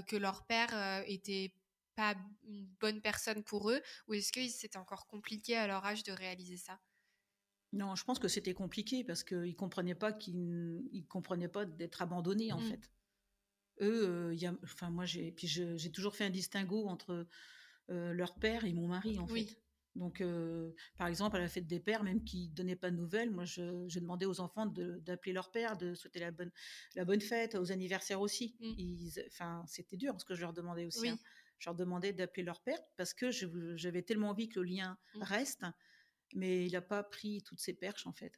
que 0.06 0.16
leur 0.16 0.46
père 0.46 1.02
était 1.08 1.52
pas 1.96 2.14
une 2.46 2.66
bonne 2.80 3.00
personne 3.00 3.42
pour 3.42 3.70
eux, 3.70 3.80
ou 4.06 4.14
est-ce 4.14 4.32
que 4.32 4.46
c'était 4.48 4.78
encore 4.78 5.08
compliqué 5.08 5.56
à 5.56 5.66
leur 5.66 5.84
âge 5.84 6.04
de 6.04 6.12
réaliser 6.12 6.56
ça? 6.56 6.80
Non, 7.72 7.96
je 7.96 8.04
pense 8.04 8.20
que 8.20 8.28
c'était 8.28 8.54
compliqué 8.54 9.02
parce 9.02 9.24
qu'ils 9.24 9.56
comprenaient 9.56 9.96
pas 9.96 10.12
qu'ils 10.12 11.06
comprenaient 11.08 11.48
pas 11.48 11.64
d'être 11.64 12.02
abandonnés 12.02 12.52
en 12.52 12.60
mmh. 12.60 12.70
fait 12.70 12.90
eux, 13.80 14.34
y 14.34 14.46
a, 14.46 14.54
enfin 14.62 14.90
moi 14.90 15.04
j'ai, 15.04 15.32
puis 15.32 15.46
j'ai 15.46 15.92
toujours 15.92 16.14
fait 16.14 16.24
un 16.24 16.30
distinguo 16.30 16.86
entre 16.88 17.26
leur 17.88 18.34
père 18.34 18.64
et 18.64 18.72
mon 18.72 18.88
mari 18.88 19.18
en 19.18 19.26
fait. 19.26 19.56
Donc, 19.96 20.22
par 20.96 21.08
exemple, 21.08 21.36
à 21.36 21.40
la 21.40 21.48
fête 21.48 21.66
des 21.66 21.80
pères, 21.80 22.04
même 22.04 22.22
qui 22.22 22.48
donnaient 22.50 22.76
pas 22.76 22.90
de 22.90 22.96
nouvelles, 22.96 23.30
moi, 23.30 23.44
je, 23.44 23.86
demandais 23.98 24.26
aux 24.26 24.40
enfants 24.40 24.66
d'appeler 24.66 25.32
leur 25.32 25.50
père, 25.50 25.76
de 25.76 25.94
souhaiter 25.94 26.20
la 26.20 26.30
bonne, 26.30 26.50
la 26.94 27.04
bonne 27.04 27.20
fête, 27.20 27.54
aux 27.54 27.72
anniversaires 27.72 28.20
aussi. 28.20 28.56
Mmh. 28.60 29.20
Enfin, 29.26 29.64
c'était 29.66 29.96
dur 29.96 30.14
ce 30.18 30.24
que 30.24 30.34
je 30.34 30.42
leur 30.42 30.52
demandais 30.52 30.86
aussi. 30.86 31.08
Hein. 31.08 31.18
Je 31.58 31.68
leur 31.68 31.74
demandais 31.74 32.12
d'appeler 32.12 32.44
leur 32.44 32.62
père 32.62 32.78
parce 32.96 33.12
que 33.12 33.30
j'avais 33.76 34.02
tellement 34.02 34.30
envie 34.30 34.48
que 34.48 34.60
le 34.60 34.66
lien 34.66 34.96
mmh. 35.14 35.22
reste, 35.22 35.64
mais 36.34 36.66
il 36.66 36.72
n'a 36.72 36.80
pas 36.80 37.02
pris 37.02 37.42
toutes 37.42 37.60
ses 37.60 37.74
perches 37.74 38.06
en 38.06 38.12
fait. 38.12 38.32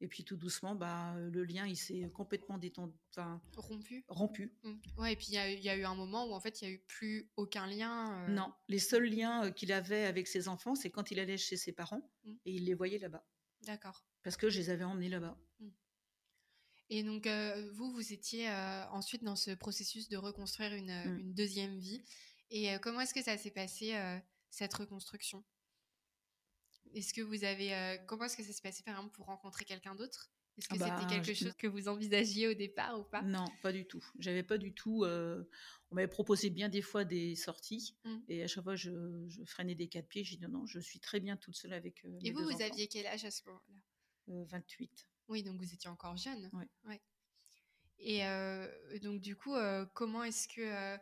Et 0.00 0.08
puis 0.08 0.24
tout 0.24 0.36
doucement, 0.36 0.74
bah, 0.74 1.14
le 1.18 1.44
lien, 1.44 1.66
il 1.66 1.76
s'est 1.76 2.10
complètement 2.12 2.58
détendu, 2.58 2.92
rompu. 3.56 4.04
Rompu. 4.08 4.52
Mmh. 4.62 4.74
Ouais, 4.98 5.14
et 5.14 5.16
puis 5.16 5.28
il 5.28 5.34
y, 5.34 5.68
a 5.68 5.76
eu 5.76 5.84
un 5.84 5.94
moment 5.94 6.26
où 6.26 6.34
en 6.34 6.40
fait, 6.40 6.60
il 6.60 6.68
n'y 6.68 6.70
a 6.70 6.74
eu 6.74 6.78
plus 6.80 7.30
aucun 7.36 7.66
lien. 7.66 8.24
Euh. 8.24 8.28
Non, 8.28 8.52
les 8.68 8.78
seuls 8.78 9.06
liens 9.06 9.50
qu'il 9.50 9.72
avait 9.72 10.04
avec 10.04 10.28
ses 10.28 10.48
enfants, 10.48 10.74
c'est 10.74 10.90
quand 10.90 11.10
il 11.10 11.18
allait 11.18 11.38
chez 11.38 11.56
ses 11.56 11.72
parents 11.72 12.10
mmh. 12.24 12.32
et 12.44 12.52
il 12.52 12.64
les 12.66 12.74
voyait 12.74 12.98
là-bas. 12.98 13.26
D'accord. 13.62 14.04
Parce 14.22 14.36
que 14.36 14.50
je 14.50 14.58
les 14.58 14.68
avais 14.68 14.84
emmenés 14.84 15.08
là-bas. 15.08 15.38
Mmh. 15.60 15.68
Et 16.90 17.02
donc, 17.02 17.26
vous, 17.72 17.90
vous 17.90 18.12
étiez 18.12 18.50
ensuite 18.90 19.24
dans 19.24 19.34
ce 19.34 19.52
processus 19.52 20.08
de 20.08 20.18
reconstruire 20.18 20.74
une, 20.74 20.90
une 20.90 21.34
deuxième 21.34 21.78
vie. 21.78 22.04
Et 22.50 22.78
comment 22.80 23.00
est-ce 23.00 23.14
que 23.14 23.22
ça 23.22 23.36
s'est 23.36 23.50
passé, 23.50 23.96
cette 24.50 24.74
reconstruction? 24.74 25.42
Est-ce 26.94 27.12
que 27.12 27.20
vous 27.20 27.44
avez. 27.44 27.74
Euh, 27.74 27.96
comment 28.06 28.24
est-ce 28.24 28.36
que 28.36 28.42
ça 28.42 28.52
s'est 28.52 28.62
passé, 28.62 28.82
par 28.82 28.94
exemple, 28.94 29.14
pour 29.14 29.26
rencontrer 29.26 29.64
quelqu'un 29.64 29.94
d'autre? 29.94 30.30
Est-ce 30.58 30.68
que 30.68 30.74
ah 30.80 30.84
c'était 30.86 31.06
bah, 31.06 31.22
quelque 31.22 31.34
chose 31.34 31.52
que 31.54 31.66
vous 31.66 31.88
envisagiez 31.88 32.48
au 32.48 32.54
départ 32.54 32.98
ou 32.98 33.04
pas? 33.04 33.22
Non, 33.22 33.44
pas 33.62 33.72
du 33.72 33.86
tout. 33.86 34.02
J'avais 34.18 34.42
pas 34.42 34.56
du 34.56 34.72
tout. 34.72 35.04
Euh, 35.04 35.44
on 35.90 35.96
m'avait 35.96 36.08
proposé 36.08 36.48
bien 36.48 36.70
des 36.70 36.80
fois 36.80 37.04
des 37.04 37.36
sorties. 37.36 37.94
Mmh. 38.04 38.16
Et 38.28 38.42
à 38.42 38.46
chaque 38.46 38.64
fois, 38.64 38.74
je, 38.74 38.90
freinais 39.44 39.74
des 39.74 39.88
quatre 39.88 40.08
pieds. 40.08 40.24
J'ai 40.24 40.36
dit 40.36 40.42
non, 40.42 40.60
non, 40.60 40.66
je 40.66 40.78
suis 40.78 40.98
très 40.98 41.20
bien 41.20 41.36
toute 41.36 41.56
seule 41.56 41.74
avec. 41.74 42.04
Euh, 42.06 42.18
et 42.22 42.32
vous, 42.32 42.42
vous 42.42 42.62
aviez 42.62 42.88
quel 42.88 43.06
âge 43.06 43.24
à 43.24 43.30
ce 43.30 43.42
moment-là? 43.46 44.44
28. 44.48 45.08
Oui, 45.28 45.42
donc 45.42 45.58
vous 45.58 45.74
étiez 45.74 45.90
encore 45.90 46.16
jeune. 46.16 46.50
Oui. 46.52 46.64
Ouais. 46.84 47.00
Et 47.98 49.00
donc, 49.00 49.20
du 49.20 49.36
coup, 49.36 49.54
comment 49.94 50.24
est-ce 50.24 50.48
que 50.48 50.98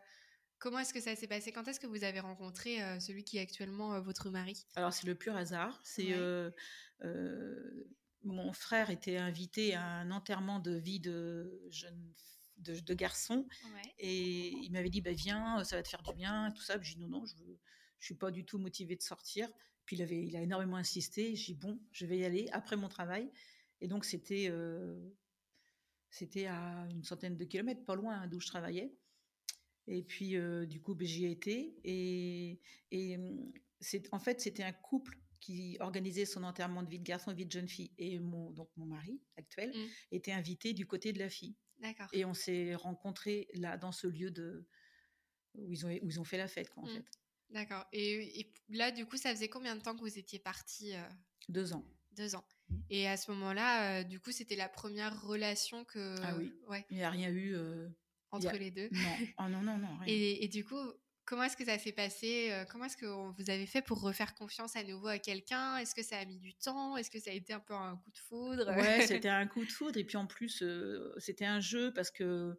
Comment 0.65 0.79
est-ce 0.79 0.95
que 0.95 0.99
ça 0.99 1.15
s'est 1.15 1.27
passé? 1.27 1.51
Quand 1.51 1.67
est-ce 1.67 1.79
que 1.79 1.85
vous 1.85 2.03
avez 2.03 2.19
rencontré 2.19 2.81
euh, 2.81 2.99
celui 2.99 3.23
qui 3.23 3.37
est 3.37 3.39
actuellement 3.39 3.93
euh, 3.93 4.01
votre 4.01 4.31
mari? 4.31 4.65
Alors 4.73 4.91
c'est 4.91 5.05
le 5.05 5.13
pur 5.13 5.35
hasard. 5.35 5.79
C'est 5.83 6.13
euh, 6.13 6.49
mon 8.23 8.51
frère 8.51 8.89
était 8.89 9.17
invité 9.17 9.75
à 9.75 9.85
un 9.85 10.09
enterrement 10.09 10.57
de 10.59 10.71
vie 10.71 10.99
de 10.99 11.61
jeune 11.69 12.11
de, 12.57 12.93
garçon 12.95 13.47
et 13.99 14.47
il 14.49 14.71
m'avait 14.71 14.89
dit 14.89 15.01
bah 15.01 15.13
viens, 15.13 15.63
ça 15.63 15.75
va 15.75 15.83
te 15.83 15.87
faire 15.87 16.01
du 16.01 16.15
bien, 16.15 16.49
tout 16.49 16.63
ça. 16.63 16.81
J'ai 16.81 16.95
dit 16.95 17.01
non 17.01 17.09
non, 17.09 17.25
je 17.27 17.35
ne 17.35 17.53
je 17.99 18.05
suis 18.05 18.15
pas 18.15 18.31
du 18.31 18.43
tout 18.43 18.57
motivée 18.57 18.95
de 18.95 19.03
sortir. 19.03 19.47
Puis 19.85 19.97
il 19.97 20.01
avait 20.01 20.25
il 20.25 20.35
a 20.35 20.41
énormément 20.41 20.77
insisté. 20.77 21.35
J'ai 21.35 21.53
dit 21.53 21.59
bon, 21.59 21.79
je 21.91 22.07
vais 22.07 22.17
y 22.17 22.25
aller 22.25 22.49
après 22.53 22.75
mon 22.75 22.89
travail. 22.89 23.31
Et 23.81 23.87
donc 23.87 24.03
c'était 24.03 24.51
c'était 26.09 26.47
à 26.47 26.87
une 26.89 27.03
centaine 27.03 27.37
de 27.37 27.45
kilomètres, 27.45 27.85
pas 27.85 27.93
loin 27.93 28.25
d'où 28.25 28.39
je 28.39 28.47
travaillais. 28.47 28.91
Et 29.87 30.03
puis, 30.03 30.35
du 30.67 30.81
coup, 30.81 30.95
ben, 30.95 31.07
j'y 31.07 31.25
ai 31.25 31.31
été. 31.31 31.75
Et, 31.83 32.59
et 32.91 33.17
mmh, 33.17 33.51
en 34.11 34.19
fait, 34.19 34.41
c'était 34.41 34.63
un 34.63 34.73
couple 34.73 35.17
qui 35.39 35.77
organisait 35.79 36.25
son 36.25 36.43
enterrement 36.43 36.81
de 36.81 36.89
vie 36.89 36.99
de 36.99 37.03
garçon 37.03 37.31
et 37.31 37.35
vie 37.35 37.45
de 37.45 37.51
jeune 37.51 37.67
fille. 37.67 37.91
Et 37.97 38.19
mon, 38.19 38.49
donc, 38.51 38.69
mon 38.77 38.85
mari 38.85 39.21
actuel 39.37 39.69
mmh. 39.69 39.87
était 40.11 40.31
invité 40.31 40.73
du 40.73 40.87
côté 40.87 41.13
de 41.13 41.19
la 41.19 41.29
fille. 41.29 41.55
D'accord. 41.79 42.07
Et 42.13 42.25
on 42.25 42.33
s'est 42.33 42.73
rencontrés 42.73 43.47
là, 43.53 43.77
dans 43.77 43.91
ce 43.91 44.07
lieu 44.07 44.31
de, 44.31 44.65
où, 45.53 45.71
ils 45.71 45.85
ont, 45.85 45.89
où 45.89 46.09
ils 46.09 46.19
ont 46.19 46.23
fait 46.23 46.37
la 46.37 46.47
fête, 46.47 46.69
quoi, 46.71 46.83
en 46.83 46.87
mmh. 46.87 46.95
fait. 46.95 47.05
D'accord. 47.51 47.85
Et, 47.93 48.51
là, 48.69 48.91
du 48.91 49.05
coup, 49.05 49.17
ça 49.17 49.29
faisait 49.35 49.49
combien 49.49 49.75
de 49.75 49.81
temps 49.81 49.95
que 49.95 50.01
vous 50.01 50.17
étiez 50.17 50.39
partis 50.39 50.93
Deux 51.47 51.73
ans. 51.73 51.85
Deux 52.13 52.33
ans. 52.33 52.45
Et 52.89 53.07
à 53.07 53.17
ce 53.17 53.29
moment-là, 53.31 54.03
du 54.03 54.19
coup, 54.19 54.31
c'était 54.31 54.55
la 54.55 54.67
première 54.67 55.21
relation 55.21 55.85
que. 55.85 56.15
Ah 56.23 56.35
oui. 56.37 56.51
Ouais. 56.67 56.85
Il 56.89 56.97
n'y 56.97 57.03
a 57.03 57.11
rien 57.11 57.29
eu 57.29 57.55
entre 58.35 58.55
les 58.57 58.71
deux. 58.71 58.89
Non, 58.91 58.99
oh 59.39 59.49
non, 59.49 59.61
non, 59.61 59.77
non. 59.77 59.89
Et, 60.05 60.47
du 60.47 60.63
coup, 60.63 60.79
comment 61.25 61.43
est-ce 61.43 61.57
que 61.57 61.65
ça 61.65 61.77
s'est 61.77 61.91
passé 61.91 62.51
euh, 62.51 62.65
Comment 62.69 62.85
est-ce 62.85 62.97
que 62.97 63.05
vous 63.05 63.49
avez 63.49 63.65
fait 63.65 63.81
pour 63.81 64.01
refaire 64.01 64.35
confiance 64.35 64.75
à 64.75 64.83
nouveau 64.83 65.07
à 65.07 65.19
quelqu'un? 65.19 65.77
Est-ce 65.77 65.95
que 65.95 66.03
ça 66.03 66.17
a 66.19 66.25
mis 66.25 66.39
du 66.39 66.53
temps? 66.55 66.97
Est-ce 66.97 67.09
que 67.11 67.19
ça 67.19 67.31
a 67.31 67.33
été 67.33 67.53
un 67.53 67.59
peu 67.59 67.73
un 67.73 67.97
coup 67.97 68.11
de 68.11 68.17
foudre? 68.17 68.67
Ouais, 68.75 69.01
c'était 69.07 69.29
un 69.29 69.47
coup 69.47 69.65
de 69.65 69.71
foudre. 69.71 69.97
Et 69.97 70.03
puis 70.03 70.17
en 70.17 70.27
plus, 70.27 70.61
euh, 70.61 71.13
c'était 71.17 71.45
un 71.45 71.59
jeu 71.59 71.93
parce 71.93 72.11
que, 72.11 72.57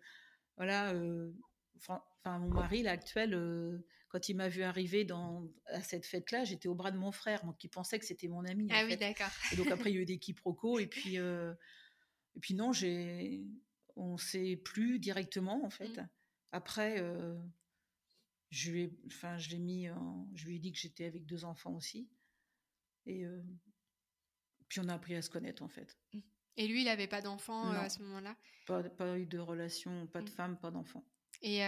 voilà, 0.57 0.93
euh, 0.93 1.33
enfin, 1.79 2.03
mon 2.25 2.49
mari, 2.49 2.83
l'actuel, 2.83 3.83
quand 4.09 4.29
il 4.29 4.37
m'a 4.37 4.49
vu 4.49 4.63
arriver 4.63 5.05
dans, 5.05 5.49
à 5.67 5.81
cette 5.83 6.07
fête-là, 6.07 6.45
j'étais 6.45 6.69
au 6.69 6.75
bras 6.75 6.91
de 6.91 6.99
mon 6.99 7.13
frère, 7.13 7.45
donc 7.45 7.63
il 7.63 7.69
pensait 7.69 7.99
que 7.99 8.05
c'était 8.05 8.29
mon 8.29 8.45
ami. 8.45 8.69
Ah 8.73 8.85
oui, 8.85 8.97
d'accord. 8.97 9.31
Et 9.53 9.57
donc 9.57 9.69
après, 9.69 9.91
il 9.91 9.95
y 9.95 9.99
a 9.99 10.03
eu 10.03 10.07
des 10.07 10.19
quiproquos. 10.19 10.79
Et 10.81 10.87
puis, 10.87 11.17
et 11.17 12.41
puis 12.41 12.55
non, 12.55 12.73
j'ai 12.73 13.45
on 13.97 14.19
sait 14.19 14.57
plus 14.57 14.99
directement 14.99 15.65
en 15.65 15.71
fait. 15.71 15.97
Mmh. 15.97 16.09
Après, 16.53 17.01
euh, 17.01 17.37
je 18.51 18.71
lui 18.71 18.83
ai, 18.83 18.99
enfin, 19.07 19.37
je 19.39 19.51
l'ai 19.51 19.59
mis, 19.59 19.89
je 20.35 20.47
lui 20.47 20.57
ai 20.57 20.59
dit 20.59 20.73
que 20.73 20.79
j'étais 20.79 21.07
avec 21.07 21.27
deux 21.27 21.45
enfants 21.45 21.75
aussi, 21.75 22.09
et 23.07 23.25
euh, 23.25 23.43
puis 24.69 24.81
on 24.81 24.89
a 24.89 24.95
appris 24.95 25.15
à 25.15 25.23
se 25.23 25.31
connaître 25.31 25.63
en 25.63 25.69
fait. 25.69 25.97
Mmh. 26.13 26.21
Et 26.59 26.69
lui, 26.69 26.83
il 26.83 26.85
n'avait 26.85 27.09
pas 27.09 27.21
d'enfants 27.21 27.71
euh, 27.71 27.77
à 27.77 27.91
ce 27.91 28.03
moment-là? 28.03 28.37
Pas, 28.67 29.19
eu 29.19 29.27
de 29.27 29.39
relation, 29.39 30.07
pas 30.07 30.21
de 30.21 30.31
mmh. 30.31 30.33
femme, 30.33 30.59
pas 30.59 30.71
d'enfant. 30.71 31.05
Et, 31.43 31.61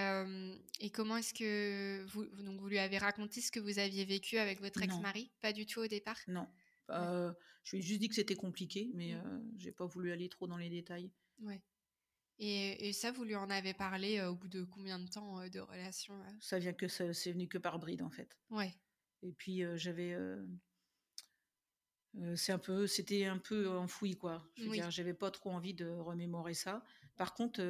et, 0.81 0.91
comment 0.91 1.19
est-ce 1.19 1.35
que 1.35 2.03
vous, 2.07 2.25
donc 2.43 2.59
vous 2.59 2.69
lui 2.69 2.79
avez 2.79 2.97
raconté 2.97 3.43
ce 3.43 3.53
que 3.53 3.61
vous 3.61 3.79
aviez 3.79 4.07
vécu 4.07 4.39
avec 4.39 4.61
votre 4.61 4.83
ex-mari? 4.83 5.31
Pas 5.43 5.53
du 5.53 5.67
tout 5.67 5.81
au 5.81 5.87
départ? 5.87 6.19
Non. 6.27 6.49
je 6.89 7.73
lui 7.73 7.79
ai 7.79 7.83
juste 7.83 8.01
dit 8.01 8.09
que 8.09 8.15
c'était 8.15 8.35
compliqué, 8.35 8.91
mais 8.95 9.15
j'ai 9.59 9.71
pas 9.71 9.85
voulu 9.85 10.11
aller 10.11 10.31
trop 10.31 10.47
dans 10.47 10.57
les 10.57 10.71
détails. 10.71 11.13
Ouais. 11.41 11.61
Et, 12.41 12.93
ça, 12.93 13.11
vous 13.11 13.25
lui 13.25 13.35
en 13.35 13.51
avez 13.51 13.75
parlé 13.75 14.23
au 14.23 14.35
bout 14.35 14.49
de 14.49 14.63
combien 14.63 14.99
de 14.99 15.09
temps 15.09 15.47
de 15.49 15.61
relation 15.61 16.15
Ça 16.41 16.59
vient 16.59 16.73
que 16.73 16.87
c'est 16.89 17.33
venu 17.33 17.49
que 17.49 17.59
par 17.59 17.79
bride 17.79 18.03
en 18.03 18.11
fait. 18.11 18.37
Ouais. 18.51 18.73
Et 19.23 19.33
puis 19.33 19.63
j'avais 19.75 20.17
c'est 22.37 22.53
un 22.53 22.59
peu, 22.59 22.87
c'était 22.87 23.25
un 23.27 23.39
peu 23.39 23.69
enfoui, 23.69 24.17
quoi. 24.17 24.49
Je 24.57 24.65
veux 24.65 24.71
dire, 24.71 24.91
j'avais 24.91 25.15
pas 25.15 25.31
trop 25.31 25.51
envie 25.51 25.75
de 25.75 25.89
remémorer 25.89 26.55
ça. 26.55 26.85
Par 27.17 27.35
contre, 27.35 27.61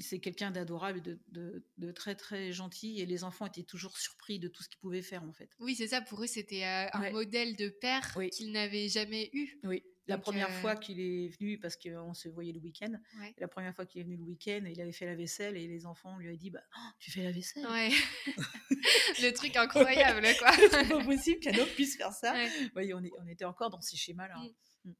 c'est 0.00 0.20
quelqu'un 0.20 0.50
d'adorable, 0.50 1.02
de, 1.02 1.92
très 1.92 2.14
très 2.14 2.52
gentil, 2.52 3.00
et 3.00 3.06
les 3.06 3.24
enfants 3.24 3.46
étaient 3.46 3.64
toujours 3.64 3.98
surpris 3.98 4.38
de 4.38 4.48
tout 4.48 4.62
ce 4.62 4.68
qu'il 4.68 4.78
pouvait 4.78 5.02
faire 5.02 5.24
en 5.24 5.32
fait. 5.32 5.50
Oui, 5.58 5.74
c'est 5.74 5.88
ça. 5.88 6.00
Pour 6.00 6.22
eux, 6.22 6.26
c'était 6.26 6.64
un 6.64 7.10
modèle 7.10 7.56
de 7.56 7.68
père 7.68 8.16
qu'ils 8.32 8.52
n'avaient 8.52 8.88
jamais 8.88 9.30
eu. 9.32 9.58
Oui. 9.64 9.82
La 10.10 10.18
première 10.18 10.50
fois 10.50 10.76
qu'il 10.76 11.00
est 11.00 11.28
venu, 11.28 11.58
parce 11.58 11.76
qu'on 11.76 12.14
se 12.14 12.28
voyait 12.28 12.52
le 12.52 12.60
week-end, 12.60 12.92
la 13.38 13.48
première 13.48 13.74
fois 13.74 13.86
qu'il 13.86 14.00
est 14.00 14.04
venu 14.04 14.16
le 14.16 14.24
week-end, 14.24 14.62
il 14.66 14.80
avait 14.80 14.92
fait 14.92 15.06
la 15.06 15.14
vaisselle 15.14 15.56
et 15.56 15.66
les 15.66 15.86
enfants 15.86 16.16
lui 16.18 16.30
ont 16.30 16.36
dit 16.36 16.50
bah, 16.50 16.60
oh, 16.76 16.90
Tu 16.98 17.10
fais 17.10 17.22
la 17.22 17.32
vaisselle 17.32 17.66
Ouais. 17.66 17.90
le 19.22 19.30
truc 19.32 19.56
incroyable, 19.56 20.26
quoi. 20.38 20.52
c'est 20.52 20.88
pas 20.88 21.04
possible 21.04 21.40
qu'un 21.40 21.58
homme 21.58 21.68
puisse 21.68 21.96
faire 21.96 22.12
ça. 22.12 22.34
Ouais. 22.74 22.92
on, 22.92 23.02
on, 23.20 23.26
était 23.26 23.44
encore 23.44 23.70
dans 23.70 23.80
ces 23.80 23.96
schémas-là. 23.96 24.36
Mm. 24.84 24.92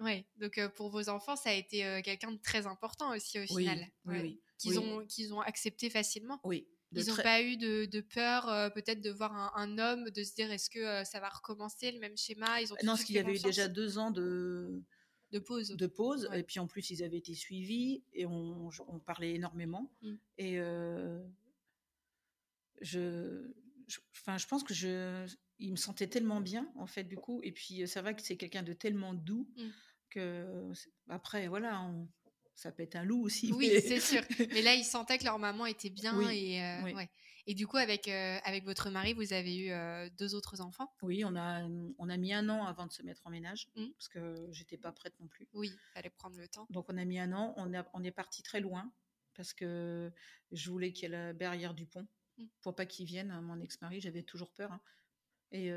Oui, 0.00 0.26
donc 0.36 0.60
pour 0.76 0.90
vos 0.90 1.08
enfants, 1.08 1.36
ça 1.36 1.50
a 1.50 1.54
été 1.54 2.00
quelqu'un 2.02 2.32
de 2.32 2.38
très 2.38 2.66
important 2.66 3.14
aussi 3.14 3.38
au 3.38 3.46
final. 3.46 3.86
Oui, 4.04 4.18
oui. 4.20 4.40
Qu'ils 4.58 4.78
ont, 4.78 5.06
ont 5.32 5.40
accepté 5.40 5.88
facilement. 5.90 6.40
Oui. 6.44 6.68
Ils 6.92 7.06
n'ont 7.06 7.16
pas 7.16 7.42
eu 7.42 7.56
de, 7.56 7.84
de 7.84 8.00
peur 8.00 8.72
peut-être 8.72 9.00
de 9.00 9.10
voir 9.10 9.56
un, 9.56 9.78
homme, 9.78 10.10
de 10.10 10.24
se 10.24 10.34
dire 10.34 10.50
est-ce 10.50 10.68
que 10.68 11.04
ça 11.04 11.20
va 11.20 11.28
recommencer 11.28 11.92
le 11.92 12.00
même 12.00 12.16
schéma? 12.16 12.60
Ils 12.60 12.72
ont 12.72 12.76
Non, 12.82 12.92
parce 12.92 13.04
qu'il 13.04 13.14
y 13.14 13.18
avait 13.18 13.36
eu 13.36 13.38
déjà 13.38 13.68
deux 13.68 13.98
ans 13.98 14.10
de, 14.10 14.82
de 15.30 15.38
pause. 15.38 15.68
De 15.76 15.86
pause. 15.86 16.28
Et 16.34 16.42
puis 16.42 16.58
en 16.58 16.66
plus, 16.66 16.90
ils 16.90 17.04
avaient 17.04 17.18
été 17.18 17.34
suivis 17.34 18.02
et 18.12 18.26
on, 18.26 18.70
on 18.88 18.98
parlait 18.98 19.34
énormément. 19.34 19.92
Mmh. 20.02 20.14
Et 20.38 20.56
je, 22.80 23.52
enfin, 24.12 24.38
je 24.38 24.46
pense 24.46 24.64
que 24.64 24.74
je, 24.74 25.26
il 25.58 25.70
me 25.70 25.76
sentait 25.76 26.08
tellement 26.08 26.40
bien 26.40 26.72
en 26.76 26.86
fait 26.86 27.04
du 27.04 27.16
coup. 27.16 27.40
Et 27.42 27.52
puis 27.52 27.86
c'est 27.86 28.00
vrai 28.00 28.16
que 28.16 28.22
c'est 28.22 28.36
quelqu'un 28.36 28.62
de 28.62 28.72
tellement 28.72 29.14
doux. 29.14 29.48
Mmh 29.56 29.68
que 30.10 30.72
après, 31.08 31.48
voilà, 31.48 31.80
on, 31.82 32.08
ça 32.60 32.70
peut 32.72 32.82
être 32.82 32.96
un 32.96 33.04
loup 33.04 33.22
aussi. 33.22 33.52
Oui, 33.52 33.72
c'est 33.80 34.00
sûr. 34.00 34.20
Mais 34.52 34.60
là, 34.60 34.74
ils 34.74 34.84
sentaient 34.84 35.16
que 35.16 35.24
leur 35.24 35.38
maman 35.38 35.64
était 35.64 35.88
bien. 35.88 36.20
Et, 36.28 36.62
euh, 36.62 36.92
ouais. 36.92 37.08
et 37.46 37.54
du 37.54 37.66
coup, 37.66 37.78
avec, 37.78 38.06
euh, 38.06 38.38
avec 38.44 38.64
votre 38.64 38.90
mari, 38.90 39.14
vous 39.14 39.32
avez 39.32 39.56
eu 39.56 39.70
euh, 39.70 40.10
deux 40.18 40.34
autres 40.34 40.60
enfants? 40.60 40.92
Oui, 41.00 41.24
on 41.24 41.34
a, 41.36 41.66
on 41.98 42.08
a 42.10 42.16
mis 42.18 42.34
un 42.34 42.50
an 42.50 42.66
avant 42.66 42.86
de 42.86 42.92
se 42.92 43.02
mettre 43.02 43.26
en 43.26 43.30
ménage, 43.30 43.68
mmh. 43.76 43.86
parce 43.96 44.08
que 44.08 44.46
j'étais 44.50 44.76
pas 44.76 44.92
prête 44.92 45.18
non 45.20 45.26
plus. 45.26 45.48
Oui, 45.54 45.70
il 45.72 45.94
fallait 45.94 46.10
prendre 46.10 46.36
le 46.36 46.48
temps. 46.48 46.66
Donc, 46.68 46.90
on 46.90 46.98
a 46.98 47.04
mis 47.06 47.18
un 47.18 47.32
an. 47.32 47.54
On, 47.56 47.72
a, 47.72 47.86
on 47.94 48.04
est 48.04 48.10
parti 48.10 48.42
très 48.42 48.60
loin, 48.60 48.92
parce 49.34 49.54
que 49.54 50.12
je 50.52 50.70
voulais 50.70 50.92
qu'il 50.92 51.04
y 51.04 51.06
ait 51.06 51.16
la 51.16 51.32
barrière 51.32 51.72
du 51.72 51.86
pont, 51.86 52.06
mmh. 52.36 52.44
pour 52.60 52.74
pas 52.74 52.84
qu'il 52.84 53.06
vienne, 53.06 53.30
hein, 53.30 53.40
mon 53.40 53.58
ex-mari. 53.60 54.02
J'avais 54.02 54.22
toujours 54.22 54.52
peur. 54.52 54.70
Hein. 54.70 54.80
Et 55.52 55.72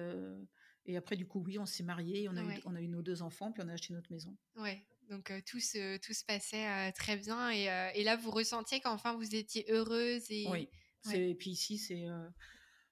et 0.86 0.98
après, 0.98 1.16
du 1.16 1.26
coup, 1.26 1.42
oui, 1.46 1.58
on 1.58 1.66
s'est 1.66 1.82
mariés, 1.82 2.28
on 2.28 2.36
a, 2.36 2.44
eu, 2.44 2.60
on 2.66 2.76
a 2.76 2.82
eu 2.82 2.90
nos 2.90 3.02
deux 3.02 3.22
enfants, 3.22 3.54
puis 3.54 3.64
on 3.64 3.70
a 3.70 3.72
acheté 3.72 3.94
notre 3.94 4.12
maison. 4.12 4.36
Ouais, 4.58 4.86
donc 5.10 5.32
tout, 5.46 5.60
se, 5.60 5.98
tout 5.98 6.14
se 6.14 6.24
passait 6.26 6.92
très 6.94 7.18
bien. 7.18 7.52
Et, 7.52 7.66
et, 7.96 8.04
là, 8.04 8.16
vous 8.16 8.32
ressentiez 8.32 8.80
qu'enfin 8.80 9.16
vous 9.16 9.36
étiez 9.36 9.66
heureuse. 9.70 10.26
Et... 10.30 10.48
Oui, 10.50 10.70
et 11.14 11.36
puis 11.36 11.52
ici, 11.52 11.78
c'est 11.78 12.06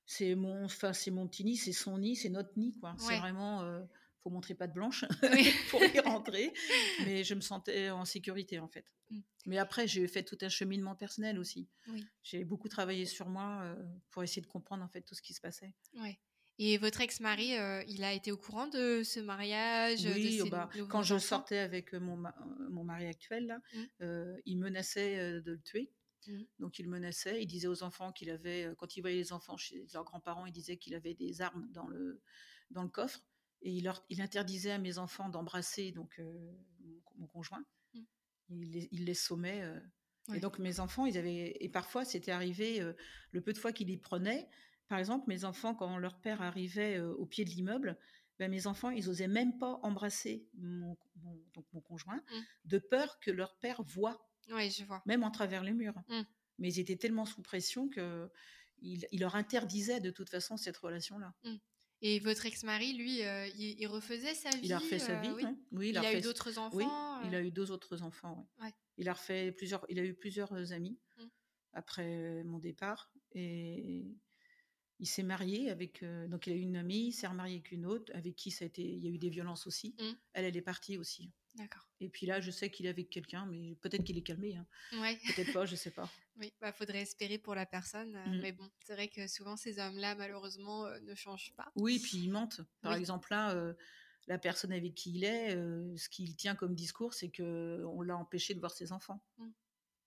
c'est 0.06 0.36
mon, 0.36 0.66
enfin, 0.66 0.92
c'est 0.92 1.12
mon 1.12 1.26
petit 1.28 1.46
nid, 1.46 1.56
c'est 1.56 1.72
son 1.72 1.98
nid, 1.98 2.18
c'est 2.18 2.30
notre 2.30 2.52
nid, 2.58 2.76
quoi. 2.80 2.96
C'est 3.00 3.18
vraiment, 3.18 3.64
faut 4.24 4.30
montrer 4.30 4.56
pas 4.56 4.68
de 4.68 4.74
blanche 4.74 5.06
pour 5.70 5.82
y 5.84 6.00
rentrer. 6.06 6.54
Mais 7.06 7.24
je 7.24 7.34
me 7.34 7.42
sentais 7.42 7.90
en 7.90 8.06
sécurité, 8.06 8.60
en 8.60 8.68
fait. 8.68 8.86
Mmh. 9.10 9.20
Mais 9.46 9.58
après, 9.58 9.88
j'ai 9.88 10.08
fait 10.08 10.24
tout 10.24 10.38
un 10.42 10.50
cheminement 10.50 10.96
personnel 10.96 11.40
aussi. 11.40 11.70
J'ai 12.24 12.44
beaucoup 12.44 12.68
travaillé 12.68 13.06
sur 13.06 13.30
moi 13.30 13.76
pour 14.10 14.24
essayer 14.24 14.42
de 14.42 14.48
comprendre, 14.48 14.84
en 14.84 14.90
fait, 14.90 15.02
tout 15.02 15.16
ce 15.16 15.22
qui 15.22 15.34
se 15.34 15.42
passait. 15.42 15.74
Ouais. 15.96 16.20
Et 16.64 16.78
votre 16.78 17.02
ex-mari, 17.02 17.58
euh, 17.58 17.84
il 17.88 18.04
a 18.04 18.14
été 18.14 18.32
au 18.32 18.38
courant 18.38 18.68
de 18.68 19.02
ce 19.04 19.20
mariage 19.20 20.06
Oui, 20.06 20.42
oh 20.44 20.46
bah, 20.48 20.70
quand 20.90 21.02
je 21.02 21.18
sortais 21.18 21.58
avec 21.58 21.96
euh, 21.96 22.00
mon, 22.00 22.24
euh, 22.24 22.30
mon 22.70 22.84
mari 22.84 23.08
actuel, 23.08 23.48
là, 23.48 23.60
mmh. 23.74 24.42
il 24.46 24.60
menaçait 24.60 25.42
de 25.42 25.54
le 25.54 25.60
tuer. 25.60 25.92
Mmh. 26.28 26.42
Donc 26.60 26.78
il 26.78 26.88
menaçait, 26.88 27.42
il 27.42 27.48
disait 27.48 27.68
aux 27.68 27.82
enfants 27.82 28.12
qu'il 28.12 28.30
avait, 28.30 28.72
quand 28.78 28.96
il 28.96 29.02
voyait 29.02 29.18
les 29.18 29.34
enfants 29.34 29.58
chez 29.58 29.88
leurs 29.92 30.04
grands-parents, 30.04 30.46
il 30.46 30.52
disait 30.52 30.78
qu'il 30.78 30.94
avait 30.94 31.16
des 31.16 31.42
armes 31.42 31.68
dans 31.72 31.88
le, 31.88 32.22
dans 32.70 32.84
le 32.84 32.90
coffre. 32.90 33.26
Et 33.64 33.72
il, 33.72 33.86
leur, 33.86 34.06
il 34.10 34.22
interdisait 34.22 34.72
à 34.72 34.78
mes 34.78 35.00
enfants 35.00 35.30
d'embrasser 35.30 35.92
donc 35.92 36.22
mon, 37.18 37.26
conjoint. 37.26 37.66
Mmh. 37.96 38.02
Il, 38.50 38.72
les, 38.72 38.88
il, 38.92 39.06
les 39.06 39.16
sommait. 39.16 39.64
Et 40.32 40.40
donc 40.40 40.60
mes 40.60 40.80
enfants, 40.80 41.08
ils 41.08 41.18
avaient, 41.18 41.58
et 41.60 41.70
parfois 41.70 42.06
c'était 42.06 42.30
arrivé, 42.30 42.88
le 43.32 43.42
peu 43.42 43.52
de 43.52 43.58
fois 43.58 43.72
qu'il 43.72 43.90
y 43.90 43.98
prenait, 43.98 44.48
par 44.92 45.00
exemple, 45.00 45.24
mes 45.30 45.46
enfants, 45.46 45.74
quand 45.74 45.98
leur 46.00 46.20
père 46.20 46.42
arrivait 46.42 47.00
au 47.00 47.26
pied 47.26 47.46
de 47.46 47.50
l'immeuble, 47.50 47.98
ben, 48.40 48.52
mes 48.52 48.68
enfants, 48.68 48.90
ils 48.90 49.10
osaient 49.10 49.30
même 49.30 49.58
pas 49.58 49.80
embrasser 49.84 50.50
mon, 50.56 50.98
donc 51.54 51.66
mon 51.72 51.80
conjoint, 51.80 52.18
mmh. 52.18 52.40
de 52.66 52.78
peur 52.78 53.18
que 53.22 53.32
leur 53.32 53.56
père 53.60 53.82
voit. 53.84 54.30
Oui, 54.50 54.70
je 54.70 54.84
vois. 54.84 55.02
Même 55.06 55.24
en 55.24 55.32
travers 55.32 55.64
les 55.64 55.72
murs. 55.72 55.96
Mmh. 56.10 56.24
Mais 56.58 56.74
ils 56.74 56.80
étaient 56.82 56.98
tellement 56.98 57.24
sous 57.24 57.42
pression 57.42 57.88
que 57.88 58.30
il, 58.80 59.08
leur 59.14 59.36
interdisait 59.36 60.02
de 60.02 60.12
toute 60.12 60.30
façon 60.30 60.58
cette 60.58 60.76
relation-là. 60.76 61.34
Mmh. 61.46 61.56
Et 62.02 62.20
votre 62.20 62.46
ex-mari, 62.46 62.92
lui, 62.92 63.22
il, 63.22 63.88
refaisait 63.88 64.34
sa 64.34 64.50
vie 64.50 64.60
Il 64.64 64.74
a 64.74 64.80
refait 64.80 65.00
sa 65.00 65.22
vie, 65.22 65.32
oui? 65.32 65.46
Hein. 65.46 65.58
il, 65.80 65.98
a, 65.98 66.18
eu 66.18 66.20
d'autres 66.20 66.58
enfants. 66.58 66.76
Oui, 67.22 67.30
il 67.30 67.34
a 67.34 67.42
eu 67.42 67.52
deux 67.52 67.72
autres 67.72 68.02
enfants. 68.02 68.46
Il 68.98 69.08
a 69.08 69.14
refait 69.14 69.54
plusieurs. 69.54 69.86
Il 69.88 70.00
a 70.00 70.04
eu 70.04 70.16
plusieurs 70.16 70.74
amis 70.74 71.00
après 71.72 72.44
mon 72.44 72.60
départ 72.60 73.10
et 73.34 74.18
il 75.02 75.08
s'est 75.08 75.24
marié 75.24 75.70
avec. 75.70 76.04
Euh, 76.04 76.28
donc, 76.28 76.48
il 76.48 76.54
a 76.54 76.56
eu 76.56 76.62
une 76.62 76.78
amie, 76.78 77.08
il 77.08 77.12
s'est 77.12 77.28
remarié 77.28 77.56
avec 77.56 77.72
une 77.72 77.86
autre, 77.88 78.12
avec 78.16 78.36
qui 78.36 78.52
ça 78.52 78.64
a 78.64 78.68
été, 78.68 78.84
il 78.84 79.04
y 79.04 79.08
a 79.08 79.10
eu 79.10 79.18
des 79.18 79.30
violences 79.30 79.68
aussi. 79.68 79.96
Mmh. 80.00 80.04
Elle, 80.34 80.46
elle 80.46 80.56
est 80.56 80.62
partie 80.62 80.98
aussi. 80.98 81.32
D'accord. 81.56 81.90
Et 82.00 82.08
puis 82.08 82.28
là, 82.28 82.40
je 82.40 82.52
sais 82.52 82.70
qu'il 82.70 82.86
est 82.86 82.90
avec 82.90 83.10
quelqu'un, 83.10 83.46
mais 83.48 83.76
peut-être 83.82 84.04
qu'il 84.04 84.18
est 84.18 84.22
calmé. 84.22 84.56
Hein. 84.56 84.66
Ouais. 85.02 85.18
Peut-être 85.36 85.52
pas, 85.52 85.66
je 85.66 85.76
sais 85.76 85.92
pas. 85.92 86.10
Oui, 86.38 86.52
bah 86.60 86.72
faudrait 86.72 87.02
espérer 87.02 87.38
pour 87.38 87.54
la 87.54 87.68
personne. 87.68 88.16
Euh, 88.16 88.26
mmh. 88.26 88.42
Mais 88.42 88.52
bon, 88.54 88.68
c'est 88.84 88.94
vrai 88.94 89.10
que 89.10 89.28
souvent 89.28 89.58
ces 89.58 89.78
hommes-là, 89.78 90.16
malheureusement, 90.16 90.86
euh, 90.86 90.98
ne 91.02 91.14
changent 91.14 91.54
pas. 91.56 91.72
Oui, 91.76 92.00
puis 92.00 92.18
ils 92.20 92.32
mentent. 92.32 92.62
Par 92.82 92.94
exemple, 92.94 93.28
là, 93.32 93.76
la 94.28 94.40
personne 94.40 94.72
avec 94.72 94.96
qui 94.96 95.12
il 95.14 95.24
est, 95.24 95.52
ce 95.52 96.10
qu'il 96.10 96.36
tient 96.36 96.56
comme 96.56 96.74
discours, 96.74 97.14
c'est 97.14 97.30
que 97.30 97.84
on 97.86 98.02
l'a 98.02 98.18
empêché 98.18 98.56
de 98.56 98.60
voir 98.60 98.72
ses 98.72 98.92
enfants. 98.92 99.22
Mmh. 99.38 99.50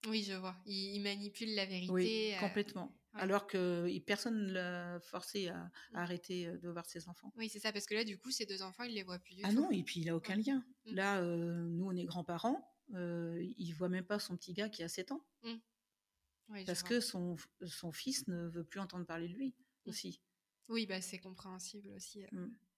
Oui, 0.08 0.22
je 0.24 0.32
vois. 0.32 0.56
Il, 0.66 1.00
manipule 1.02 1.54
la 1.54 1.66
vérité. 1.66 1.92
Oui, 1.92 2.34
complètement. 2.40 2.92
Alors 3.14 3.46
que 3.46 3.98
personne 4.00 4.46
ne 4.46 4.52
l'a 4.52 5.00
forcé 5.00 5.48
à, 5.48 5.64
mmh. 5.64 5.70
arrêter 5.94 6.46
de 6.46 6.68
voir 6.68 6.86
ses 6.86 7.08
enfants. 7.08 7.32
Oui, 7.36 7.48
c'est 7.48 7.60
ça, 7.60 7.72
parce 7.72 7.86
que 7.86 7.94
là, 7.94 8.04
du 8.04 8.18
coup, 8.18 8.30
ces 8.30 8.46
deux 8.46 8.62
enfants, 8.62 8.84
il 8.84 8.94
les 8.94 9.02
voit 9.02 9.18
plus 9.18 9.34
du 9.34 9.42
ah 9.44 9.50
tout. 9.50 9.56
Ah 9.58 9.60
non, 9.60 9.70
et 9.70 9.82
puis 9.82 10.00
il 10.00 10.06
n'a 10.06 10.16
aucun 10.16 10.36
lien. 10.36 10.64
Mmh. 10.86 10.94
Là, 10.94 11.22
nous, 11.22 11.86
on 11.86 11.96
est 11.96 12.04
grands-parents, 12.04 12.68
il 12.90 13.68
ne 13.68 13.74
voit 13.74 13.88
même 13.88 14.04
pas 14.04 14.18
son 14.18 14.36
petit 14.36 14.52
gars 14.52 14.68
qui 14.68 14.82
a 14.82 14.88
7 14.88 15.12
ans. 15.12 15.24
Mmh. 15.42 16.64
parce 16.66 16.82
que 16.82 17.00
son, 17.00 17.36
son 17.64 17.92
fils 17.92 18.28
ne 18.28 18.48
veut 18.48 18.64
plus 18.64 18.80
entendre 18.80 19.06
parler 19.06 19.28
de 19.28 19.34
lui 19.34 19.54
aussi. 19.86 20.20
Oui, 20.68 20.86
bah, 20.86 21.00
c'est 21.00 21.18
compréhensible 21.18 21.90
aussi. 21.96 22.24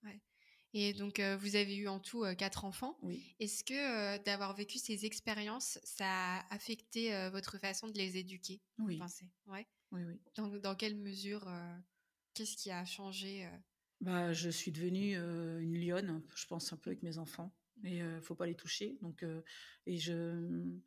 Ouais. 0.05 0.20
Et 0.75 0.92
donc, 0.92 1.20
vous 1.20 1.57
avez 1.57 1.77
eu 1.77 1.88
en 1.88 2.01
tout 2.01 2.25
quatre 2.37 2.66
enfants. 2.66 2.99
Oui. 3.03 3.35
Est-ce 3.40 3.64
que 3.64 4.22
d'avoir 4.25 4.55
vécu 4.55 4.79
ces 4.79 5.07
expériences, 5.07 5.79
ça 5.85 6.05
a 6.07 6.55
affecté 6.55 7.29
votre 7.31 7.59
façon 7.59 7.88
de 7.88 7.96
les 7.96 8.18
éduquer 8.18 8.61
Oui. 8.79 9.01
ouais. 9.46 9.66
Oui, 9.96 10.02
oui. 10.04 10.20
Dans, 10.37 10.48
dans 10.48 10.74
quelle 10.74 10.96
mesure 10.96 11.50
Qu'est-ce 12.35 12.56
qui 12.56 12.70
a 12.70 12.85
changé 12.85 13.48
bah, 14.00 14.32
Je 14.32 14.50
suis 14.50 14.70
devenue 14.72 15.16
une 15.16 15.78
lionne, 15.78 16.22
je 16.35 16.46
pense, 16.46 16.72
un 16.72 16.76
peu 16.76 16.90
avec 16.90 17.02
mes 17.02 17.18
enfants. 17.18 17.54
Et 17.85 17.98
il 17.98 18.04
ne 18.04 18.20
faut 18.20 18.35
pas 18.35 18.46
les 18.46 18.54
toucher. 18.54 18.98
Donc, 19.00 19.24
et 19.87 19.96
je 19.96 20.78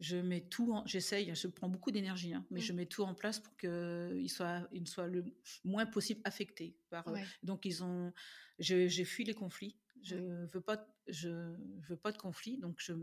je 0.00 0.16
mets 0.16 0.40
tout 0.40 0.72
en, 0.72 0.84
j'essaye, 0.86 1.32
je 1.34 1.46
prends 1.46 1.68
beaucoup 1.68 1.90
d'énergie, 1.90 2.32
hein, 2.32 2.46
mais 2.50 2.60
je 2.60 2.72
mmh. 2.72 2.76
mets 2.76 2.86
tout 2.86 3.02
en 3.02 3.14
place 3.14 3.38
pour 3.38 3.54
qu'ils 3.56 4.30
soient, 4.30 4.66
ils 4.72 4.88
soient 4.88 5.06
le 5.06 5.24
moins 5.62 5.86
possible 5.86 6.22
affectés. 6.24 6.74
Par, 6.88 7.04
donc 7.42 7.66
ils 7.66 7.84
ont, 7.84 8.12
j'ai 8.58 9.04
fui 9.04 9.24
les 9.24 9.34
conflits. 9.34 9.76
Je 10.02 10.16
veux 10.46 10.62
pas, 10.62 10.88
je 11.08 11.54
veux 11.88 11.96
pas 11.96 12.12
de 12.12 12.16
conflit, 12.16 12.56
donc 12.56 12.76
je 12.78 12.94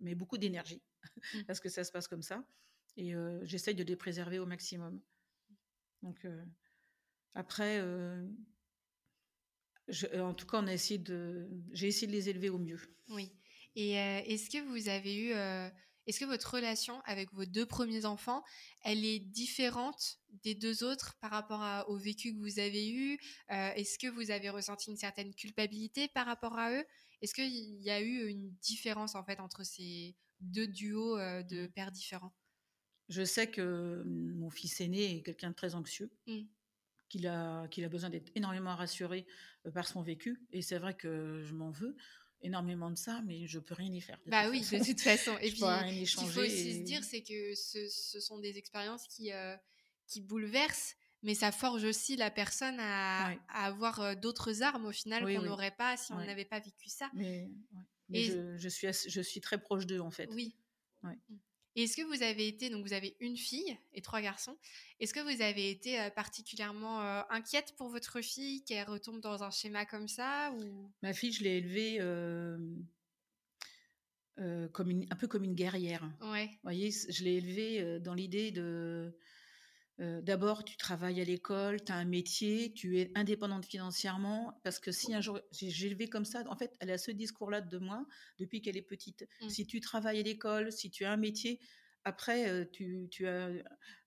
mets 0.00 0.16
beaucoup 0.16 0.36
d'énergie 0.36 0.82
mmh. 1.34 1.42
parce 1.46 1.60
que 1.60 1.68
ça 1.68 1.84
se 1.84 1.92
passe 1.92 2.08
comme 2.08 2.22
ça, 2.22 2.44
et 2.96 3.14
j'essaye 3.42 3.74
de 3.74 3.84
les 3.84 3.96
préserver 3.96 4.38
au 4.38 4.46
maximum. 4.46 5.00
Donc 6.02 6.26
après, 7.34 7.80
en 10.18 10.34
tout 10.34 10.46
cas, 10.46 10.58
on 10.58 10.66
a 10.66 10.72
essayé 10.72 10.98
de, 10.98 11.48
j'ai 11.72 11.88
essayé 11.88 12.06
de 12.06 12.12
les 12.12 12.28
élever 12.28 12.50
au 12.50 12.58
mieux. 12.58 12.80
Oui. 13.08 13.32
Et 13.74 13.92
est-ce 13.92 14.50
que 14.50 14.62
vous 14.68 14.88
avez 14.88 15.16
eu 15.16 15.34
est-ce 16.06 16.20
que 16.20 16.24
votre 16.26 16.54
relation 16.54 17.00
avec 17.06 17.32
vos 17.32 17.46
deux 17.46 17.64
premiers 17.64 18.04
enfants, 18.04 18.44
elle 18.82 19.04
est 19.04 19.20
différente 19.20 20.18
des 20.42 20.54
deux 20.54 20.84
autres 20.84 21.16
par 21.20 21.30
rapport 21.30 21.88
au 21.88 21.96
vécu 21.96 22.34
que 22.34 22.38
vous 22.38 22.58
avez 22.58 22.90
eu? 22.90 23.18
Euh, 23.50 23.72
Est-ce 23.72 23.98
que 23.98 24.08
vous 24.08 24.30
avez 24.30 24.50
ressenti 24.50 24.90
une 24.90 24.98
certaine 24.98 25.34
culpabilité 25.34 26.08
par 26.08 26.26
rapport 26.26 26.58
à 26.58 26.72
eux? 26.72 26.84
Est-ce 27.22 27.32
qu'il 27.32 27.82
y 27.82 27.90
a 27.90 28.02
eu 28.02 28.28
une 28.28 28.50
différence 28.60 29.14
en 29.14 29.24
fait 29.24 29.40
entre 29.40 29.64
ces 29.64 30.14
deux 30.40 30.66
duos 30.66 31.16
de 31.16 31.66
mmh. 31.66 31.72
pères 31.72 31.92
différents? 31.92 32.34
Je 33.08 33.24
sais 33.24 33.50
que 33.50 34.02
mon 34.04 34.50
fils 34.50 34.80
aîné 34.80 35.18
est 35.18 35.22
quelqu'un 35.22 35.50
de 35.50 35.54
très 35.54 35.74
anxieux, 35.74 36.10
mmh. 36.26 36.40
qu'il 37.08 37.26
a, 37.26 37.68
qu'il 37.68 37.84
a 37.84 37.88
besoin 37.88 38.10
d'être 38.10 38.30
énormément 38.34 38.74
rassuré 38.74 39.26
par 39.74 39.86
son 39.86 40.02
vécu. 40.02 40.40
Et 40.52 40.62
c'est 40.62 40.78
vrai 40.78 40.94
que 40.94 41.42
je 41.44 41.54
m'en 41.54 41.70
veux 41.70 41.96
énormément 42.40 42.90
de 42.90 42.96
ça, 42.96 43.22
mais 43.24 43.46
je 43.46 43.58
peux 43.58 43.74
rien 43.74 43.92
y 43.92 44.00
faire. 44.00 44.18
Bah 44.26 44.50
oui, 44.50 44.60
de 44.60 44.84
toute 44.84 45.00
façon. 45.00 45.36
Et 45.40 45.50
puis, 45.50 45.62
il 45.62 46.06
faut 46.06 46.40
aussi 46.40 46.78
se 46.78 46.82
dire, 46.82 47.02
c'est 47.02 47.22
que 47.22 47.54
ce, 47.54 47.88
ce, 47.88 48.20
sont 48.20 48.38
des 48.38 48.58
expériences 48.58 49.06
qui, 49.08 49.30
qui 50.06 50.20
bouleversent 50.20 50.96
mais 51.24 51.34
ça 51.34 51.50
forge 51.50 51.84
aussi 51.84 52.16
la 52.16 52.30
personne 52.30 52.76
à, 52.78 53.34
avoir 53.48 54.14
d'autres 54.14 54.62
armes 54.62 54.84
au 54.84 54.92
final 54.92 55.22
qu'on 55.24 55.42
n'aurait 55.42 55.74
pas 55.74 55.96
si 55.96 56.12
on 56.12 56.18
n'avait 56.18 56.44
pas 56.44 56.60
vécu 56.60 56.90
ça. 56.90 57.10
Mais, 57.14 57.48
je, 58.58 58.68
suis 58.68 58.88
je 59.08 59.20
suis 59.22 59.40
très 59.40 59.58
proche 59.58 59.86
d'eux 59.86 60.00
en 60.00 60.10
fait. 60.10 60.28
Oui. 60.32 60.54
Mmh. 61.02 61.12
Est-ce 61.82 61.96
que 61.96 62.02
vous 62.02 62.22
avez 62.22 62.46
été, 62.46 62.70
donc 62.70 62.86
vous 62.86 62.92
avez 62.92 63.16
une 63.20 63.36
fille 63.36 63.76
et 63.92 64.00
trois 64.00 64.20
garçons, 64.20 64.56
est-ce 65.00 65.12
que 65.12 65.20
vous 65.20 65.42
avez 65.42 65.70
été 65.70 65.98
particulièrement 66.14 67.00
inquiète 67.30 67.74
pour 67.76 67.88
votre 67.88 68.20
fille 68.20 68.62
qu'elle 68.64 68.88
retombe 68.88 69.20
dans 69.20 69.42
un 69.42 69.50
schéma 69.50 69.84
comme 69.84 70.06
ça 70.08 70.52
ou... 70.52 70.90
Ma 71.02 71.12
fille, 71.12 71.32
je 71.32 71.42
l'ai 71.42 71.58
élevée 71.58 71.98
comme 74.72 75.04
un 75.10 75.16
peu 75.16 75.28
comme 75.28 75.44
une 75.44 75.54
guerrière. 75.54 76.08
Ouais. 76.20 76.46
Vous 76.46 76.58
voyez, 76.64 76.90
je 76.90 77.24
l'ai 77.24 77.36
élevée 77.36 78.00
dans 78.00 78.14
l'idée 78.14 78.50
de 78.50 79.16
D'abord, 79.98 80.64
tu 80.64 80.76
travailles 80.76 81.20
à 81.20 81.24
l'école, 81.24 81.82
tu 81.84 81.92
as 81.92 81.94
un 81.94 82.04
métier, 82.04 82.72
tu 82.74 82.98
es 82.98 83.12
indépendante 83.14 83.64
financièrement, 83.64 84.60
parce 84.64 84.80
que 84.80 84.90
si 84.90 85.14
un 85.14 85.20
jour, 85.20 85.40
j'ai 85.52 85.86
élevé 85.86 86.08
comme 86.08 86.24
ça, 86.24 86.42
en 86.48 86.56
fait, 86.56 86.74
elle 86.80 86.90
a 86.90 86.98
ce 86.98 87.12
discours-là 87.12 87.60
de 87.60 87.78
moi 87.78 88.04
depuis 88.38 88.60
qu'elle 88.60 88.76
est 88.76 88.82
petite. 88.82 89.24
Mmh. 89.40 89.48
Si 89.50 89.66
tu 89.66 89.80
travailles 89.80 90.18
à 90.18 90.22
l'école, 90.22 90.72
si 90.72 90.90
tu 90.90 91.04
as 91.04 91.12
un 91.12 91.16
métier, 91.16 91.60
après, 92.02 92.68
tu, 92.72 93.08
as 93.26 93.50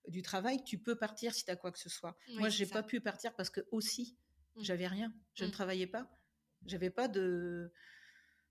du 0.08 0.20
travail, 0.20 0.62
tu 0.62 0.78
peux 0.78 0.94
partir 0.94 1.34
si 1.34 1.46
tu 1.46 1.50
as 1.50 1.56
quoi 1.56 1.72
que 1.72 1.78
ce 1.78 1.88
soit. 1.88 2.18
Moi, 2.34 2.50
je 2.50 2.62
n'ai 2.62 2.68
pas 2.68 2.82
pu 2.82 3.00
partir 3.00 3.34
parce 3.34 3.48
que 3.48 3.62
aussi, 3.70 4.18
mmh. 4.56 4.62
j'avais 4.62 4.86
rien, 4.88 5.12
je 5.34 5.44
ne 5.44 5.48
mmh. 5.48 5.52
travaillais 5.52 5.86
pas, 5.86 6.10
j'avais 6.66 6.90
pas 6.90 7.08
de... 7.08 7.72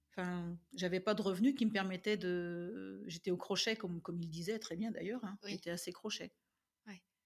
Enfin, 0.10 0.58
j'avais 0.74 1.00
pas 1.00 1.14
de 1.14 1.22
revenus 1.22 1.54
qui 1.54 1.68
me 1.68 1.72
permettaient 1.72 2.18
de. 2.18 3.04
J'étais 3.06 3.30
au 3.30 3.38
crochet, 3.38 3.76
comme, 3.76 4.02
comme 4.02 4.20
il 4.20 4.32
disait 4.32 4.58
très 4.58 4.76
bien 4.76 4.90
d'ailleurs. 4.90 5.24
Hein. 5.24 5.38
J'étais 5.46 5.70
assez 5.70 5.92
crochet 5.92 6.32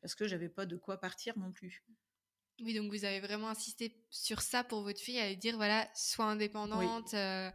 parce 0.02 0.16
que 0.16 0.28
j'avais 0.28 0.49
pas 0.49 0.66
de 0.66 0.76
quoi 0.78 0.97
partir 0.97 1.38
non 1.38 1.52
plus. 1.52 1.84
Oui, 2.62 2.76
donc 2.76 2.91
vous 2.91 3.06
avez 3.06 3.20
vraiment 3.20 3.49
insisté 3.49 3.95
sur 4.10 4.41
ça 4.41 4.64
pour 4.64 4.84
votre 4.84 4.99
fille, 4.99 5.20
à 5.20 5.28
lui 5.30 5.38
dire 5.38 5.56
voilà, 5.56 5.89
sois 5.95 6.26
indépendante. 6.26 7.10
Oui, 7.14 7.18
euh, 7.18 7.49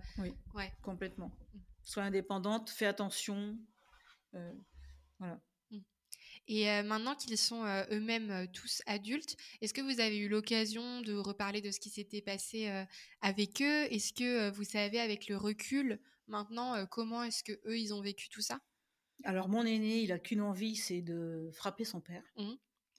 Ouais. 0.55 0.72
complètement. 0.82 1.30
Mm. 1.55 1.59
Sois 1.84 2.03
indépendante, 2.03 2.70
fais 2.70 2.86
attention. 2.86 3.57
Euh, 4.34 4.53
voilà. 5.18 5.40
Mm. 5.70 5.78
Et 6.49 6.70
euh, 6.70 6.82
maintenant 6.82 7.14
qu'ils 7.14 7.38
sont 7.38 7.64
eux-mêmes 7.90 8.49
tous 8.53 8.82
adultes, 8.86 9.36
est-ce 9.61 9.74
que 9.74 9.80
vous 9.80 10.01
avez 10.01 10.18
eu 10.18 10.28
l'occasion 10.28 11.03
de 11.03 11.14
reparler 11.14 11.61
de 11.61 11.70
ce 11.70 11.78
qui 11.78 11.90
s'était 11.90 12.22
passé 12.22 12.68
avec 13.20 13.62
eux? 13.62 13.92
Est-ce 13.92 14.12
que 14.12 14.51
vous 14.51 14.64
savez, 14.64 14.99
avec 14.99 15.28
le 15.28 15.36
recul, 15.36 16.01
maintenant, 16.26 16.84
comment 16.86 17.22
est-ce 17.22 17.44
que 17.44 17.53
eux 17.66 17.78
ils 17.78 17.94
ont 17.94 18.01
vécu 18.01 18.28
tout 18.28 18.42
ça? 18.42 18.61
Alors 19.24 19.48
mon 19.48 19.64
aîné, 19.64 20.00
il 20.02 20.12
a 20.12 20.18
qu'une 20.18 20.40
envie, 20.40 20.76
c'est 20.76 21.02
de 21.02 21.50
frapper 21.52 21.84
son 21.84 22.00
père. 22.00 22.22
Mmh. 22.36 22.52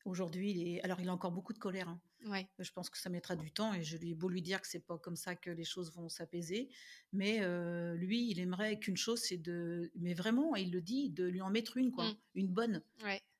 Aujourd'hui, 0.06 0.52
il 0.52 0.68
est, 0.68 0.82
alors 0.82 1.02
il 1.02 1.10
a 1.10 1.14
encore 1.14 1.32
beaucoup 1.32 1.54
de 1.54 1.60
colère. 1.60 1.90
Hein. 1.90 2.02
Ouais. 2.26 2.48
Je 2.60 2.72
pense 2.72 2.90
que 2.90 2.98
ça 2.98 3.10
mettra 3.10 3.36
du 3.36 3.52
temps 3.52 3.74
et 3.74 3.84
je 3.84 3.98
lui 3.98 4.12
ai 4.12 4.16
beau 4.16 4.30
lui 4.30 4.42
dire 4.42 4.62
que 4.62 4.68
c'est 4.68 4.86
pas 4.86 4.98
comme 4.98 5.16
ça 5.16 5.36
que 5.36 5.50
les 5.50 5.64
choses 5.64 5.92
vont 5.94 6.10
s'apaiser, 6.10 6.70
mais 7.14 7.40
euh, 7.42 7.96
lui, 7.96 8.30
il 8.30 8.40
aimerait 8.40 8.80
qu'une 8.80 8.98
chose, 8.98 9.22
c'est 9.22 9.38
de, 9.38 9.92
mais 9.96 10.14
vraiment, 10.14 10.56
il 10.56 10.72
le 10.72 10.82
dit, 10.82 11.10
de 11.10 11.26
lui 11.26 11.42
en 11.42 11.50
mettre 11.50 11.78
une, 11.78 11.92
quoi, 11.92 12.06
mmh. 12.06 12.16
une 12.36 12.48
bonne. 12.48 12.84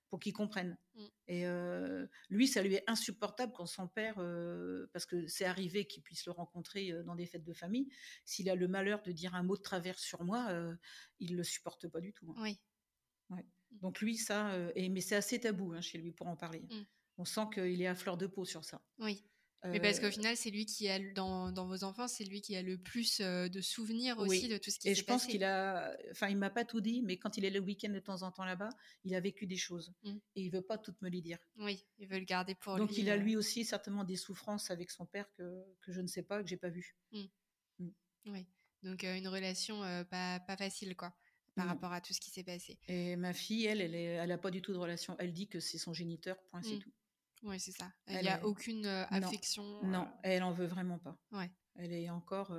Pour 0.10 0.20
qu'il 0.20 0.34
comprenne. 0.34 0.78
Mmh. 0.96 1.06
Et 1.28 1.46
euh, 1.46 2.08
lui, 2.30 2.48
ça 2.48 2.62
lui 2.62 2.76
est 2.76 2.84
insupportable 2.88 3.52
quand 3.54 3.66
son 3.66 3.88
père, 3.88 4.16
euh, 4.20 4.90
parce 4.94 5.06
que 5.06 5.28
c'est 5.28 5.46
arrivé 5.46 5.86
qu'il 5.86 6.02
puisse 6.02 6.26
le 6.26 6.32
rencontrer 6.32 6.94
dans 7.04 7.16
des 7.16 7.26
fêtes 7.26 7.44
de 7.44 7.54
famille, 7.54 7.90
s'il 8.24 8.50
a 8.50 8.56
le 8.56 8.68
malheur 8.68 9.02
de 9.02 9.12
dire 9.12 9.36
un 9.36 9.44
mot 9.44 9.58
de 9.58 9.62
travers 9.62 10.00
sur 10.00 10.24
moi, 10.24 10.50
il 11.20 11.36
le 11.36 11.44
supporte 11.44 11.88
pas 11.88 12.00
du 12.00 12.14
tout. 12.14 12.32
Hein. 12.32 12.42
Oui. 12.42 12.60
Ouais. 13.30 13.44
Mmh. 13.72 13.80
Donc 13.80 14.02
lui, 14.02 14.18
ça, 14.18 14.52
euh, 14.52 14.72
et, 14.76 14.90
mais 14.90 15.02
c'est 15.02 15.16
assez 15.16 15.40
tabou 15.40 15.74
hein, 15.74 15.82
chez 15.82 15.98
lui 15.98 16.12
pour 16.12 16.28
en 16.28 16.36
parler. 16.36 16.62
Mmh. 16.62 16.84
On 17.18 17.26
sent 17.26 17.48
qu'il 17.54 17.82
est 17.82 17.88
à 17.88 17.96
fleur 17.96 18.18
de 18.18 18.28
peau 18.28 18.46
sur 18.46 18.64
ça. 18.64 18.82
Oui. 19.00 19.26
Mais 19.64 19.80
parce 19.80 20.00
qu'au 20.00 20.06
euh, 20.06 20.12
final, 20.12 20.38
c'est 20.38 20.52
lui 20.52 20.66
qui 20.66 20.88
a, 20.88 21.00
dans, 21.14 21.52
dans 21.52 21.68
vos 21.68 21.84
enfants, 21.84 22.08
c'est 22.08 22.24
lui 22.24 22.42
qui 22.42 22.56
a 22.56 22.62
le 22.62 22.78
plus 22.78 23.20
euh, 23.20 23.50
de 23.50 23.60
souvenirs 23.60 24.18
aussi 24.20 24.48
de 24.48 24.58
tout 24.58 24.70
ce 24.70 24.78
qui 24.78 24.84
s'est 24.84 24.90
passé. 24.90 24.92
Et 24.92 24.96
je 24.96 25.06
pense 25.06 25.26
qu'il 25.26 25.44
a, 25.44 25.96
enfin, 26.12 26.28
il 26.28 26.38
m'a 26.38 26.50
pas 26.50 26.64
tout 26.64 26.80
dit, 26.80 27.02
mais 27.02 27.18
quand 27.18 27.38
il 27.38 27.46
est 27.46 27.50
le 27.50 27.60
week-end 27.60 27.90
de 27.90 28.00
temps 28.00 28.22
en 28.22 28.32
temps 28.32 28.46
là-bas, 28.46 28.70
il 29.04 29.16
a 29.16 29.20
vécu 29.20 29.48
des 29.48 29.58
choses. 29.58 29.94
Mmh. 30.04 30.18
Et 30.36 30.42
il 30.44 30.50
veut 30.52 30.62
pas 30.62 30.78
tout 30.78 30.94
me 31.02 31.10
les 31.10 31.22
dire. 31.22 31.40
Oui, 31.58 31.84
il 31.98 32.08
veut 32.08 32.20
le 32.20 32.26
garder 32.26 32.56
pour 32.56 32.76
lui. 32.76 32.82
Donc 32.82 32.98
il 32.98 33.10
a 33.10 33.18
lui 33.18 33.36
aussi 33.36 33.66
certainement 33.66 34.04
des 34.04 34.16
souffrances 34.16 34.70
avec 34.70 34.92
son 34.92 35.06
père 35.06 35.30
que, 35.38 35.64
que 35.82 35.92
je 35.92 36.02
ne 36.02 36.08
sais 36.08 36.24
pas, 36.24 36.42
que 36.42 36.48
j'ai 36.48 36.58
pas 36.58 36.70
vu. 36.70 36.96
Oui. 37.12 37.32
Donc 38.84 39.04
une 39.04 39.28
relation 39.28 39.82
pas, 40.10 40.40
pas 40.40 40.58
facile, 40.58 40.96
quoi 40.96 41.14
par 41.56 41.66
mmh. 41.66 41.70
rapport 41.70 41.92
à 41.92 42.02
tout 42.02 42.14
ce 42.14 42.22
qui 42.22 42.30
s'est 42.30 42.44
passé. 42.44 42.78
Et 42.88 43.16
ma 43.16 43.34
fille, 43.34 43.66
elle, 43.66 43.82
elle, 43.82 43.96
elle 43.96 44.32
a 44.32 44.38
pas 44.38 44.52
du 44.52 44.62
tout 44.62 44.74
de 44.74 44.78
relation. 44.78 45.16
Elle 45.18 45.34
dit 45.34 45.48
que 45.48 45.60
c'est 45.60 45.80
son 45.80 45.92
géniteur, 45.92 46.38
point, 46.52 46.62
c'est 46.62 46.76
mmh. 46.76 46.80
tout. 46.80 46.92
Oui, 47.48 47.60
c'est 47.60 47.72
ça. 47.72 47.92
Il 48.08 48.20
n'y 48.20 48.30
a 48.30 48.46
aucune 48.46 48.86
affection. 48.86 49.84
Non, 49.84 50.08
elle 50.24 50.44
en 50.44 50.52
veut 50.52 50.68
vraiment 50.68 51.00
pas. 51.00 51.18
Ouais. 51.32 51.50
Elle 51.76 51.94
est 51.94 52.10
encore 52.10 52.52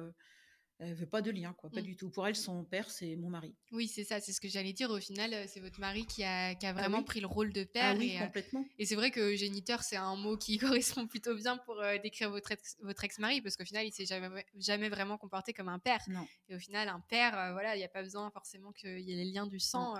elle 0.80 0.94
veut 0.94 1.06
pas 1.06 1.22
de 1.22 1.30
lien, 1.32 1.52
quoi, 1.54 1.70
pas 1.70 1.80
mmh. 1.80 1.84
du 1.84 1.96
tout. 1.96 2.08
Pour 2.08 2.26
elle, 2.28 2.36
son 2.36 2.64
père, 2.64 2.88
c'est 2.88 3.16
mon 3.16 3.30
mari. 3.30 3.56
Oui, 3.72 3.88
c'est 3.88 4.04
ça, 4.04 4.20
c'est 4.20 4.32
ce 4.32 4.40
que 4.40 4.48
j'allais 4.48 4.72
dire. 4.72 4.90
Au 4.90 5.00
final, 5.00 5.34
euh, 5.34 5.44
c'est 5.48 5.58
votre 5.58 5.80
mari 5.80 6.06
qui 6.06 6.22
a, 6.22 6.54
qui 6.54 6.66
a 6.66 6.70
ah 6.70 6.72
vraiment 6.72 7.02
pris 7.02 7.20
le 7.20 7.26
rôle 7.26 7.52
de 7.52 7.64
père. 7.64 7.94
Ah 7.96 7.98
oui, 7.98 8.12
et, 8.12 8.20
euh, 8.20 8.26
complètement. 8.26 8.64
et 8.78 8.86
c'est 8.86 8.94
vrai 8.94 9.10
que 9.10 9.34
géniteur, 9.34 9.82
c'est 9.82 9.96
un 9.96 10.14
mot 10.14 10.36
qui 10.36 10.56
correspond 10.58 11.08
plutôt 11.08 11.34
bien 11.34 11.56
pour 11.58 11.80
euh, 11.80 11.98
décrire 11.98 12.30
votre, 12.30 12.52
ex, 12.52 12.76
votre 12.80 13.02
ex-mari, 13.02 13.40
parce 13.40 13.56
qu'au 13.56 13.64
final, 13.64 13.86
il 13.86 13.92
s'est 13.92 14.06
jamais, 14.06 14.46
jamais 14.54 14.88
vraiment 14.88 15.18
comporté 15.18 15.52
comme 15.52 15.68
un 15.68 15.80
père. 15.80 16.00
Non. 16.06 16.26
Et 16.48 16.54
au 16.54 16.60
final, 16.60 16.88
un 16.88 17.00
père, 17.00 17.32
voilà, 17.52 17.74
il 17.74 17.78
n'y 17.78 17.84
a 17.84 17.88
pas 17.88 18.02
besoin 18.02 18.30
forcément 18.30 18.70
qu'il 18.70 19.00
y 19.00 19.12
ait 19.12 19.16
les 19.16 19.32
liens 19.32 19.48
du 19.48 19.58
sang. 19.58 19.96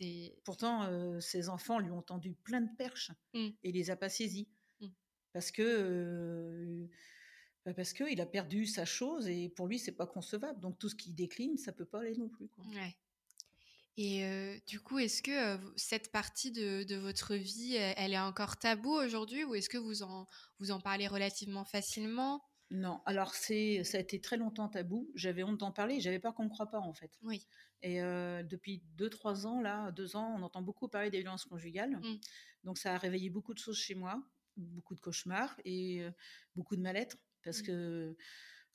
C'est... 0.00 0.36
Pourtant, 0.44 1.20
ses 1.20 1.48
enfants 1.48 1.78
lui 1.78 1.90
ont 1.90 2.02
tendu 2.02 2.32
plein 2.32 2.60
de 2.60 2.74
perches 2.76 3.12
mmh. 3.34 3.48
et 3.62 3.72
les 3.72 3.90
a 3.90 3.96
pas 3.96 4.08
saisis. 4.08 4.48
Mmh. 4.80 4.86
Parce 5.32 5.50
que 5.50 6.88
bah, 7.66 7.74
parce 7.74 7.92
qu'il 7.92 8.20
a 8.20 8.26
perdu 8.26 8.64
sa 8.66 8.84
chose 8.84 9.28
et 9.28 9.50
pour 9.50 9.66
lui, 9.66 9.78
c'est 9.78 9.92
pas 9.92 10.06
concevable. 10.06 10.60
Donc 10.60 10.78
tout 10.78 10.88
ce 10.88 10.94
qui 10.94 11.10
décline, 11.10 11.58
ça 11.58 11.72
peut 11.72 11.84
pas 11.84 12.00
aller 12.00 12.16
non 12.16 12.28
plus. 12.28 12.48
Quoi. 12.48 12.64
Ouais. 12.74 12.96
Et 14.02 14.62
du 14.66 14.80
coup, 14.80 14.98
est-ce 14.98 15.22
que 15.22 15.60
cette 15.76 16.10
partie 16.10 16.52
de, 16.52 16.84
de, 16.84 16.96
votre 16.96 17.34
vie, 17.34 17.74
elle 17.74 18.14
est 18.14 18.18
encore 18.18 18.56
tabou 18.56 18.92
aujourd'hui 18.92 19.44
ou 19.44 19.54
est-ce 19.54 19.68
que 19.68 19.76
vous 19.76 20.02
en, 20.02 20.26
vous 20.58 20.70
en 20.70 20.80
parlez 20.80 21.06
relativement 21.06 21.66
facilement? 21.66 22.42
Non, 22.70 23.02
alors 23.04 23.34
c'est, 23.34 23.82
ça 23.84 23.98
a 23.98 24.00
été 24.00 24.20
très 24.20 24.36
longtemps 24.36 24.68
tabou. 24.68 25.10
J'avais 25.14 25.42
honte 25.42 25.58
d'en 25.58 25.72
parler, 25.72 26.00
j'avais 26.00 26.20
peur 26.20 26.34
qu'on 26.34 26.44
ne 26.44 26.48
croit 26.48 26.70
pas 26.70 26.78
en 26.78 26.94
fait. 26.94 27.10
Oui. 27.22 27.46
Et 27.82 28.00
depuis 28.44 28.82
2-3 28.98 29.46
ans, 29.46 29.60
là, 29.60 29.90
2 29.92 30.16
ans, 30.16 30.36
on 30.38 30.42
entend 30.42 30.62
beaucoup 30.62 30.88
parler 30.88 31.10
des 31.10 31.20
violences 31.20 31.44
conjugales. 31.44 31.96
Mmh. 31.96 32.20
Donc 32.64 32.78
ça 32.78 32.94
a 32.94 32.98
réveillé 32.98 33.30
beaucoup 33.30 33.54
de 33.54 33.58
choses 33.58 33.78
chez 33.78 33.94
moi, 33.94 34.22
beaucoup 34.56 34.94
de 34.94 35.00
cauchemars 35.00 35.58
et 35.64 36.04
beaucoup 36.54 36.76
de 36.76 36.82
mal-être 36.82 37.16
parce 37.42 37.60
mmh. 37.60 37.66
que 37.66 38.16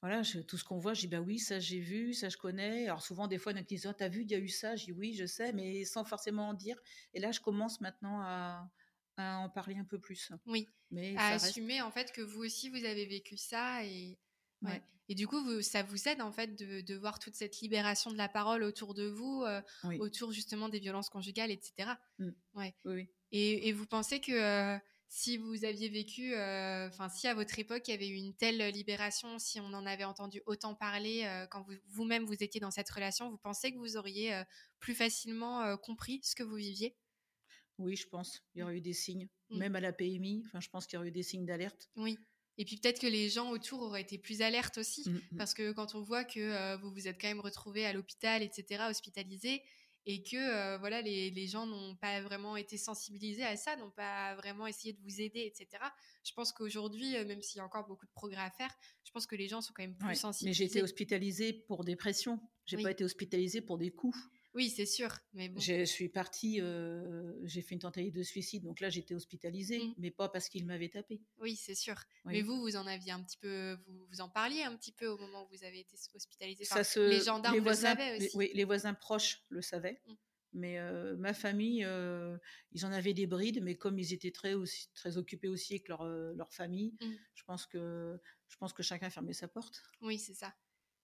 voilà, 0.02 0.22
tout 0.48 0.58
ce 0.58 0.64
qu'on 0.64 0.78
voit, 0.78 0.94
je 0.94 1.02
dis 1.02 1.08
bah 1.08 1.20
oui, 1.20 1.40
ça 1.40 1.60
j'ai 1.60 1.80
vu, 1.80 2.14
ça 2.14 2.30
je 2.30 2.38
connais. 2.38 2.86
Alors 2.86 3.02
souvent, 3.02 3.28
des 3.28 3.38
fois, 3.38 3.54
a 3.54 3.64
qui 3.64 3.76
disent 3.76 3.88
oh, 3.88 3.94
t'as 3.94 4.10
vu, 4.10 4.22
il 4.22 4.30
y 4.30 4.36
a 4.36 4.40
eu 4.40 4.50
ça? 4.50 4.76
Je 4.76 4.86
dis 4.86 4.92
oui, 4.92 5.14
je 5.14 5.26
sais, 5.26 5.52
mais 5.54 5.84
sans 5.86 6.04
forcément 6.04 6.50
en 6.50 6.54
dire. 6.54 6.80
Et 7.14 7.20
là, 7.20 7.32
je 7.32 7.40
commence 7.40 7.82
maintenant 7.82 8.22
à, 8.22 8.70
à 9.18 9.38
en 9.40 9.50
parler 9.50 9.78
un 9.78 9.86
peu 9.86 10.00
plus. 10.00 10.32
Oui. 10.46 10.68
Mais 10.92 11.16
à 11.18 11.30
assumer 11.30 11.82
en 11.82 11.92
fait 11.92 12.12
que 12.12 12.22
vous 12.22 12.42
aussi 12.42 12.70
vous 12.70 12.86
avez 12.86 13.06
vécu 13.06 13.38
ça 13.38 13.84
et 13.84 14.20
ouais. 14.62 14.82
Et 15.08 15.16
du 15.16 15.28
coup, 15.28 15.42
vous, 15.44 15.62
ça 15.62 15.84
vous 15.84 16.08
aide 16.08 16.22
en 16.22 16.32
fait 16.32 16.56
de, 16.56 16.82
de, 16.82 16.96
voir 16.96 17.20
toute 17.20 17.36
cette 17.36 17.60
libération 17.60 18.12
de 18.12 18.18
la 18.18 18.30
parole 18.30 18.64
autour 18.64 18.94
de 18.94 19.06
vous, 19.08 19.44
euh, 19.44 19.62
autour 20.00 20.32
justement 20.32 20.70
des 20.70 20.80
violences 20.80 21.10
conjugales, 21.10 21.52
etc. 21.52 21.92
Mmh. 22.18 22.30
Ouais. 22.56 22.76
Oui, 22.86 23.08
Et, 23.32 23.68
et, 23.68 23.72
vous 23.72 23.86
pensez 23.86 24.20
que 24.20 24.32
euh, 24.32 24.80
si 25.08 25.38
vous 25.38 25.64
aviez 25.64 25.90
vécu, 25.90 26.34
euh, 26.34 26.88
enfin, 26.88 27.10
si 27.10 27.28
à 27.28 27.36
votre 27.36 27.58
époque 27.60 27.88
il 27.88 27.92
y 27.92 27.94
avait 27.94 28.08
eu 28.08 28.16
une 28.16 28.36
telle 28.36 28.58
libération, 28.70 29.38
si 29.38 29.60
on 29.60 29.74
en 29.74 29.86
avait 29.86 30.04
entendu 30.04 30.42
autant 30.48 30.74
parler 30.74 31.46
quand 31.52 31.66
vous-même 31.90 32.26
vous, 32.26 32.44
étiez 32.44 32.60
dans 32.60 32.72
cette 32.72 32.90
relation, 32.90 33.30
vous 33.30 33.38
pensez 33.38 33.72
que 33.72 33.78
vous 33.78 33.98
auriez 33.98 34.44
plus 34.80 34.96
facilement 34.96 35.78
compris 35.78 36.20
ce 36.24 36.36
que 36.36 36.44
vous 36.44 36.56
viviez? 36.56 36.96
Oui, 37.78 37.96
je 37.96 38.08
pense. 38.08 38.42
Il 38.56 38.60
y 38.60 38.64
aurait 38.64 38.78
eu 38.78 38.82
des 38.82 38.94
signes, 38.94 39.28
mmh. 39.50 39.58
même 39.58 39.76
à 39.76 39.82
la 39.82 39.94
PMI. 39.94 40.44
Enfin, 40.48 40.62
je 40.62 40.70
pense 40.70 40.88
qu'il 40.88 40.96
y 40.96 40.98
aurait 40.98 41.10
eu 41.10 41.12
des 41.12 41.24
signes 41.24 41.46
d'alerte. 41.46 41.90
Oui. 41.96 42.18
Et 42.58 42.66
puis 42.66 42.78
peut-être 42.78 43.00
que 43.00 43.08
les 43.08 43.30
gens 43.30 43.52
autour 43.52 43.82
auraient 43.82 44.02
été 44.02 44.18
plus 44.18 44.42
alertes 44.42 44.78
aussi, 44.78 45.10
mmh, 45.10 45.14
mmh. 45.14 45.38
parce 45.38 45.54
que 45.54 45.72
quand 45.72 45.96
on 45.96 46.02
voit 46.02 46.24
que 46.24 46.76
vous 46.78 46.92
vous 46.92 47.08
êtes 47.08 47.20
quand 47.20 47.28
même 47.28 47.42
retrouvé 47.42 47.86
à 47.86 47.94
l'hôpital, 47.94 48.44
etc., 48.44 48.84
hospitalisé, 48.90 49.62
et 50.08 50.22
que 50.22 50.36
euh, 50.36 50.78
voilà 50.78 51.02
les, 51.02 51.32
les 51.32 51.48
gens 51.48 51.66
n'ont 51.66 51.96
pas 51.96 52.22
vraiment 52.22 52.56
été 52.58 52.78
sensibilisés 52.78 53.44
à 53.44 53.58
ça, 53.58 53.76
n'ont 53.76 53.92
pas 53.92 54.36
vraiment 54.36 54.68
essayé 54.68 54.94
de 54.94 55.02
vous 55.02 55.20
aider, 55.22 55.42
etc. 55.42 55.84
Je 56.24 56.32
pense 56.34 56.52
qu'aujourd'hui, 56.52 57.16
euh, 57.16 57.26
même 57.26 57.42
s'il 57.42 57.58
y 57.58 57.62
a 57.62 57.66
encore 57.66 57.88
beaucoup 57.88 58.06
de 58.06 58.12
progrès 58.12 58.42
à 58.42 58.52
faire, 58.52 58.74
je 59.04 59.12
pense 59.12 59.26
que 59.26 59.36
les 59.36 59.48
gens 59.48 59.62
sont 59.62 59.74
quand 59.74 59.84
même 59.84 59.98
plus 59.98 60.16
sensibilisés. 60.16 60.64
Mais 60.64 60.70
j'ai 60.70 60.72
été 60.72 60.84
hospitalisée 60.84 61.54
pour 61.54 61.84
dépression. 61.84 62.40
J'ai 62.66 62.78
n'ai 62.78 62.84
pas 62.84 62.92
été 62.92 63.04
hospitalisée 63.04 63.62
pour 63.62 63.78
des 63.78 63.92
coups. 63.92 64.18
Oui, 64.56 64.70
c'est 64.70 64.86
sûr. 64.86 65.10
Mais 65.34 65.52
Je 65.58 65.84
suis 65.84 66.08
partie, 66.08 66.62
j'ai 67.44 67.62
fait 67.62 67.76
une 67.76 67.82
tentative 67.82 68.14
de 68.14 68.24
suicide, 68.24 68.64
donc 68.64 68.80
là 68.80 68.90
j'étais 68.90 69.14
hospitalisée, 69.14 69.80
mmh. 69.80 69.94
mais 69.98 70.12
pas 70.12 70.30
parce 70.30 70.48
qu'il 70.48 70.66
m'avait 70.66 70.88
tapé. 70.88 71.22
Oui, 71.40 71.58
c'est 71.58 71.76
sûr. 71.76 71.96
Mais 72.24 72.42
vous, 72.42 72.62
vous 72.62 72.78
en 72.78 72.88
aviez 72.88 73.12
un 73.12 73.22
petit 73.22 73.38
peu, 73.38 73.78
vous, 73.86 74.08
vous 74.10 74.22
en 74.22 74.30
parliez 74.30 74.64
un 74.64 74.76
petit 74.78 74.94
peu 74.94 75.08
au 75.08 75.18
moment 75.18 75.44
où 75.44 75.50
vous 75.56 75.66
avez 75.66 75.82
été 75.82 75.98
hospitalisée. 76.16 76.64
les 76.96 77.22
gendarmes 77.22 77.64
le 77.64 77.74
savaient 77.74 78.18
aussi. 78.18 78.30
oui, 78.36 78.52
les 78.54 78.64
voisins 78.64 78.94
proches 78.94 79.44
le 79.50 79.62
savaient. 79.62 80.02
Mmh. 80.08 80.14
Mais 80.54 80.80
ma 81.18 81.34
famille, 81.34 81.86
ils 82.72 82.86
en 82.86 82.92
avaient 82.94 83.14
des 83.14 83.28
brides, 83.28 83.62
mais 83.62 83.76
comme 83.76 84.00
ils 84.00 84.14
étaient 84.14 84.32
très, 84.32 84.54
aussi, 84.54 84.88
très 84.94 85.18
occupés 85.18 85.50
aussi 85.50 85.74
avec 85.74 85.90
leur, 85.90 86.06
leur 86.06 86.54
famille, 86.54 86.96
mmh. 87.02 87.12
je, 87.34 87.44
pense 87.44 87.66
que, 87.66 88.18
je 88.48 88.56
pense 88.56 88.72
que 88.72 88.84
chacun 88.84 89.10
fermait 89.10 89.34
sa 89.34 89.50
porte. 89.50 89.84
Oui, 90.00 90.18
c'est 90.18 90.34
ça. 90.34 90.56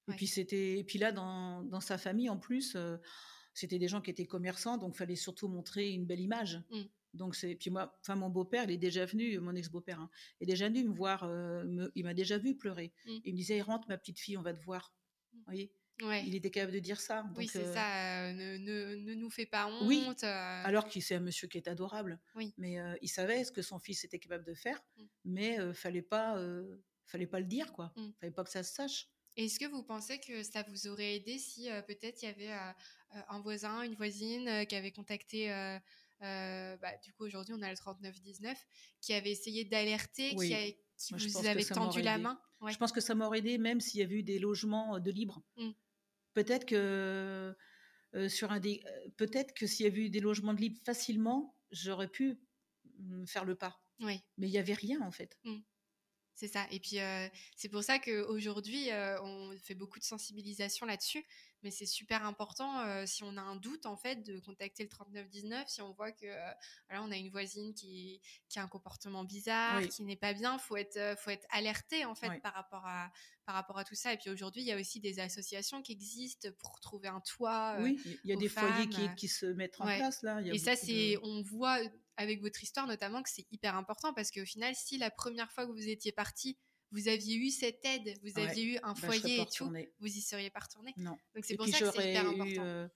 Et, 0.08 0.16
puis 0.16 0.28
c'était, 0.28 0.80
et 0.80 0.84
puis 0.86 1.00
là, 1.00 1.12
dans, 1.12 1.64
dans 1.64 1.82
sa 1.82 1.98
famille, 1.98 2.30
en 2.30 2.38
plus, 2.38 2.78
c'était 3.62 3.80
des 3.80 3.88
gens 3.88 4.02
qui 4.02 4.12
étaient 4.12 4.26
commerçants, 4.26 4.78
donc 4.78 4.96
il 4.96 4.98
fallait 4.98 5.16
surtout 5.16 5.48
montrer 5.48 5.90
une 5.92 6.06
belle 6.06 6.20
image. 6.20 6.62
Mmh. 6.70 6.82
Donc 7.14 7.36
c'est 7.36 7.56
puis 7.56 7.70
moi, 7.70 7.98
enfin 8.02 8.16
mon 8.16 8.30
beau-père, 8.30 8.64
il 8.66 8.72
est 8.72 8.78
déjà 8.78 9.06
venu, 9.06 9.40
mon 9.40 9.56
ex-beau-père, 9.56 10.00
hein, 10.00 10.10
est 10.40 10.46
déjà 10.46 10.68
venu 10.68 10.84
me 10.86 10.94
voir. 10.94 11.30
il 11.96 12.04
m'a 12.04 12.14
déjà 12.14 12.38
vu 12.38 12.56
pleurer. 12.56 12.94
Il 13.06 13.34
me 13.34 13.38
disait, 13.38 13.62
rentre 13.62 13.88
ma 13.90 13.98
petite 13.98 14.20
fille, 14.20 14.38
on 14.38 14.42
va 14.42 14.54
te 14.54 14.64
voir. 14.64 14.94
Vous 15.34 15.44
voyez? 15.46 15.74
Il 16.26 16.36
était 16.36 16.50
capable 16.50 16.74
de 16.74 16.80
dire 16.80 17.00
ça. 17.00 17.26
oui, 17.38 17.48
c'est 17.48 17.64
euh 17.64 17.74
ça. 17.74 18.26
Euh, 18.26 18.34
ne, 18.34 18.96
ne, 18.96 19.14
nous 19.14 19.30
fais 19.30 19.46
pas 19.46 19.68
honte. 19.68 19.84
Oui. 19.86 20.04
Euh. 20.24 20.62
Alors 20.66 20.88
qu'il 20.88 21.04
c'est 21.04 21.16
un 21.16 21.20
monsieur 21.20 21.48
qui 21.48 21.58
est 21.58 21.68
adorable. 21.68 22.20
Oui. 22.36 22.54
Mais 22.58 22.78
il 23.02 23.10
savait 23.10 23.44
ce 23.44 23.52
que 23.52 23.62
son 23.62 23.80
fils 23.80 24.04
était 24.04 24.20
capable 24.20 24.46
de 24.46 24.54
faire, 24.54 24.82
mais 25.26 25.58
fallait 25.74 26.02
pas, 26.02 26.42
fallait 27.06 27.28
pas 27.28 27.40
le 27.40 27.46
dire 27.46 27.74
quoi. 27.74 27.94
Fallait 28.20 28.32
pas 28.32 28.44
que 28.44 28.50
ça 28.50 28.64
se 28.64 28.74
sache. 28.74 29.10
Est-ce 29.38 29.60
que 29.60 29.66
vous 29.66 29.84
pensez 29.84 30.20
que 30.20 30.44
ça 30.44 30.64
vous 30.64 30.88
aurait 30.88 31.16
aidé 31.16 31.38
si 31.38 31.70
peut-être 31.88 32.22
il 32.22 32.26
y 32.26 32.30
avait 32.30 32.52
un 33.30 33.40
voisin, 33.40 33.84
une 33.84 33.96
voisine 33.96 34.66
qui 34.68 34.76
avait 34.76 34.92
contacté 34.92 35.48
bah, 36.20 36.98
du 37.04 37.14
coup 37.14 37.26
aujourd'hui 37.26 37.56
on 37.58 37.62
a 37.62 37.70
le 37.70 37.78
3919 37.78 38.58
qui 39.00 39.14
avait 39.14 39.32
essayé 39.32 39.66
d'alerter, 39.66 40.36
qui, 40.36 40.76
qui 40.98 41.28
vous 41.28 41.48
avait 41.48 41.64
tendu 41.64 42.02
la 42.02 42.18
main? 42.18 42.40
Je 42.68 42.78
pense 42.78 42.92
que 42.92 43.02
ça 43.02 43.16
m'aurait 43.16 43.40
aidé 43.40 43.58
même 43.58 43.80
s'il 43.80 44.02
y 44.02 44.04
avait 44.04 44.16
eu 44.16 44.24
des 44.24 44.38
logements 44.38 45.00
de 45.00 45.12
libre. 45.12 45.42
Mmh. 45.58 45.72
Peut-être 46.34 46.66
que 46.66 47.56
sur 48.28 48.52
un 48.52 48.60
des, 48.60 48.84
peut-être 49.18 49.54
que 49.54 49.66
s'il 49.66 49.86
y 49.86 49.90
avait 49.90 50.02
eu 50.02 50.10
des 50.10 50.20
logements 50.20 50.54
de 50.54 50.60
libre 50.60 50.78
facilement, 50.84 51.58
j'aurais 51.72 52.10
pu 52.10 52.38
mmh, 53.00 53.26
faire 53.26 53.46
le 53.46 53.56
pas. 53.56 53.82
Oui. 54.02 54.20
Mais 54.38 54.48
il 54.48 54.52
y 54.52 54.58
avait 54.58 54.74
rien 54.74 55.02
en 55.02 55.12
fait. 55.12 55.40
Mmh. 55.44 55.60
C'est 56.36 56.48
ça. 56.48 56.66
Et 56.72 56.80
puis, 56.80 56.98
c'est 57.56 57.70
pour 57.70 57.84
ça 57.84 58.00
qu'aujourd'hui, 58.00 58.90
on 59.22 59.56
fait 59.62 59.76
beaucoup 59.76 60.00
de 60.00 60.04
sensibilisation 60.04 60.86
là-dessus. 60.86 61.26
Mais 61.64 61.70
c'est 61.70 61.86
super 61.86 62.26
important, 62.26 63.06
si 63.06 63.24
on 63.24 63.38
a 63.38 63.42
un 63.42 63.56
doute, 63.56 63.86
en 63.86 63.96
fait, 63.96 64.24
de 64.24 64.40
contacter 64.40 64.82
le 64.82 64.90
3919. 64.90 65.68
Si 65.68 65.82
on 65.82 65.92
voit 65.92 66.12
que 66.12 66.26
voilà, 66.90 67.04
on 67.04 67.12
a 67.12 67.18
une 67.18 67.30
voisine 67.30 67.76
qui, 67.76 68.20
qui 68.50 68.58
a 68.58 68.64
un 68.64 68.68
comportement 68.68 69.24
bizarre, 69.24 69.80
qui 69.88 70.04
n'est 70.04 70.16
pas 70.16 70.34
bien, 70.34 70.56
il 70.56 70.60
faut 70.60 70.76
être, 70.76 71.16
faut 71.20 71.30
être 71.30 71.46
alerté, 71.52 72.06
en 72.06 72.16
fait, 72.16 72.42
par, 72.42 72.54
rapport 72.54 72.86
à, 72.88 73.12
par 73.46 73.54
rapport 73.54 73.78
à 73.78 73.84
tout 73.84 73.94
ça. 73.94 74.14
Et 74.14 74.18
puis 74.18 74.32
aujourd'hui, 74.32 74.64
il 74.64 74.68
y 74.68 74.72
a 74.72 74.78
aussi 74.78 75.00
des 75.00 75.20
associations 75.20 75.84
qui 75.84 75.92
existent 75.92 76.50
pour 76.58 76.80
trouver 76.80 77.10
un 77.10 77.22
toit. 77.22 77.78
oui, 77.80 78.00
il 78.24 78.30
y 78.32 78.34
a 78.34 78.38
des 78.38 78.50
foyers 78.50 78.90
qui, 78.90 79.08
qui, 79.16 79.28
se 79.28 79.46
mettent 79.46 79.80
en 79.80 79.86
place, 79.86 80.24
là. 80.24 80.42
Et 80.42 80.58
ça, 80.58 80.76
c'est, 80.76 81.18
on 81.22 81.44
voit 81.44 81.80
avec 82.18 82.42
votre 82.42 82.62
histoire 82.64 82.88
notamment 82.88 83.24
que 83.24 83.30
c'est 83.30 83.46
hyper 83.52 83.76
important 83.76 84.14
parce 84.14 84.32
qu'au 84.32 84.46
final, 84.46 84.76
si 84.76 84.98
la 84.98 85.12
première 85.12 85.52
fois 85.52 85.66
que 85.66 85.72
vous 85.72 85.90
étiez 85.90 86.12
parti, 86.12 86.58
vous 86.92 87.08
aviez 87.08 87.38
eu 87.38 87.50
cette 87.50 87.84
aide, 87.86 88.18
vous 88.24 88.40
aviez 88.40 88.76
eu 88.76 88.78
un 88.84 88.94
bah, 88.94 89.08
foyer 89.08 89.42
et 89.42 89.46
tout, 89.46 89.72
vous 90.00 90.08
y 90.08 90.22
seriez 90.22 90.50
pas 90.50 90.60
retourné. 90.60 90.94
Non. 90.98 91.18
Donc 91.36 91.46
c'est 91.46 91.56
pour 91.56 91.68
ça 91.68 91.80
que 91.80 91.92
c'est 91.92 92.12
hyper 92.12 92.28
important. 92.28 92.64
Euh, 92.64 92.88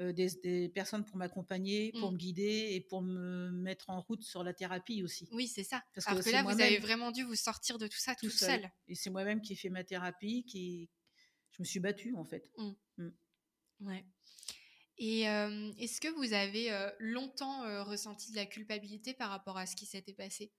euh, 0.00 0.12
des, 0.12 0.68
personnes 0.70 1.04
pour 1.04 1.16
m'accompagner, 1.16 1.92
pour 1.92 2.10
mmh. 2.10 2.14
me 2.14 2.18
guider 2.18 2.68
et 2.72 2.80
pour 2.80 3.00
me 3.00 3.50
mettre 3.52 3.90
en 3.90 4.00
route 4.00 4.24
sur 4.24 4.42
la 4.42 4.52
thérapie 4.52 5.04
aussi. 5.04 5.28
Oui, 5.30 5.46
c'est 5.46 5.62
ça. 5.62 5.84
Parce 5.94 6.06
que, 6.24 6.30
là, 6.30 6.42
vous 6.42 6.60
avez 6.60 6.78
vraiment 6.78 7.12
dû 7.12 7.22
vous 7.22 7.36
sortir 7.36 7.78
de 7.78 7.86
tout 7.86 7.98
ça 7.98 8.16
tout, 8.16 8.28
seul. 8.28 8.68
Et 8.88 8.96
c'est 8.96 9.10
moi-même 9.10 9.40
qui 9.40 9.52
ai 9.52 9.56
fait 9.56 9.68
ma 9.68 9.84
thérapie, 9.84 10.44
qui 10.46 10.90
je 11.52 11.62
me 11.62 11.64
suis 11.64 11.78
battue 11.78 12.14
en 12.16 12.24
fait. 12.24 12.50
Mmh. 12.58 12.72
Mmh. 12.98 13.10
Ouais. 13.82 14.04
Et 14.96 15.22
est-ce 15.22 16.00
que 16.00 16.08
vous 16.08 16.32
avez 16.32 16.70
longtemps 16.98 17.84
ressenti 17.84 18.30
de 18.30 18.36
la 18.36 18.46
culpabilité 18.46 19.12
par 19.14 19.30
rapport 19.30 19.58
à 19.58 19.66
ce 19.66 19.74
qui 19.76 19.86
s'était 19.86 20.14
passé? 20.14 20.52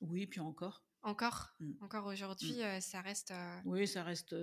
Oui, 0.00 0.26
puis 0.26 0.40
encore. 0.40 0.84
Encore? 1.02 1.54
Mmh. 1.60 1.72
Encore 1.80 2.06
aujourd'hui, 2.06 2.62
mmh. 2.62 2.80
ça 2.80 3.00
reste. 3.00 3.32
Oui, 3.64 3.88
ça 3.88 4.02
reste. 4.02 4.34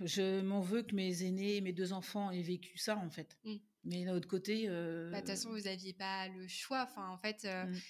Je 0.00 0.40
m'en 0.42 0.60
veux 0.60 0.82
que 0.82 0.94
mes 0.94 1.22
aînés, 1.22 1.60
mes 1.60 1.72
deux 1.72 1.92
enfants 1.92 2.30
aient 2.30 2.42
vécu 2.42 2.76
ça, 2.76 2.96
en 2.96 3.08
fait. 3.08 3.38
Mmh. 3.44 3.56
Mais 3.84 4.04
d'un 4.04 4.16
autre 4.16 4.28
côté. 4.28 4.66
Bah, 4.66 4.72
de 4.72 5.16
toute 5.18 5.26
façon, 5.28 5.50
vous 5.50 5.60
n'aviez 5.60 5.94
pas 5.94 6.28
le 6.28 6.48
choix. 6.48 6.82
Enfin, 6.82 7.08
en 7.08 7.18
fait, 7.18 7.42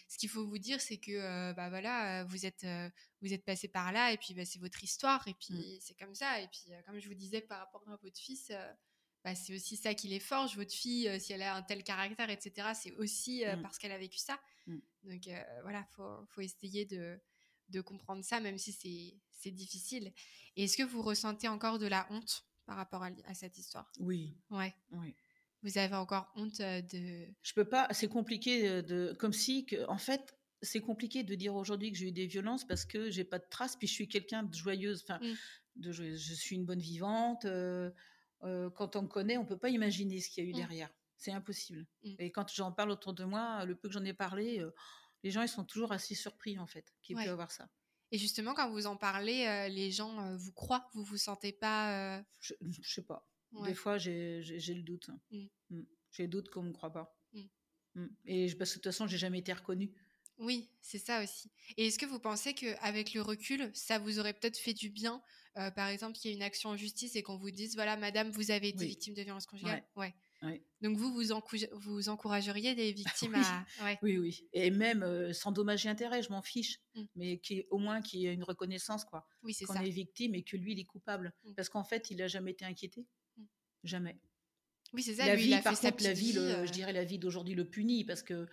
ce 0.08 0.18
qu'il 0.18 0.28
faut 0.28 0.46
vous 0.46 0.58
dire, 0.58 0.80
c'est 0.80 0.98
que 0.98 1.54
bah, 1.54 1.70
voilà, 1.70 2.24
vous, 2.24 2.44
êtes, 2.44 2.66
vous 3.22 3.32
êtes 3.32 3.44
passé 3.46 3.68
par 3.68 3.92
là, 3.92 4.12
et 4.12 4.18
puis 4.18 4.34
bah, 4.34 4.44
c'est 4.44 4.60
votre 4.60 4.84
histoire, 4.84 5.26
et 5.26 5.34
puis 5.34 5.78
c'est 5.80 5.98
comme 5.98 6.14
ça. 6.14 6.40
Et 6.40 6.48
puis, 6.48 6.70
comme 6.86 6.98
je 7.00 7.08
vous 7.08 7.14
disais 7.14 7.40
par 7.40 7.60
rapport 7.60 7.82
à 7.88 7.96
votre 7.96 8.18
fils, 8.18 8.52
bah, 9.24 9.34
c'est 9.34 9.54
aussi 9.54 9.76
ça 9.76 9.94
qui 9.94 10.08
les 10.08 10.20
forge. 10.20 10.56
Votre 10.56 10.72
fille, 10.72 11.08
euh, 11.08 11.18
si 11.18 11.32
elle 11.32 11.42
a 11.42 11.54
un 11.54 11.62
tel 11.62 11.82
caractère, 11.82 12.30
etc., 12.30 12.68
c'est 12.74 12.92
aussi 12.96 13.44
euh, 13.44 13.56
mmh. 13.56 13.62
parce 13.62 13.78
qu'elle 13.78 13.92
a 13.92 13.98
vécu 13.98 14.18
ça. 14.18 14.38
Mmh. 14.66 14.78
Donc 15.04 15.26
euh, 15.28 15.42
voilà, 15.62 15.86
il 15.90 15.94
faut, 15.94 16.26
faut, 16.28 16.40
essayer 16.40 16.84
de, 16.84 17.18
de, 17.68 17.80
comprendre 17.80 18.24
ça, 18.24 18.40
même 18.40 18.58
si 18.58 18.72
c'est 19.30 19.50
difficile. 19.50 20.12
Est-ce 20.56 20.76
que 20.76 20.82
vous 20.82 21.02
ressentez 21.02 21.48
encore 21.48 21.78
de 21.78 21.86
la 21.86 22.06
honte 22.10 22.44
par 22.66 22.76
rapport 22.76 23.02
à, 23.02 23.10
à 23.24 23.34
cette 23.34 23.58
histoire? 23.58 23.90
Oui. 23.98 24.36
Ouais. 24.50 24.74
Oui. 24.92 25.14
Vous 25.62 25.76
avez 25.78 25.96
encore 25.96 26.30
honte 26.36 26.58
de. 26.58 27.26
Je 27.42 27.52
peux 27.54 27.64
pas. 27.64 27.88
C'est 27.90 28.08
compliqué 28.08 28.82
de. 28.82 29.16
Comme 29.18 29.32
si, 29.32 29.66
que, 29.66 29.84
en 29.88 29.98
fait, 29.98 30.36
c'est 30.62 30.80
compliqué 30.80 31.24
de 31.24 31.34
dire 31.34 31.56
aujourd'hui 31.56 31.90
que 31.90 31.98
j'ai 31.98 32.08
eu 32.08 32.12
des 32.12 32.26
violences 32.26 32.64
parce 32.64 32.84
que 32.84 33.10
j'ai 33.10 33.24
pas 33.24 33.40
de 33.40 33.46
traces. 33.50 33.74
Puis 33.74 33.88
je 33.88 33.92
suis 33.92 34.06
quelqu'un 34.06 34.44
de 34.44 34.54
joyeuse. 34.54 35.02
Enfin, 35.02 35.18
mmh. 35.18 35.34
de 35.76 35.92
Je 35.92 36.34
suis 36.34 36.54
une 36.54 36.64
bonne 36.64 36.78
vivante 36.78 37.44
quand 38.40 38.96
on 38.96 39.02
me 39.02 39.08
connaît, 39.08 39.36
on 39.36 39.44
peut 39.44 39.58
pas 39.58 39.70
imaginer 39.70 40.20
ce 40.20 40.28
qu'il 40.30 40.44
y 40.44 40.46
a 40.46 40.50
eu 40.50 40.52
mmh. 40.52 40.56
derrière. 40.56 40.90
C'est 41.16 41.32
impossible. 41.32 41.86
Mmh. 42.04 42.14
Et 42.18 42.30
quand 42.30 42.48
j'en 42.54 42.72
parle 42.72 42.90
autour 42.90 43.12
de 43.14 43.24
moi, 43.24 43.64
le 43.64 43.74
peu 43.74 43.88
que 43.88 43.94
j'en 43.94 44.04
ai 44.04 44.12
parlé, 44.12 44.64
les 45.24 45.30
gens 45.30 45.42
ils 45.42 45.48
sont 45.48 45.64
toujours 45.64 45.92
assez 45.92 46.14
surpris 46.14 46.58
en 46.58 46.66
fait 46.66 46.92
qu'il 47.02 47.16
ouais. 47.16 47.28
avoir 47.28 47.50
ça. 47.50 47.68
Et 48.10 48.18
justement, 48.18 48.54
quand 48.54 48.70
vous 48.70 48.86
en 48.86 48.96
parlez, 48.96 49.68
les 49.70 49.90
gens 49.90 50.34
vous 50.36 50.52
croient, 50.52 50.88
vous 50.94 51.04
vous 51.04 51.18
sentez 51.18 51.52
pas 51.52 52.22
je, 52.38 52.54
je, 52.60 52.94
sais 52.94 53.02
pas. 53.02 53.28
Des 53.64 53.74
fois, 53.74 53.98
j'ai 53.98 54.40
le 54.40 54.82
doute. 54.82 55.10
Mmh. 55.30 55.82
J'ai 56.10 56.22
le 56.22 56.28
doute 56.28 56.48
qu'on 56.48 56.62
me 56.62 56.72
croit 56.72 56.92
pas. 56.92 57.18
Et 58.24 58.54
parce 58.54 58.70
que 58.70 58.78
de 58.78 58.82
toute 58.82 58.92
façon, 58.92 59.06
j'ai 59.06 59.18
jamais 59.18 59.38
été 59.38 59.52
reconnue. 59.52 59.92
Oui, 60.38 60.70
c'est 60.80 60.98
ça 60.98 61.22
aussi. 61.22 61.50
Et 61.76 61.88
est-ce 61.88 61.98
que 61.98 62.06
vous 62.06 62.20
pensez 62.20 62.54
qu'avec 62.54 63.12
le 63.12 63.22
recul, 63.22 63.70
ça 63.74 63.98
vous 63.98 64.20
aurait 64.20 64.34
peut-être 64.34 64.56
fait 64.56 64.74
du 64.74 64.88
bien, 64.88 65.20
euh, 65.58 65.70
par 65.70 65.88
exemple, 65.88 66.16
qu'il 66.16 66.30
y 66.30 66.34
ait 66.34 66.36
une 66.36 66.42
action 66.42 66.70
en 66.70 66.76
justice 66.76 67.16
et 67.16 67.22
qu'on 67.22 67.36
vous 67.36 67.50
dise, 67.50 67.74
voilà, 67.74 67.96
madame, 67.96 68.30
vous 68.30 68.50
avez 68.50 68.68
été 68.68 68.86
victime 68.86 69.14
de 69.14 69.22
violence 69.22 69.46
conjugale 69.46 69.84
ouais. 69.96 70.14
Donc 70.80 70.96
vous, 70.96 71.12
vous, 71.12 71.34
vous 71.72 72.08
encourageriez 72.08 72.74
des 72.74 72.92
victimes 73.32 73.34
à... 73.34 73.66
Oui, 74.02 74.18
oui. 74.18 74.48
Et 74.52 74.70
même 74.70 75.02
euh, 75.02 75.32
sans 75.32 75.52
dommage 75.52 75.86
et 75.86 75.88
intérêt, 75.88 76.22
je 76.22 76.30
m'en 76.30 76.42
fiche. 76.42 76.80
Mmh. 76.94 77.02
Mais 77.16 77.38
qui, 77.38 77.64
au 77.70 77.78
moins 77.78 78.00
qu'il 78.00 78.20
y 78.20 78.26
ait 78.26 78.34
une 78.34 78.44
reconnaissance, 78.44 79.04
quoi. 79.04 79.26
Oui, 79.42 79.52
c'est 79.52 79.66
ça. 79.66 79.74
Qu'on 79.74 79.84
est 79.84 79.90
victime 79.90 80.34
et 80.34 80.44
que 80.44 80.56
lui, 80.56 80.72
il 80.72 80.80
est 80.80 80.84
coupable. 80.84 81.34
Mmh. 81.44 81.54
Parce 81.54 81.68
qu'en 81.68 81.84
fait, 81.84 82.10
il 82.10 82.18
n'a 82.18 82.28
jamais 82.28 82.52
été 82.52 82.64
inquiété. 82.64 83.06
Mmh. 83.36 83.42
Jamais. 83.84 84.20
Oui, 84.92 85.02
c'est 85.02 85.14
ça. 85.14 85.26
La 85.26 85.34
vie, 85.34 85.50
par 85.62 85.78
contre, 85.78 86.04
la 86.04 86.12
vie, 86.12 86.32
je 86.32 86.38
euh. 86.38 86.66
dirais 86.66 86.92
la 86.92 87.04
vie 87.04 87.18
d'aujourd'hui 87.18 87.54
le 87.54 87.68
punit 87.68 88.04
parce 88.04 88.22
que 88.22 88.46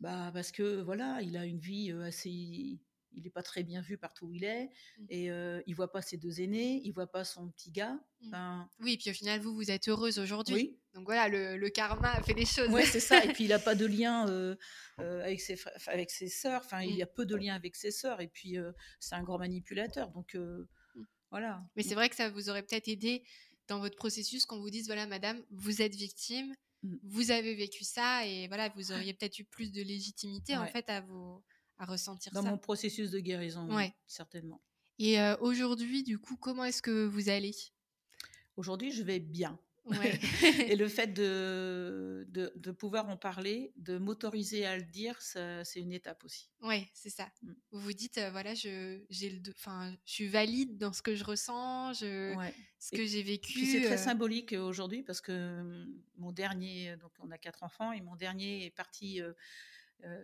bah, 0.00 0.30
parce 0.32 0.52
que 0.52 0.80
voilà, 0.82 1.20
il 1.22 1.36
a 1.36 1.44
une 1.44 1.58
vie 1.58 1.90
assez. 1.90 2.78
Il 3.14 3.24
n'est 3.24 3.30
pas 3.30 3.42
très 3.42 3.62
bien 3.62 3.80
vu 3.80 3.96
partout 3.96 4.26
où 4.26 4.32
il 4.32 4.44
est, 4.44 4.66
mmh. 4.98 5.06
et 5.08 5.30
euh, 5.30 5.62
il 5.66 5.74
voit 5.74 5.90
pas 5.90 6.02
ses 6.02 6.16
deux 6.16 6.40
aînés, 6.40 6.80
il 6.84 6.92
voit 6.92 7.10
pas 7.10 7.24
son 7.24 7.48
petit 7.50 7.70
gars. 7.70 7.98
Mmh. 8.20 8.64
Oui, 8.80 8.92
et 8.94 8.96
puis 8.96 9.10
au 9.10 9.14
final, 9.14 9.40
vous, 9.40 9.54
vous 9.54 9.70
êtes 9.70 9.88
heureuse 9.88 10.18
aujourd'hui. 10.18 10.54
Oui. 10.54 10.78
Donc 10.94 11.06
voilà, 11.06 11.28
le, 11.28 11.68
karma 11.68 12.12
a 12.12 12.22
fait 12.22 12.34
des 12.34 12.46
choses. 12.46 12.68
Oui, 12.70 12.82
c'est 12.86 13.00
ça. 13.00 13.24
Et 13.24 13.28
puis 13.32 13.44
il 13.44 13.50
n'a 13.50 13.58
pas 13.58 13.74
de 13.74 13.86
lien 13.86 14.26
avec 14.98 15.40
ses 15.40 15.56
avec 15.86 16.10
ses 16.10 16.28
sœurs. 16.28 16.62
Enfin, 16.64 16.82
il 16.82 16.94
y 16.94 17.02
a 17.02 17.06
mmh. 17.06 17.14
peu 17.14 17.26
de 17.26 17.36
lien 17.36 17.54
avec 17.54 17.76
ses 17.76 17.90
sœurs. 17.90 18.20
Et 18.20 18.28
puis 18.28 18.56
c'est 19.00 19.14
un 19.14 19.22
grand 19.22 19.38
manipulateur. 19.38 20.10
Donc 20.10 20.36
voilà. 21.30 21.62
Mais 21.76 21.82
c'est 21.82 21.94
vrai 21.94 22.08
que 22.08 22.16
ça 22.16 22.30
vous 22.30 22.48
aurait 22.48 22.62
peut-être 22.62 22.88
aidé 22.88 23.24
dans 23.66 23.80
votre 23.80 23.96
processus 23.96 24.46
qu'on 24.46 24.60
vous 24.60 24.70
dise 24.70 24.86
voilà, 24.86 25.06
madame, 25.06 25.42
vous 25.50 25.80
êtes 25.80 25.94
victime, 25.94 26.54
Mmh. 26.84 26.96
vous 27.02 27.30
avez 27.30 27.54
vécu 27.54 27.82
ça 27.82 28.26
et 28.26 28.46
voilà, 28.46 28.68
vous 28.76 28.92
auriez 28.92 29.14
peut-être 29.14 29.38
eu 29.38 29.44
plus 29.44 29.72
de 29.72 29.82
légitimité 29.82 30.56
en 30.56 30.66
fait 30.66 30.88
à 30.90 31.00
vous 31.00 31.42
à 31.78 31.84
ressentir 31.84 32.32
Dans 32.32 32.42
ça. 32.42 32.46
Dans 32.46 32.52
mon 32.52 32.58
processus 32.58 33.10
de 33.10 33.20
guérison, 33.20 33.68
certainement. 34.06 34.60
Et 34.98 35.18
aujourd'hui, 35.40 36.02
du 36.02 36.18
coup, 36.18 36.36
comment 36.36 36.64
est-ce 36.64 36.82
que 36.82 37.04
vous 37.04 37.28
allez? 37.28 37.54
Aujourd'hui, 38.56 38.92
je 38.92 39.02
vais 39.02 39.18
bien. 39.18 39.58
et 40.66 40.76
le 40.76 40.88
fait 40.88 41.08
de, 41.08 42.26
de, 42.30 42.70
pouvoir 42.70 43.08
en 43.10 43.18
parler, 43.18 43.72
de 43.76 43.98
m'autoriser 43.98 44.64
à 44.64 44.78
le 44.78 44.82
dire, 44.82 45.20
c'est 45.20 45.62
une 45.76 45.92
étape 45.92 46.24
aussi. 46.24 46.48
Oui, 46.62 46.86
c'est 46.94 47.10
ça. 47.10 47.30
Mm. 47.42 47.52
Vous 47.72 47.80
vous 47.80 47.92
dites, 47.92 48.18
voilà, 48.32 48.54
je, 48.54 48.96
le, 48.98 49.04
je 49.10 49.96
suis 50.06 50.28
valide 50.28 50.78
dans 50.78 50.94
ce 50.94 51.02
que 51.02 51.14
je 51.14 51.24
ressens, 51.24 51.92
je, 51.94 52.34
ce 52.78 52.96
que 52.96 53.04
j'ai 53.04 53.22
vécu. 53.22 53.66
C'est 53.66 53.82
très 53.82 53.98
symbolique 53.98 54.52
aujourd'hui 54.52 55.02
parce 55.02 55.20
que 55.20 55.62
mm, 55.62 56.00
mon 56.16 56.32
dernier, 56.32 56.96
donc 56.96 57.12
on 57.18 57.30
a 57.30 57.36
quatre 57.36 57.62
enfants, 57.62 57.92
et 57.92 58.00
mon 58.00 58.16
dernier 58.16 58.64
est 58.64 58.74
parti, 58.74 59.20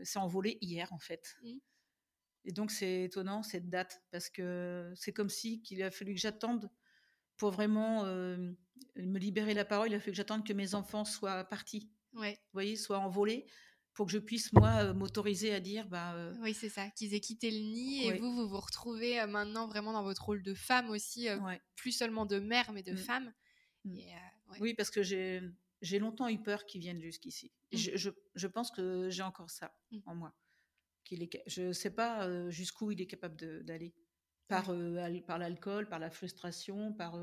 s'est 0.03 0.19
envolé 0.19 0.59
hier 0.61 0.93
en 0.93 0.99
fait. 0.99 1.37
Mmh. 1.43 1.59
Et 2.45 2.53
donc 2.53 2.71
c'est 2.71 3.05
étonnant 3.05 3.43
cette 3.43 3.69
date 3.69 4.03
parce 4.11 4.31
que 4.31 4.93
c'est 4.97 5.13
comme 5.13 5.29
si 5.29 5.63
qu'il 5.63 5.83
a 5.83 5.91
fallu 5.91 6.15
que 6.15 6.21
j'attende 6.21 6.71
pour 7.37 7.51
vraiment 7.51 8.05
me 8.05 9.19
libérer 9.19 9.55
la 9.55 9.65
parole. 9.65 9.89
Il 9.89 9.95
a 9.95 10.01
fallu 10.01 10.13
que 10.13 10.17
j'attende 10.17 10.47
que 10.47 10.53
mes 10.53 10.75
enfants 10.75 11.05
soient 11.05 11.45
partis. 11.45 11.91
Ouais. 12.15 12.33
Vous 12.33 12.53
voyez, 12.55 12.77
soient 12.77 12.99
envolés 12.99 13.47
pour 13.95 14.07
que 14.07 14.13
je 14.13 14.19
puisse 14.19 14.53
moi 14.53 14.93
m'autoriser 14.93 15.53
à 15.53 15.61
dire 15.61 15.89
bah 15.89 16.15
oui 16.41 16.55
c'est 16.55 16.69
ça 16.69 16.89
qu'ils 16.91 17.15
aient 17.15 17.21
quitté 17.21 17.51
le 17.51 17.59
nid 17.59 18.07
et 18.07 18.19
vous 18.19 18.35
vous 18.35 18.49
vous 18.49 18.61
retrouvez 18.61 19.25
maintenant 19.27 19.67
vraiment 19.67 19.93
dans 19.93 20.03
votre 20.03 20.25
rôle 20.25 20.43
de 20.43 20.55
femme 20.55 20.91
aussi 20.91 21.29
plus 21.77 21.93
seulement 21.93 22.27
de 22.27 22.39
mère 22.39 22.73
mais 22.73 22.83
de 22.83 22.93
mmh. 22.93 22.97
femme 22.97 23.33
mmh. 23.85 23.99
oui 24.61 24.75
parce 24.75 24.91
que 24.91 25.03
j'ai 25.03 25.99
longtemps 25.99 26.29
eu 26.29 26.41
peur 26.41 26.67
qu'ils 26.67 26.81
viennent 26.81 27.03
jusqu'ici 27.03 27.53
je, 27.73 27.97
je, 27.97 28.11
je, 28.41 28.47
pense 28.47 28.71
que 28.71 29.09
j'ai 29.11 29.23
encore 29.23 29.51
ça 29.51 29.73
en 30.07 30.15
moi 30.15 30.35
je 31.47 31.63
ne 31.63 31.73
sais 31.73 31.91
pas 31.91 32.51
jusqu'où 32.51 32.91
il 32.91 33.01
est 33.01 33.07
capable 33.07 33.37
d'aller. 33.65 33.95
Par, 34.49 34.75
par 35.29 35.39
l'alcool, 35.39 35.89
par 35.89 36.01
la 36.01 36.11
frustration, 36.11 36.93
par. 36.93 37.15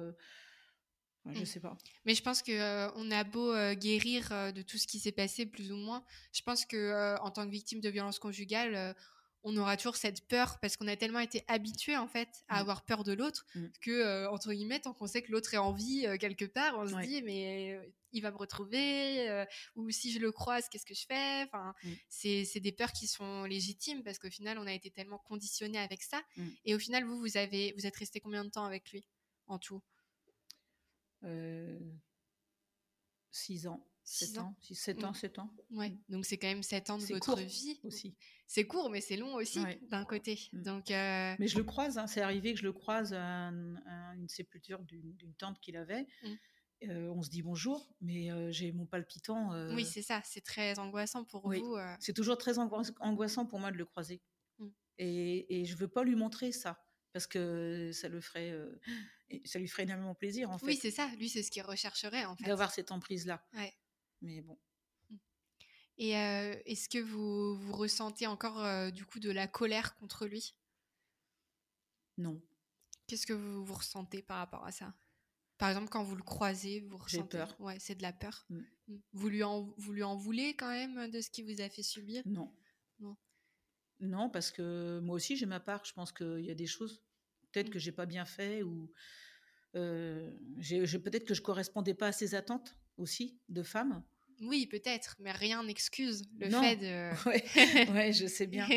je 1.26 1.32
ne 1.32 1.42
mmh. 1.42 1.46
sais 1.46 1.60
pas. 1.60 1.78
Mais 2.06 2.16
je 2.16 2.24
pense 2.24 2.42
qu'on 2.42 2.92
on 2.96 3.12
a 3.12 3.26
beau 3.26 3.54
guérir 3.74 4.30
de 4.54 4.62
tout 4.62 4.78
ce 4.78 4.88
qui 4.88 4.98
s'est 4.98 5.12
passé, 5.12 5.46
plus 5.46 5.74
ou 5.74 5.76
moins. 5.76 6.06
Je 6.32 6.42
pense 6.42 6.66
que 6.66 7.20
en 7.20 7.30
tant 7.30 7.46
que 7.46 7.52
victime 7.52 7.82
de 7.82 7.90
violence 7.90 8.18
conjugale, 8.18 8.96
on 9.48 9.56
aura 9.56 9.78
toujours 9.78 9.96
cette 9.96 10.28
peur 10.28 10.60
parce 10.60 10.76
qu'on 10.76 10.88
a 10.88 10.98
tellement 10.98 11.20
été 11.20 11.44
habitué 11.48 11.96
en 11.96 12.08
fait 12.08 12.44
à 12.50 12.58
mmh. 12.58 12.60
avoir 12.60 12.84
peur 12.84 13.06
de 13.06 13.14
l'autre 13.14 13.46
mmh. 13.56 13.66
que 13.82 13.92
euh, 13.92 14.30
entre 14.30 14.52
guillemets 14.52 14.82
tant 14.82 14.94
qu'on 14.94 15.08
sait 15.08 15.22
que 15.22 15.32
l'autre 15.32 15.54
est 15.54 15.58
en 15.58 15.72
vie 15.72 16.06
euh, 16.06 16.18
quelque 16.18 16.44
part 16.44 16.78
on 16.78 16.86
se 16.86 16.96
dit 17.08 17.22
mais 17.22 17.74
euh, 17.74 17.82
il 18.12 18.22
va 18.22 18.32
me 18.32 18.38
retrouver 18.38 19.46
ou 19.76 19.90
si 19.90 20.12
je 20.12 20.20
le 20.20 20.32
croise 20.32 20.68
qu'est-ce 20.70 20.86
que 20.86 20.96
je 20.96 21.06
fais? 21.06 21.44
Enfin 21.44 21.74
mmh. 21.84 21.90
c'est 22.10 22.60
des 22.60 22.72
peurs 22.72 22.92
qui 22.92 23.08
sont 23.08 23.44
légitimes 23.46 24.04
parce 24.04 24.20
qu'au 24.20 24.30
final 24.30 24.58
on 24.60 24.68
a 24.68 24.74
été 24.74 24.92
tellement 24.92 25.20
conditionné 25.20 25.78
avec 25.78 26.04
ça 26.04 26.22
et 26.66 26.76
au 26.76 26.80
final 26.80 27.06
vous 27.06 27.18
vous 27.18 27.38
avez 27.38 27.74
vous 27.78 27.86
êtes 27.86 27.96
resté 27.96 28.20
combien 28.20 28.44
de 28.44 28.50
temps 28.50 28.66
avec 28.66 28.92
lui 28.92 29.08
en 29.48 29.60
tout? 29.60 29.82
Six 33.32 33.68
ans 33.68 33.86
7 34.08 34.38
ans, 34.38 34.56
7 34.62 35.04
ans, 35.04 35.14
7 35.14 35.40
ans. 35.40 35.54
Ouais, 35.72 35.94
donc 36.08 36.26
c'est 36.26 36.38
quand 36.38 36.48
même 36.48 36.64
7 36.64 36.90
ans 36.92 36.98
de 36.98 37.04
votre 37.04 37.36
vie. 37.42 37.78
aussi. 37.84 38.16
C'est 38.48 38.66
court, 38.66 38.90
mais 38.90 39.02
c'est 39.02 39.18
long 39.18 39.36
aussi, 39.36 39.62
d'un 39.90 40.06
côté. 40.06 40.40
Mm. 40.54 40.62
Donc, 40.64 40.92
euh, 40.92 41.36
Mais 41.38 41.48
je 41.48 41.58
le 41.58 41.66
croise, 41.66 41.98
hein. 41.98 42.08
c'est 42.08 42.22
arrivé 42.22 42.54
que 42.54 42.60
je 42.60 42.64
le 42.64 42.72
croise 42.72 43.14
à, 43.14 43.50
une 43.50 44.30
sépulture 44.30 44.80
d'une 44.84 45.34
tante 45.38 45.60
qu'il 45.60 45.76
avait. 45.76 46.08
Mm. 46.24 46.34
Euh, 46.84 47.10
on 47.10 47.24
se 47.24 47.30
dit 47.30 47.42
bonjour, 47.42 47.92
mais 48.02 48.32
euh, 48.32 48.52
j'ai 48.52 48.72
mon 48.72 48.86
palpitant. 48.86 49.52
Oui, 49.74 49.84
c'est 49.84 50.02
ça, 50.02 50.22
c'est 50.24 50.42
très 50.42 50.80
angoissant 50.80 51.26
pour 51.26 51.50
vous. 51.50 51.78
C'est 52.00 52.14
toujours 52.14 52.38
très 52.38 52.58
angoissant 52.58 53.46
pour 53.46 53.60
moi 53.60 53.72
de 53.72 53.78
le 53.78 53.86
croiser. 53.86 54.22
Mm. 54.60 54.68
Et, 55.00 55.62
et 55.62 55.66
je 55.66 55.76
veux 55.76 55.90
pas 55.90 56.04
lui 56.04 56.16
montrer 56.16 56.52
ça, 56.54 56.86
parce 57.12 57.28
que 57.28 57.92
ça 57.92 58.08
le 58.08 58.22
ferait 58.22 58.56
ça 59.44 59.60
lui 59.60 59.68
ferait 59.68 59.84
énormément 59.84 60.16
plaisir 60.16 60.50
en 60.50 60.58
fait. 60.58 60.68
Oui, 60.68 60.80
c'est 60.82 60.92
ça. 60.92 61.10
Lui, 61.18 61.28
c'est 61.28 61.44
ce 61.44 61.52
qu'il 61.52 61.64
rechercherait 61.64 62.26
en 62.26 62.36
fait. 62.36 62.46
D'avoir 62.46 62.72
cette 62.72 62.92
emprise-là. 62.92 63.44
Ouais. 63.54 63.74
Mais 64.22 64.42
bon. 64.42 64.58
Et 65.98 66.12
est-ce 66.12 66.90
que 66.90 67.00
vous, 67.00 67.56
vous 67.56 67.74
ressentez 67.74 68.28
encore 68.28 68.92
du 68.92 69.06
coup 69.06 69.20
de 69.20 69.32
la 69.32 69.48
colère 69.48 69.96
contre 69.96 70.28
lui? 70.28 70.56
Non. 72.18 72.42
Qu'est-ce 73.08 73.26
que 73.26 73.34
vous, 73.34 73.64
vous 73.66 73.74
ressentez 73.74 74.22
par 74.22 74.38
rapport 74.38 74.66
à 74.66 74.72
ça? 74.72 74.94
Par 75.58 75.70
exemple, 75.70 75.90
quand 75.90 76.04
vous 76.04 76.16
le 76.16 76.24
croisez, 76.24 76.82
vous 76.82 76.98
ressentez. 76.98 77.38
J'ai 77.38 77.46
peur. 77.46 77.56
Ouais, 77.60 77.80
c'est 77.80 77.96
de 77.96 78.04
la 78.04 78.14
peur. 78.14 78.46
Mmh. 78.50 78.60
Mmh. 78.88 78.96
Vous, 79.14 79.30
lui 79.30 79.44
en, 79.44 79.74
vous 79.78 79.92
lui 79.92 80.04
en 80.04 80.16
voulez 80.16 80.56
quand 80.56 80.70
même 80.70 81.10
de 81.10 81.20
ce 81.20 81.32
qu'il 81.32 81.46
vous 81.46 81.62
a 81.62 81.70
fait 81.70 81.82
subir? 81.82 82.22
Non. 82.26 82.54
Non. 83.00 83.18
Non, 84.00 84.30
parce 84.30 84.52
que 84.52 85.00
moi 85.00 85.16
aussi 85.16 85.36
j'ai 85.36 85.48
ma 85.48 85.60
part. 85.60 85.84
Je 85.84 85.94
pense 85.94 86.12
qu'il 86.12 86.46
y 86.46 86.52
a 86.52 86.56
des 86.56 86.68
choses 86.68 87.02
peut-être 87.52 87.72
que 87.72 87.80
j'ai 87.80 87.92
pas 87.92 88.06
bien 88.06 88.26
fait 88.26 88.62
ou 88.62 88.92
peut-être 89.74 91.26
que 91.26 91.34
je 91.34 91.42
correspondais 91.42 91.96
pas 91.96 92.08
à 92.08 92.12
ses 92.12 92.36
attentes 92.36 92.76
aussi 92.98 93.40
de 93.50 93.64
femme. 93.64 94.04
Oui, 94.42 94.68
peut-être, 94.68 95.16
mais 95.20 95.32
rien 95.32 95.64
n'excuse 95.64 96.24
le 96.38 96.50
fait 96.50 96.76
de. 96.76 97.92
ouais, 97.94 98.14
je 98.14 98.28
sais 98.28 98.48
bien. 98.48 98.68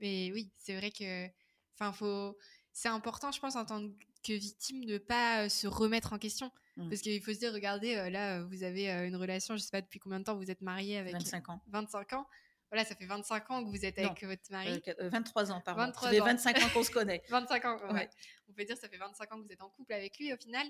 Mais 0.00 0.30
oui, 0.32 0.50
c'est 0.58 0.76
vrai 0.76 0.90
que, 0.90 1.26
enfin, 1.74 1.92
faut. 1.92 2.36
C'est 2.72 2.88
important, 2.88 3.32
je 3.32 3.40
pense, 3.40 3.56
en 3.56 3.64
tant 3.64 3.82
que 4.22 4.32
victime, 4.32 4.84
de 4.84 4.98
pas 4.98 5.48
se 5.48 5.66
remettre 5.66 6.12
en 6.12 6.18
question, 6.18 6.52
mmh. 6.76 6.88
parce 6.88 7.00
qu'il 7.00 7.20
faut 7.20 7.32
se 7.32 7.38
dire, 7.38 7.52
regardez, 7.52 7.96
là, 8.10 8.42
vous 8.44 8.62
avez 8.62 8.88
une 8.88 9.16
relation, 9.16 9.56
je 9.56 9.62
sais 9.62 9.70
pas 9.72 9.80
depuis 9.80 9.98
combien 9.98 10.20
de 10.20 10.24
temps 10.24 10.36
vous 10.36 10.50
êtes 10.50 10.60
marié 10.60 10.98
avec. 10.98 11.12
25 11.12 11.48
ans. 11.48 11.62
25 11.68 12.12
ans. 12.12 12.26
Voilà, 12.70 12.84
ça 12.84 12.94
fait 12.94 13.06
25 13.06 13.50
ans 13.50 13.64
que 13.64 13.68
vous 13.68 13.84
êtes 13.84 13.98
avec 13.98 14.22
votre 14.22 14.50
mari. 14.50 14.80
23 14.98 15.50
ans, 15.50 15.60
pardon. 15.60 15.82
23 15.86 16.02
ça 16.02 16.14
fait 16.14 16.20
25 16.20 16.62
ans 16.62 16.68
qu'on 16.72 16.84
se 16.84 16.90
connaît. 16.90 17.22
25 17.28 17.64
ans, 17.64 17.92
ouais. 17.92 18.08
On 18.48 18.52
peut 18.52 18.64
dire 18.64 18.76
ça 18.76 18.88
fait 18.88 18.96
25 18.96 19.32
ans 19.32 19.40
que 19.40 19.46
vous 19.46 19.52
êtes 19.52 19.62
en 19.62 19.70
couple 19.70 19.92
avec 19.92 20.16
lui 20.18 20.32
au 20.32 20.36
final. 20.36 20.66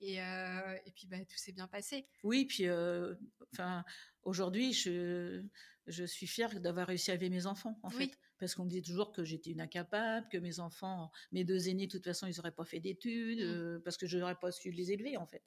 Et, 0.00 0.20
euh, 0.20 0.78
et 0.86 0.90
puis, 0.92 1.06
bah, 1.06 1.18
tout 1.24 1.36
s'est 1.36 1.52
bien 1.52 1.68
passé. 1.68 2.06
Oui, 2.22 2.46
puis 2.46 2.66
euh, 2.66 3.14
enfin, 3.52 3.84
aujourd'hui, 4.22 4.72
je, 4.72 5.42
je 5.86 6.04
suis 6.04 6.26
fière 6.26 6.58
d'avoir 6.60 6.86
réussi 6.86 7.10
à 7.10 7.14
élever 7.14 7.30
mes 7.30 7.46
enfants, 7.46 7.78
en 7.82 7.90
fait. 7.90 8.18
Parce 8.38 8.54
qu'on 8.54 8.64
me 8.64 8.70
disait 8.70 8.82
toujours 8.82 9.12
que 9.12 9.22
j'étais 9.22 9.50
une 9.50 9.60
incapable, 9.60 10.26
que 10.30 10.38
mes 10.38 10.60
enfants, 10.60 11.10
mes 11.30 11.44
deux 11.44 11.68
aînés, 11.68 11.86
de 11.86 11.92
toute 11.92 12.04
façon, 12.04 12.26
ils 12.26 12.36
n'auraient 12.36 12.54
pas 12.54 12.64
fait 12.64 12.80
d'études, 12.80 13.40
mmh. 13.40 13.42
euh, 13.42 13.80
parce 13.84 13.98
que 13.98 14.06
je 14.06 14.16
n'aurais 14.16 14.38
pas 14.38 14.50
su 14.50 14.70
les 14.70 14.92
élever, 14.92 15.18
en 15.18 15.26
fait. 15.26 15.44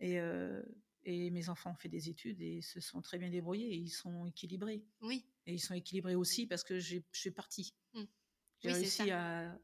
Et, 0.00 0.18
et 1.04 1.30
mes 1.30 1.48
enfants 1.48 1.70
ont 1.70 1.76
fait 1.76 1.88
des 1.88 2.08
études 2.08 2.40
et 2.40 2.62
se 2.62 2.80
sont 2.80 3.00
très 3.00 3.18
bien 3.18 3.30
débrouillés 3.30 3.72
et 3.72 3.76
ils 3.76 3.90
sont 3.90 4.26
équilibrés. 4.26 4.82
Oui. 5.02 5.24
Et 5.46 5.54
ils 5.54 5.60
sont 5.60 5.74
équilibrés 5.74 6.14
aussi 6.14 6.46
parce 6.46 6.64
que 6.64 6.78
je 6.78 6.98
suis 7.12 7.30
partie. 7.30 7.74
Mmh. 7.92 8.04
Oui, 8.64 8.86
ça. 8.86 9.04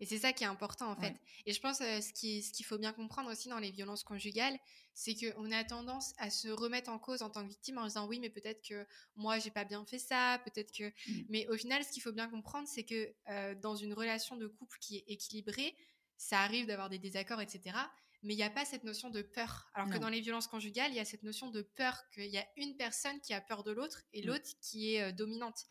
Et 0.01 0.07
c'est 0.07 0.19
ça 0.19 0.33
qui 0.33 0.45
est 0.45 0.49
important 0.49 0.91
en 0.91 0.97
fait. 0.97 1.15
Et 1.47 1.53
je 1.53 1.61
pense 1.61 1.81
euh, 1.81 2.01
ce 2.01 2.13
qu'il 2.13 2.43
ce 2.43 2.53
qu'il 2.53 2.67
faut 2.67 2.79
bien 2.79 2.93
comprendre 2.93 3.31
aussi 3.31 3.49
dans 3.49 3.59
les 3.59 3.71
violences 3.71 4.05
conjugales, 4.05 4.59
c'est 4.95 5.15
qu'on 5.15 5.51
a 5.51 5.65
tendance 5.65 6.13
à 6.19 6.31
se 6.31 6.49
remettre 6.49 6.91
en 6.91 6.99
cause 6.99 7.23
en 7.23 7.31
tant 7.31 7.43
que 7.45 7.49
victime 7.49 7.79
en 7.79 7.85
disant 7.87 8.07
oui, 8.07 8.21
mais 8.21 8.31
peut-être 8.31 8.67
que 8.67 8.87
moi 9.17 9.39
j'ai 9.39 9.51
pas 9.51 9.65
bien 9.65 9.85
fait 9.85 9.99
ça, 9.99 10.41
peut-être 10.45 10.73
que. 10.73 10.89
Mmh. 10.89 11.23
Mais 11.29 11.49
au 11.49 11.57
final, 11.57 11.85
ce 11.85 11.91
qu'il 11.91 12.03
faut 12.03 12.13
bien 12.13 12.29
comprendre, 12.29 12.69
c'est 12.69 12.85
que 12.85 13.13
euh, 13.29 13.55
dans 13.55 13.77
une 13.77 13.95
relation 13.95 14.37
de 14.37 14.47
couple 14.47 14.79
qui 14.81 14.99
est 14.99 15.05
équilibrée, 15.09 15.77
ça 16.17 16.41
arrive 16.41 16.67
d'avoir 16.67 16.91
des 16.91 16.99
désaccords, 16.99 17.41
etc 17.41 17.75
mais 18.23 18.35
il 18.35 18.37
n'y 18.37 18.43
a 18.43 18.51
pas 18.51 18.65
cette 18.65 18.85
notion 18.85 19.09
de 19.11 19.23
peur. 19.23 19.71
Alors 19.75 19.89
que 19.89 19.99
dans 19.99 20.09
les 20.09 20.21
violences 20.21 20.47
conjugales, 20.47 20.91
il 20.91 20.97
y 20.97 21.01
a 21.01 21.05
cette 21.05 21.23
notion 21.23 21.51
de 21.51 21.63
peur, 21.63 22.03
qu'il 22.13 22.27
y 22.27 22.39
a 22.39 22.47
une 22.57 22.77
personne 22.77 23.19
qui 23.21 23.33
a 23.33 23.41
peur 23.41 23.65
de 23.65 23.73
l'autre 23.73 24.03
et 24.13 24.23
mmh. 24.23 24.27
l'autre 24.27 24.49
qui 24.61 24.95
est 24.95 25.03
euh, 25.03 25.13
dominante. 25.13 25.67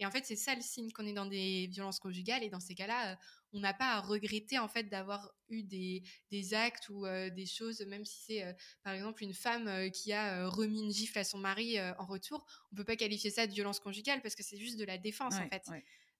Et 0.00 0.06
en 0.06 0.10
fait, 0.10 0.26
c'est 0.26 0.36
ça 0.36 0.54
le 0.54 0.60
signe 0.60 0.90
qu'on 0.90 1.06
est 1.06 1.12
dans 1.12 1.26
des 1.26 1.68
violences 1.68 2.00
conjugales. 2.00 2.42
Et 2.42 2.50
dans 2.50 2.60
ces 2.60 2.74
cas-là, 2.74 3.12
euh, 3.12 3.16
on 3.52 3.60
n'a 3.60 3.72
pas 3.72 3.92
à 3.92 4.00
regretter 4.00 4.58
en 4.58 4.68
fait 4.68 4.84
d'avoir 4.84 5.32
eu 5.48 5.62
des, 5.62 6.02
des, 6.30 6.52
actes 6.52 6.88
ou 6.88 7.06
euh, 7.06 7.30
des 7.30 7.46
choses, 7.46 7.80
même 7.82 8.04
si 8.04 8.24
c'est 8.26 8.56
par 8.82 8.92
exemple 8.92 9.22
une 9.22 9.34
femme 9.34 9.90
qui 9.92 10.12
a 10.12 10.48
remis 10.48 10.82
une 10.82 10.92
gifle 10.92 11.18
à 11.18 11.24
son 11.24 11.38
mari 11.38 11.80
en 11.80 12.06
retour. 12.06 12.44
On 12.72 12.76
peut 12.76 12.84
pas 12.84 12.96
qualifier 12.96 13.30
ça 13.30 13.46
de 13.46 13.52
violence 13.52 13.78
conjugale 13.78 14.20
parce 14.20 14.34
que 14.34 14.42
c'est 14.42 14.58
juste 14.58 14.78
de 14.78 14.84
la 14.84 14.98
défense 14.98 15.34
en 15.36 15.48
fait. 15.48 15.62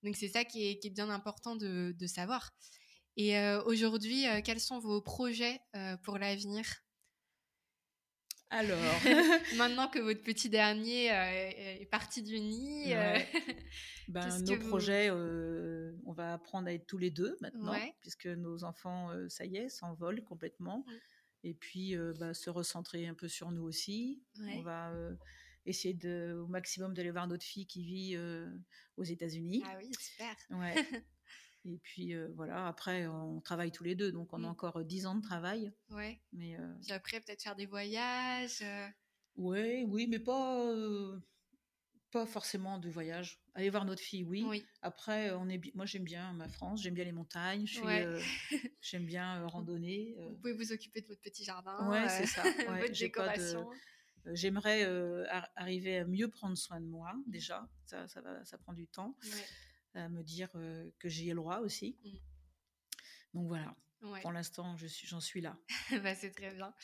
Donc 0.05 0.16
c'est 0.16 0.28
ça 0.28 0.45
qui 0.45 0.68
est, 0.68 0.78
qui 0.78 0.89
est, 0.89 0.91
bien 0.91 1.11
important 1.11 1.57
de, 1.57 1.95
de 1.99 2.07
savoir. 2.07 2.53
Et 3.16 3.38
aujourd'hui, 3.66 4.24
quels 4.44 4.60
sont 4.60 4.78
vos 4.78 5.00
projets 5.00 5.60
pour 6.02 6.18
l'avenir? 6.18 6.64
Alors, 8.50 8.78
maintenant 9.56 9.88
que 9.88 9.98
votre 9.98 10.22
petit 10.22 10.48
dernier 10.48 11.06
est 11.06 11.88
parti 11.90 12.22
du 12.22 12.38
nid, 12.38 12.92
ben, 14.08 14.42
nos 14.44 14.58
projets, 14.58 15.10
on 15.10 16.12
va 16.12 16.34
apprendre 16.34 16.68
à 16.68 16.72
être 16.72 16.86
tous 16.86 16.98
les 16.98 17.10
deux 17.10 17.36
maintenant, 17.40 17.76
puisque 18.00 18.26
nos 18.26 18.64
enfants, 18.64 19.10
ça 19.28 19.44
y 19.44 19.56
est, 19.56 19.68
s'envolent 19.68 20.22
complètement. 20.22 20.84
Mmh. 20.86 20.92
Et 21.44 21.54
puis, 21.54 21.96
bah, 22.18 22.32
se 22.34 22.50
recentrer 22.50 23.06
un 23.06 23.14
peu 23.14 23.28
sur 23.28 23.50
nous 23.50 23.64
aussi. 23.64 24.22
On 24.40 24.62
va 24.62 24.92
essayer 25.66 25.94
de, 25.94 26.38
au 26.42 26.46
maximum 26.46 26.94
d'aller 26.94 27.10
voir 27.10 27.26
notre 27.26 27.44
fille 27.44 27.66
qui 27.66 27.84
vit 27.84 28.16
aux 28.96 29.04
États-Unis. 29.04 29.62
Ah 29.66 29.76
oui, 29.78 29.90
super. 29.98 30.36
Ouais. 31.64 31.74
Et 31.74 31.78
puis 31.78 32.14
voilà, 32.34 32.66
après, 32.66 33.06
on 33.06 33.40
travaille 33.40 33.72
tous 33.72 33.84
les 33.84 33.94
deux, 33.94 34.12
donc 34.12 34.32
on 34.32 34.44
a 34.44 34.46
mmh. 34.46 34.50
encore 34.50 34.84
10 34.84 35.06
ans 35.06 35.14
de 35.14 35.22
travail. 35.22 35.72
Ouais. 35.90 36.20
Mais 36.32 36.56
puis 36.82 36.92
après, 36.92 37.20
peut-être 37.20 37.42
faire 37.42 37.56
des 37.56 37.66
voyages. 37.66 38.62
Ouais, 39.36 39.84
oui, 39.88 40.06
mais 40.06 40.20
pas, 40.20 40.72
pas 42.14 42.26
forcément 42.26 42.78
de 42.78 42.88
voyage. 42.88 43.40
Aller 43.54 43.70
voir 43.70 43.84
notre 43.84 44.00
fille, 44.00 44.22
oui. 44.22 44.64
Après, 44.82 45.32
on 45.32 45.48
est, 45.48 45.60
moi 45.74 45.84
j'aime 45.84 46.04
bien 46.04 46.32
ma 46.32 46.48
France, 46.48 46.80
j'aime 46.82 46.94
bien 46.94 47.04
les 47.04 47.12
montagnes, 47.12 47.66
j'aime 48.80 49.04
bien 49.04 49.44
randonner. 49.46 50.14
Vous 50.18 50.36
pouvez 50.36 50.52
vous 50.52 50.72
occuper 50.72 51.00
de 51.00 51.08
votre 51.08 51.20
petit 51.20 51.44
jardin. 51.44 51.90
Ouais, 51.90 52.08
c'est 52.08 52.26
ça. 52.26 52.42
votre 52.78 52.98
décoration. 52.98 53.68
J'aimerais 54.26 54.84
arriver 55.56 55.98
à 55.98 56.04
mieux 56.04 56.28
prendre 56.28 56.56
soin 56.56 56.80
de 56.80 56.86
moi 56.86 57.12
déjà. 57.26 57.68
Ça, 57.84 58.06
ça, 58.06 58.20
va, 58.20 58.44
ça 58.44 58.58
prend 58.58 58.72
du 58.72 58.86
temps. 58.86 59.16
À 59.95 60.09
me 60.09 60.22
dire 60.22 60.51
que 60.99 61.09
j'y 61.09 61.28
ai 61.28 61.30
le 61.30 61.36
droit 61.36 61.59
aussi. 61.59 61.97
Mmh. 62.05 62.11
Donc 63.34 63.49
voilà. 63.49 63.76
Pour 64.20 64.32
l'instant, 64.32 64.76
je 64.76 64.86
suis, 64.86 65.07
j'en 65.07 65.20
suis 65.20 65.40
là. 65.40 65.57
bah, 66.03 66.14
c'est 66.14 66.30
très 66.30 66.53
bien. 66.53 66.74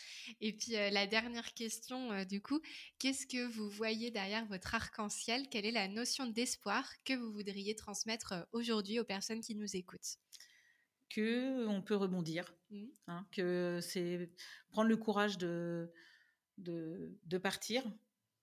Et 0.41 0.57
puis 0.57 0.73
la 0.73 1.07
dernière 1.07 1.53
question, 1.53 2.25
du 2.25 2.41
coup, 2.41 2.61
qu'est-ce 2.99 3.27
que 3.27 3.47
vous 3.47 3.69
voyez 3.69 4.11
derrière 4.11 4.47
votre 4.47 4.75
arc-en-ciel? 4.75 5.49
Quelle 5.51 5.67
est 5.67 5.71
la 5.71 5.89
notion 5.89 6.27
d'espoir 6.27 6.89
que 7.05 7.13
vous 7.13 7.31
voudriez 7.31 7.75
transmettre 7.75 8.49
aujourd'hui 8.53 9.01
aux 9.01 9.05
personnes 9.05 9.43
qui 9.43 9.55
nous 9.55 9.77
écoutent? 9.77 10.17
Que 11.11 11.67
on 11.67 11.83
peut 11.83 11.97
rebondir, 11.97 12.55
mmh. 12.71 12.87
hein, 13.09 13.27
que 13.33 13.81
c'est 13.83 14.31
prendre 14.71 14.89
le 14.89 14.97
courage 14.97 15.37
de, 15.37 15.93
de, 16.57 17.19
de 17.25 17.39
partir 17.39 17.85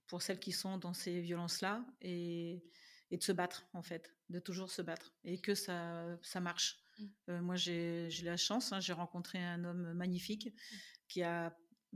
pour 0.06 0.22
celles 0.22 0.40
qui 0.40 0.52
sont 0.52 0.78
dans 0.78 0.94
ces 0.94 1.22
violences-là 1.22 1.86
et, 2.02 2.64
et 3.12 3.18
de 3.18 3.24
se 3.24 3.32
battre 3.32 3.68
en 3.74 3.82
fait, 3.82 4.14
de 4.30 4.40
toujours 4.40 4.72
se 4.72 4.82
battre 4.82 5.14
et 5.24 5.40
que 5.40 5.56
ça, 5.56 6.06
ça 6.22 6.40
marche 6.40 6.84
Mmh. 7.28 7.40
moi, 7.40 7.56
j'ai 7.56 8.10
la 8.24 8.38
chance, 8.38 8.72
hein, 8.72 8.80
j'ai 8.80 8.94
rencontré 8.94 9.40
un 9.40 9.64
homme 9.64 9.94
magnifique 9.94 10.48
mmh. 10.48 10.76
qui 11.08 11.24
a 11.24 11.56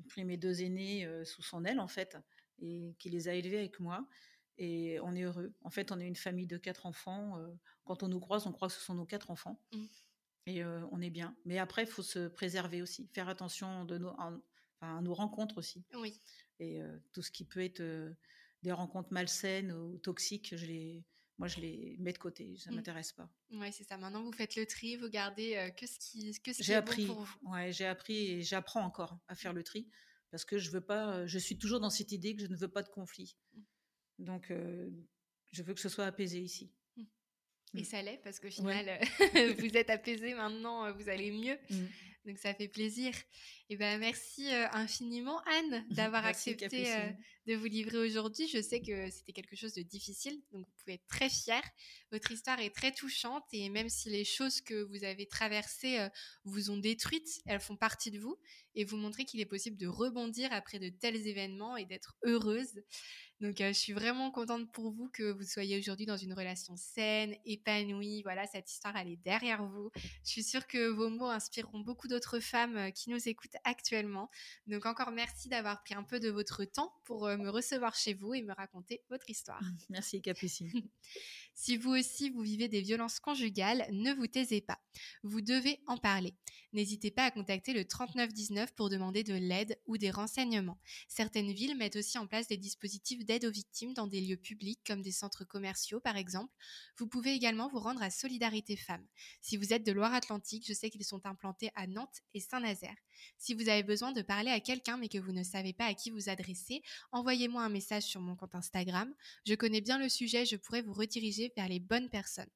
pris 0.10 0.26
mes 0.26 0.38
deux 0.38 0.62
aînés 0.62 1.08
sous 1.26 1.42
son 1.42 1.66
aile, 1.66 1.80
en 1.80 1.88
fait, 1.88 2.18
et 2.60 2.96
qui 3.00 3.10
les 3.10 3.28
a 3.28 3.34
élevés 3.34 3.60
avec 3.60 3.80
moi. 3.80 4.08
Et 4.58 5.00
on 5.02 5.16
est 5.16 5.24
heureux. 5.24 5.54
En 5.62 5.70
fait, 5.70 5.92
on 5.92 6.00
est 6.00 6.08
une 6.08 6.16
famille 6.16 6.48
de 6.48 6.58
quatre 6.58 6.86
enfants. 6.86 7.38
quand 7.84 8.04
on 8.04 8.08
nous 8.08 8.20
croise, 8.20 8.46
on 8.46 8.52
croit 8.52 8.68
que 8.68 8.74
ce 8.74 8.82
sont 8.82 8.96
nos 8.96 9.06
quatre 9.06 9.32
enfants. 9.32 9.60
Mmh. 9.72 9.86
Et 10.48 10.66
on 10.66 11.02
est 11.02 11.10
bien. 11.10 11.36
Mais 11.46 11.60
après, 11.60 11.84
il 11.84 11.88
faut 11.88 12.04
se 12.04 12.28
préserver 12.28 12.82
aussi, 12.82 13.08
faire 13.14 13.30
attention 13.30 13.86
de 13.86 13.98
nos, 13.98 14.16
à, 14.82 15.02
nos 15.02 15.14
rencontres 15.14 15.58
aussi. 15.58 15.84
Oui. 15.94 16.20
Et 16.60 16.82
tout 17.12 17.22
ce 17.22 17.32
qui 17.32 17.44
peut 17.44 17.64
être 17.64 17.82
des 18.64 18.72
rencontres 18.72 19.12
malsaines 19.12 19.72
ou 19.72 19.98
toxiques, 19.98 20.56
je 20.56 20.66
les, 20.66 21.06
moi, 21.38 21.48
je 21.48 21.60
les 21.60 21.96
mets 22.00 22.14
de 22.14 22.18
côté, 22.18 22.56
ça 22.58 22.70
ne 22.70 22.76
mmh. 22.76 22.78
m'intéresse 22.78 23.12
pas. 23.14 23.30
Oui, 23.52 23.72
c'est 23.72 23.84
ça. 23.84 23.98
Maintenant, 23.98 24.24
vous 24.24 24.32
faites 24.32 24.56
le 24.56 24.66
tri, 24.66 24.96
vous 24.98 25.10
gardez 25.10 25.72
que 25.78 25.88
ce 25.88 25.98
qui, 25.98 26.40
que 26.42 26.54
ce 26.54 26.64
j'ai 26.64 26.76
appris, 26.76 27.08
bon 27.08 27.16
pour 27.16 27.24
vous. 27.24 27.52
Ouais, 27.52 27.72
j'ai 27.72 27.86
appris 27.86 28.32
et 28.32 28.42
j'apprends 28.44 28.84
encore 28.84 29.18
à 29.28 29.36
faire 29.36 29.54
le 29.54 29.64
tri 29.64 29.90
parce 30.30 30.46
que 30.46 30.58
je 30.58 30.70
veux 30.72 30.82
pas, 30.82 31.26
je 31.26 31.40
suis 31.40 31.58
toujours 31.58 31.80
dans 31.80 31.90
cette 31.90 32.12
idée 32.12 32.36
que 32.36 32.42
je 32.42 32.48
ne 32.48 32.56
veux 32.56 32.70
pas 32.70 32.84
de 32.84 32.90
conflit. 32.90 33.36
Mmh. 33.54 33.62
Donc, 34.20 34.54
je 35.52 35.64
veux 35.64 35.74
que 35.74 35.82
ce 35.82 35.90
soit 35.90 36.06
apaisé 36.06 36.40
ici. 36.40 36.72
Mmh. 36.96 37.80
Et 37.80 37.84
ça 37.84 38.02
l'est 38.02 38.22
parce 38.24 38.40
qu'au 38.40 38.50
final, 38.50 39.00
vous 39.60 39.78
êtes 39.78 39.90
apaisé 39.90 40.34
maintenant, 40.34 40.92
vous 40.94 41.10
allez 41.10 41.32
mieux. 41.32 41.58
Donc 42.26 42.38
ça 42.38 42.54
fait 42.54 42.68
plaisir. 42.68 43.14
Et 43.70 43.78
ben 43.78 44.00
merci 44.00 44.48
infiniment 44.74 45.42
Anne 45.46 45.86
d'avoir 45.92 46.26
accepté 46.26 46.94
de 47.48 47.56
vous 47.56 47.66
livrer 47.66 47.98
aujourd'hui. 47.98 48.48
Je 48.48 48.62
sais 48.62 48.82
que 48.82 49.10
c'était 49.10 49.32
quelque 49.32 49.56
chose 49.56 49.74
de 49.74 49.82
difficile, 49.82 50.40
donc 50.52 50.66
vous 50.68 50.74
pouvez 50.78 50.94
être 50.96 51.08
très 51.08 51.30
fière. 51.30 51.64
Votre 52.12 52.32
histoire 52.32 52.60
est 52.60 52.76
très 52.76 52.92
touchante 52.92 53.46
et 53.54 53.70
même 53.70 53.90
si 53.90 54.10
les 54.10 54.26
choses 54.26 54.62
que 54.62 54.84
vous 54.84 55.04
avez 55.04 55.26
traversées 55.26 56.08
vous 56.44 56.70
ont 56.70 56.78
détruites, 56.78 57.42
elles 57.46 57.60
font 57.60 57.78
partie 57.78 58.12
de 58.12 58.20
vous 58.20 58.38
et 58.76 58.84
vous 58.84 58.98
montrez 58.98 59.26
qu'il 59.26 59.40
est 59.40 59.46
possible 59.46 59.78
de 59.78 59.88
rebondir 59.88 60.52
après 60.52 60.80
de 60.80 60.90
tels 60.90 61.28
événements 61.28 61.78
et 61.78 61.86
d'être 61.86 62.16
heureuse. 62.24 62.82
Donc, 63.42 63.56
je 63.58 63.74
suis 63.74 63.94
vraiment 63.94 64.30
contente 64.30 64.72
pour 64.72 64.92
vous 64.92 65.10
que 65.10 65.32
vous 65.32 65.44
soyez 65.44 65.80
aujourd'hui 65.80 66.06
dans 66.06 66.16
une 66.16 66.34
relation 66.34 66.76
saine, 66.78 67.36
épanouie. 67.44 68.22
Voilà, 68.22 68.46
cette 68.46 68.72
histoire, 68.72 68.96
elle 68.96 69.10
est 69.10 69.24
derrière 69.24 69.66
vous. 69.66 69.90
Je 69.96 70.30
suis 70.30 70.44
sûre 70.44 70.68
que 70.68 70.90
vos 70.90 71.10
mots 71.10 71.30
inspireront 71.30 71.80
beaucoup 71.80 72.08
d'autres 72.08 72.40
femmes 72.40 72.92
qui 72.94 73.10
nous 73.10 73.28
écoutent 73.28 73.58
actuellement. 73.64 74.30
Donc, 74.68 74.86
encore 74.86 75.12
merci 75.12 75.50
d'avoir 75.50 75.82
pris 75.82 75.96
un 75.96 76.04
peu 76.04 76.20
de 76.20 76.30
votre 76.30 76.66
temps 76.66 76.94
pour 77.04 77.28
me 77.28 77.50
recevoir 77.50 77.96
chez 77.96 78.14
vous 78.14 78.36
et 78.36 78.44
me 78.44 78.54
raconter 78.54 79.02
votre 79.10 79.30
histoire. 79.30 79.62
Merci, 79.90 80.22
Capucine. 80.22 80.72
Si 81.54 81.76
vous 81.76 81.92
aussi 81.92 82.30
vous 82.30 82.42
vivez 82.42 82.70
des 82.70 82.82
violences 82.82 83.20
conjugales, 83.20 83.86
ne 83.92 84.14
vous 84.14 84.26
taisez 84.26 84.62
pas. 84.62 84.80
Vous 85.22 85.42
devez 85.42 85.82
en 85.86 85.98
parler. 85.98 86.34
N'hésitez 86.74 87.12
pas 87.12 87.26
à 87.26 87.32
contacter 87.32 87.74
le 87.74 87.84
3919 87.84 88.74
pour 88.76 88.90
demander 88.90 89.24
de 89.24 89.34
l'aide 89.34 89.78
ou 89.88 89.98
des 89.98 90.10
renseignements. 90.10 90.80
Certaines 91.10 91.52
villes 91.52 91.76
mettent 91.76 91.98
aussi 91.98 92.18
en 92.18 92.28
place 92.28 92.48
des 92.48 92.56
dispositifs 92.56 93.26
d'aide 93.26 93.44
aux 93.44 93.52
victimes 93.52 93.94
dans 93.94 94.08
des 94.08 94.22
lieux 94.22 94.38
publics 94.38 94.80
comme 94.88 95.02
des 95.02 95.12
centres 95.12 95.44
commerciaux 95.44 96.00
par 96.00 96.16
exemple. 96.16 96.54
Vous 96.98 97.08
pouvez 97.08 97.34
également 97.34 97.68
vous 97.68 97.80
rendre 97.80 98.02
à 98.02 98.10
Solidarité 98.10 98.78
Femmes. 98.78 99.06
Si 99.42 99.58
vous 99.58 99.74
êtes 99.74 99.86
de 99.86 99.92
Loire-Atlantique, 99.92 100.66
je 100.66 100.74
sais 100.74 100.90
qu'ils 100.90 101.04
sont 101.04 101.26
implantés 101.26 101.72
à 101.76 101.88
Nantes 101.88 102.22
et 102.34 102.40
Saint-Nazaire. 102.40 102.96
Si 103.38 103.54
vous 103.54 103.68
avez 103.68 103.84
besoin 103.84 104.14
de 104.14 104.22
parler 104.22 104.52
à 104.52 104.62
quelqu'un 104.62 104.96
mais 104.96 105.10
que 105.10 105.18
vous 105.18 105.34
ne 105.34 105.44
savez 105.44 105.74
pas 105.74 105.86
à 105.86 105.94
qui 105.94 106.10
vous 106.10 106.30
adresser, 106.30 106.84
envoyez-moi 107.12 107.64
un 107.64 107.70
message 107.70 108.04
sur 108.04 108.22
mon 108.22 108.38
compte 108.38 108.56
Instagram. 108.56 109.14
Je 109.46 109.56
connais 109.56 109.82
bien 109.82 110.00
le 110.00 110.08
sujet, 110.08 110.46
je 110.46 110.56
pourrais 110.56 110.82
vous 110.82 110.94
rediriger 110.94 111.52
vers 111.58 111.68
les 111.68 111.80
bonnes 111.80 112.10
personnes. 112.10 112.50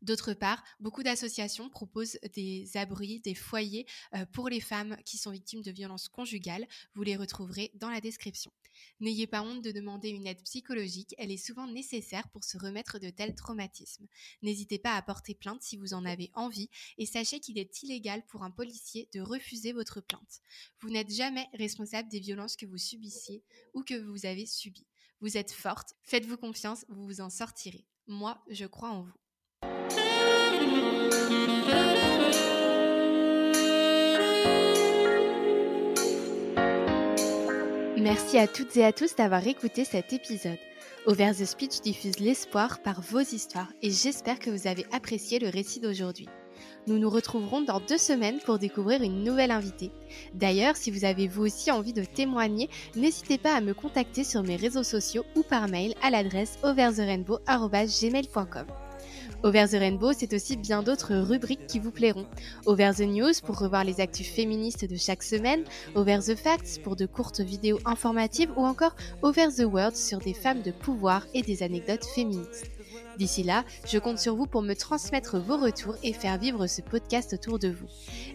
D'autre 0.00 0.32
part, 0.32 0.62
beaucoup 0.80 1.02
d'associations 1.02 1.68
proposent 1.68 2.18
des 2.34 2.76
abris, 2.76 3.20
des 3.20 3.34
foyers 3.34 3.86
euh, 4.14 4.24
pour 4.26 4.48
les 4.48 4.60
femmes 4.60 4.96
qui 5.04 5.18
sont 5.18 5.30
victimes 5.30 5.62
de 5.62 5.72
violences 5.72 6.08
conjugales. 6.08 6.66
Vous 6.94 7.02
les 7.02 7.16
retrouverez 7.16 7.72
dans 7.74 7.90
la 7.90 8.00
description. 8.00 8.52
N'ayez 9.00 9.26
pas 9.26 9.42
honte 9.42 9.62
de 9.62 9.72
demander 9.72 10.10
une 10.10 10.26
aide 10.26 10.42
psychologique, 10.42 11.14
elle 11.18 11.32
est 11.32 11.36
souvent 11.36 11.66
nécessaire 11.66 12.28
pour 12.28 12.44
se 12.44 12.56
remettre 12.56 12.98
de 12.98 13.10
tels 13.10 13.34
traumatismes. 13.34 14.06
N'hésitez 14.42 14.78
pas 14.78 14.94
à 14.94 15.02
porter 15.02 15.34
plainte 15.34 15.62
si 15.62 15.76
vous 15.76 15.94
en 15.94 16.04
avez 16.04 16.30
envie 16.34 16.70
et 16.96 17.06
sachez 17.06 17.40
qu'il 17.40 17.58
est 17.58 17.82
illégal 17.82 18.24
pour 18.26 18.44
un 18.44 18.50
policier 18.50 19.08
de 19.12 19.20
refuser 19.20 19.72
votre 19.72 20.00
plainte. 20.00 20.42
Vous 20.80 20.90
n'êtes 20.90 21.12
jamais 21.12 21.48
responsable 21.54 22.08
des 22.08 22.20
violences 22.20 22.56
que 22.56 22.66
vous 22.66 22.78
subissiez 22.78 23.42
ou 23.74 23.82
que 23.82 23.94
vous 23.94 24.26
avez 24.26 24.46
subies. 24.46 24.86
Vous 25.20 25.36
êtes 25.36 25.52
forte, 25.52 25.94
faites-vous 26.02 26.36
confiance, 26.36 26.84
vous 26.88 27.04
vous 27.04 27.20
en 27.20 27.30
sortirez. 27.30 27.84
Moi, 28.06 28.42
je 28.48 28.66
crois 28.66 28.90
en 28.90 29.02
vous. 29.02 29.27
Merci 38.08 38.38
à 38.38 38.46
toutes 38.46 38.76
et 38.76 38.84
à 38.84 38.92
tous 38.92 39.16
d'avoir 39.16 39.46
écouté 39.46 39.84
cet 39.84 40.12
épisode. 40.12 40.58
Over 41.06 41.32
the 41.32 41.44
Speech 41.44 41.80
diffuse 41.80 42.20
l'espoir 42.20 42.80
par 42.82 43.00
vos 43.00 43.20
histoires 43.20 43.72
et 43.82 43.90
j'espère 43.90 44.38
que 44.38 44.50
vous 44.50 44.66
avez 44.66 44.86
apprécié 44.92 45.38
le 45.38 45.48
récit 45.48 45.80
d'aujourd'hui. 45.80 46.28
Nous 46.86 46.98
nous 46.98 47.10
retrouverons 47.10 47.60
dans 47.60 47.80
deux 47.80 47.98
semaines 47.98 48.38
pour 48.44 48.58
découvrir 48.58 49.02
une 49.02 49.24
nouvelle 49.24 49.50
invitée. 49.50 49.90
D'ailleurs, 50.34 50.76
si 50.76 50.90
vous 50.90 51.04
avez 51.04 51.28
vous 51.28 51.44
aussi 51.44 51.70
envie 51.70 51.92
de 51.92 52.04
témoigner, 52.04 52.70
n'hésitez 52.96 53.36
pas 53.36 53.54
à 53.54 53.60
me 53.60 53.74
contacter 53.74 54.24
sur 54.24 54.42
mes 54.42 54.56
réseaux 54.56 54.84
sociaux 54.84 55.24
ou 55.36 55.42
par 55.42 55.68
mail 55.68 55.92
à 56.02 56.08
l'adresse 56.10 56.58
overtherainbow.gmail.com. 56.62 58.66
Over 59.42 59.66
the 59.68 59.78
Rainbow, 59.78 60.12
c'est 60.12 60.32
aussi 60.34 60.56
bien 60.56 60.82
d'autres 60.82 61.14
rubriques 61.14 61.66
qui 61.66 61.78
vous 61.78 61.90
plairont. 61.90 62.26
Over 62.66 62.90
the 62.96 63.02
News 63.02 63.32
pour 63.44 63.58
revoir 63.58 63.84
les 63.84 64.00
actus 64.00 64.28
féministes 64.28 64.84
de 64.84 64.96
chaque 64.96 65.22
semaine, 65.22 65.64
Over 65.94 66.18
the 66.18 66.34
Facts 66.34 66.80
pour 66.82 66.96
de 66.96 67.06
courtes 67.06 67.40
vidéos 67.40 67.78
informatives 67.84 68.50
ou 68.56 68.64
encore 68.64 68.96
Over 69.22 69.48
the 69.56 69.64
World 69.64 69.96
sur 69.96 70.18
des 70.18 70.34
femmes 70.34 70.62
de 70.62 70.72
pouvoir 70.72 71.26
et 71.34 71.42
des 71.42 71.62
anecdotes 71.62 72.04
féministes. 72.04 72.70
D'ici 73.18 73.42
là, 73.42 73.64
je 73.86 73.98
compte 73.98 74.18
sur 74.18 74.36
vous 74.36 74.46
pour 74.46 74.62
me 74.62 74.74
transmettre 74.74 75.40
vos 75.40 75.56
retours 75.56 75.96
et 76.04 76.12
faire 76.12 76.38
vivre 76.38 76.66
ce 76.66 76.82
podcast 76.82 77.32
autour 77.32 77.58
de 77.58 77.68
vous. 77.68 77.88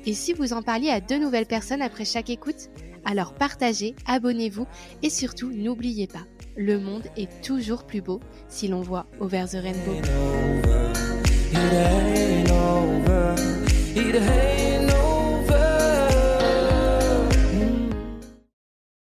Et 0.05 0.13
si 0.13 0.33
vous 0.33 0.51
en 0.51 0.61
parliez 0.61 0.89
à 0.89 0.99
deux 0.99 1.19
nouvelles 1.19 1.45
personnes 1.45 1.81
après 1.81 2.05
chaque 2.05 2.29
écoute 2.29 2.69
Alors 3.05 3.33
partagez, 3.33 3.95
abonnez-vous 4.05 4.67
et 5.01 5.09
surtout 5.09 5.51
n'oubliez 5.51 6.07
pas, 6.07 6.25
le 6.57 6.79
monde 6.79 7.03
est 7.15 7.41
toujours 7.41 7.85
plus 7.85 8.01
beau 8.01 8.19
si 8.49 8.67
l'on 8.67 8.81
voit 8.81 9.05
Over 9.19 9.45
the 9.49 9.57
Rainbow. 9.63 10.82
It 11.55 11.73
ain't 11.73 12.51
over. 12.51 13.35
It 13.95 14.15
ain't 14.15 14.82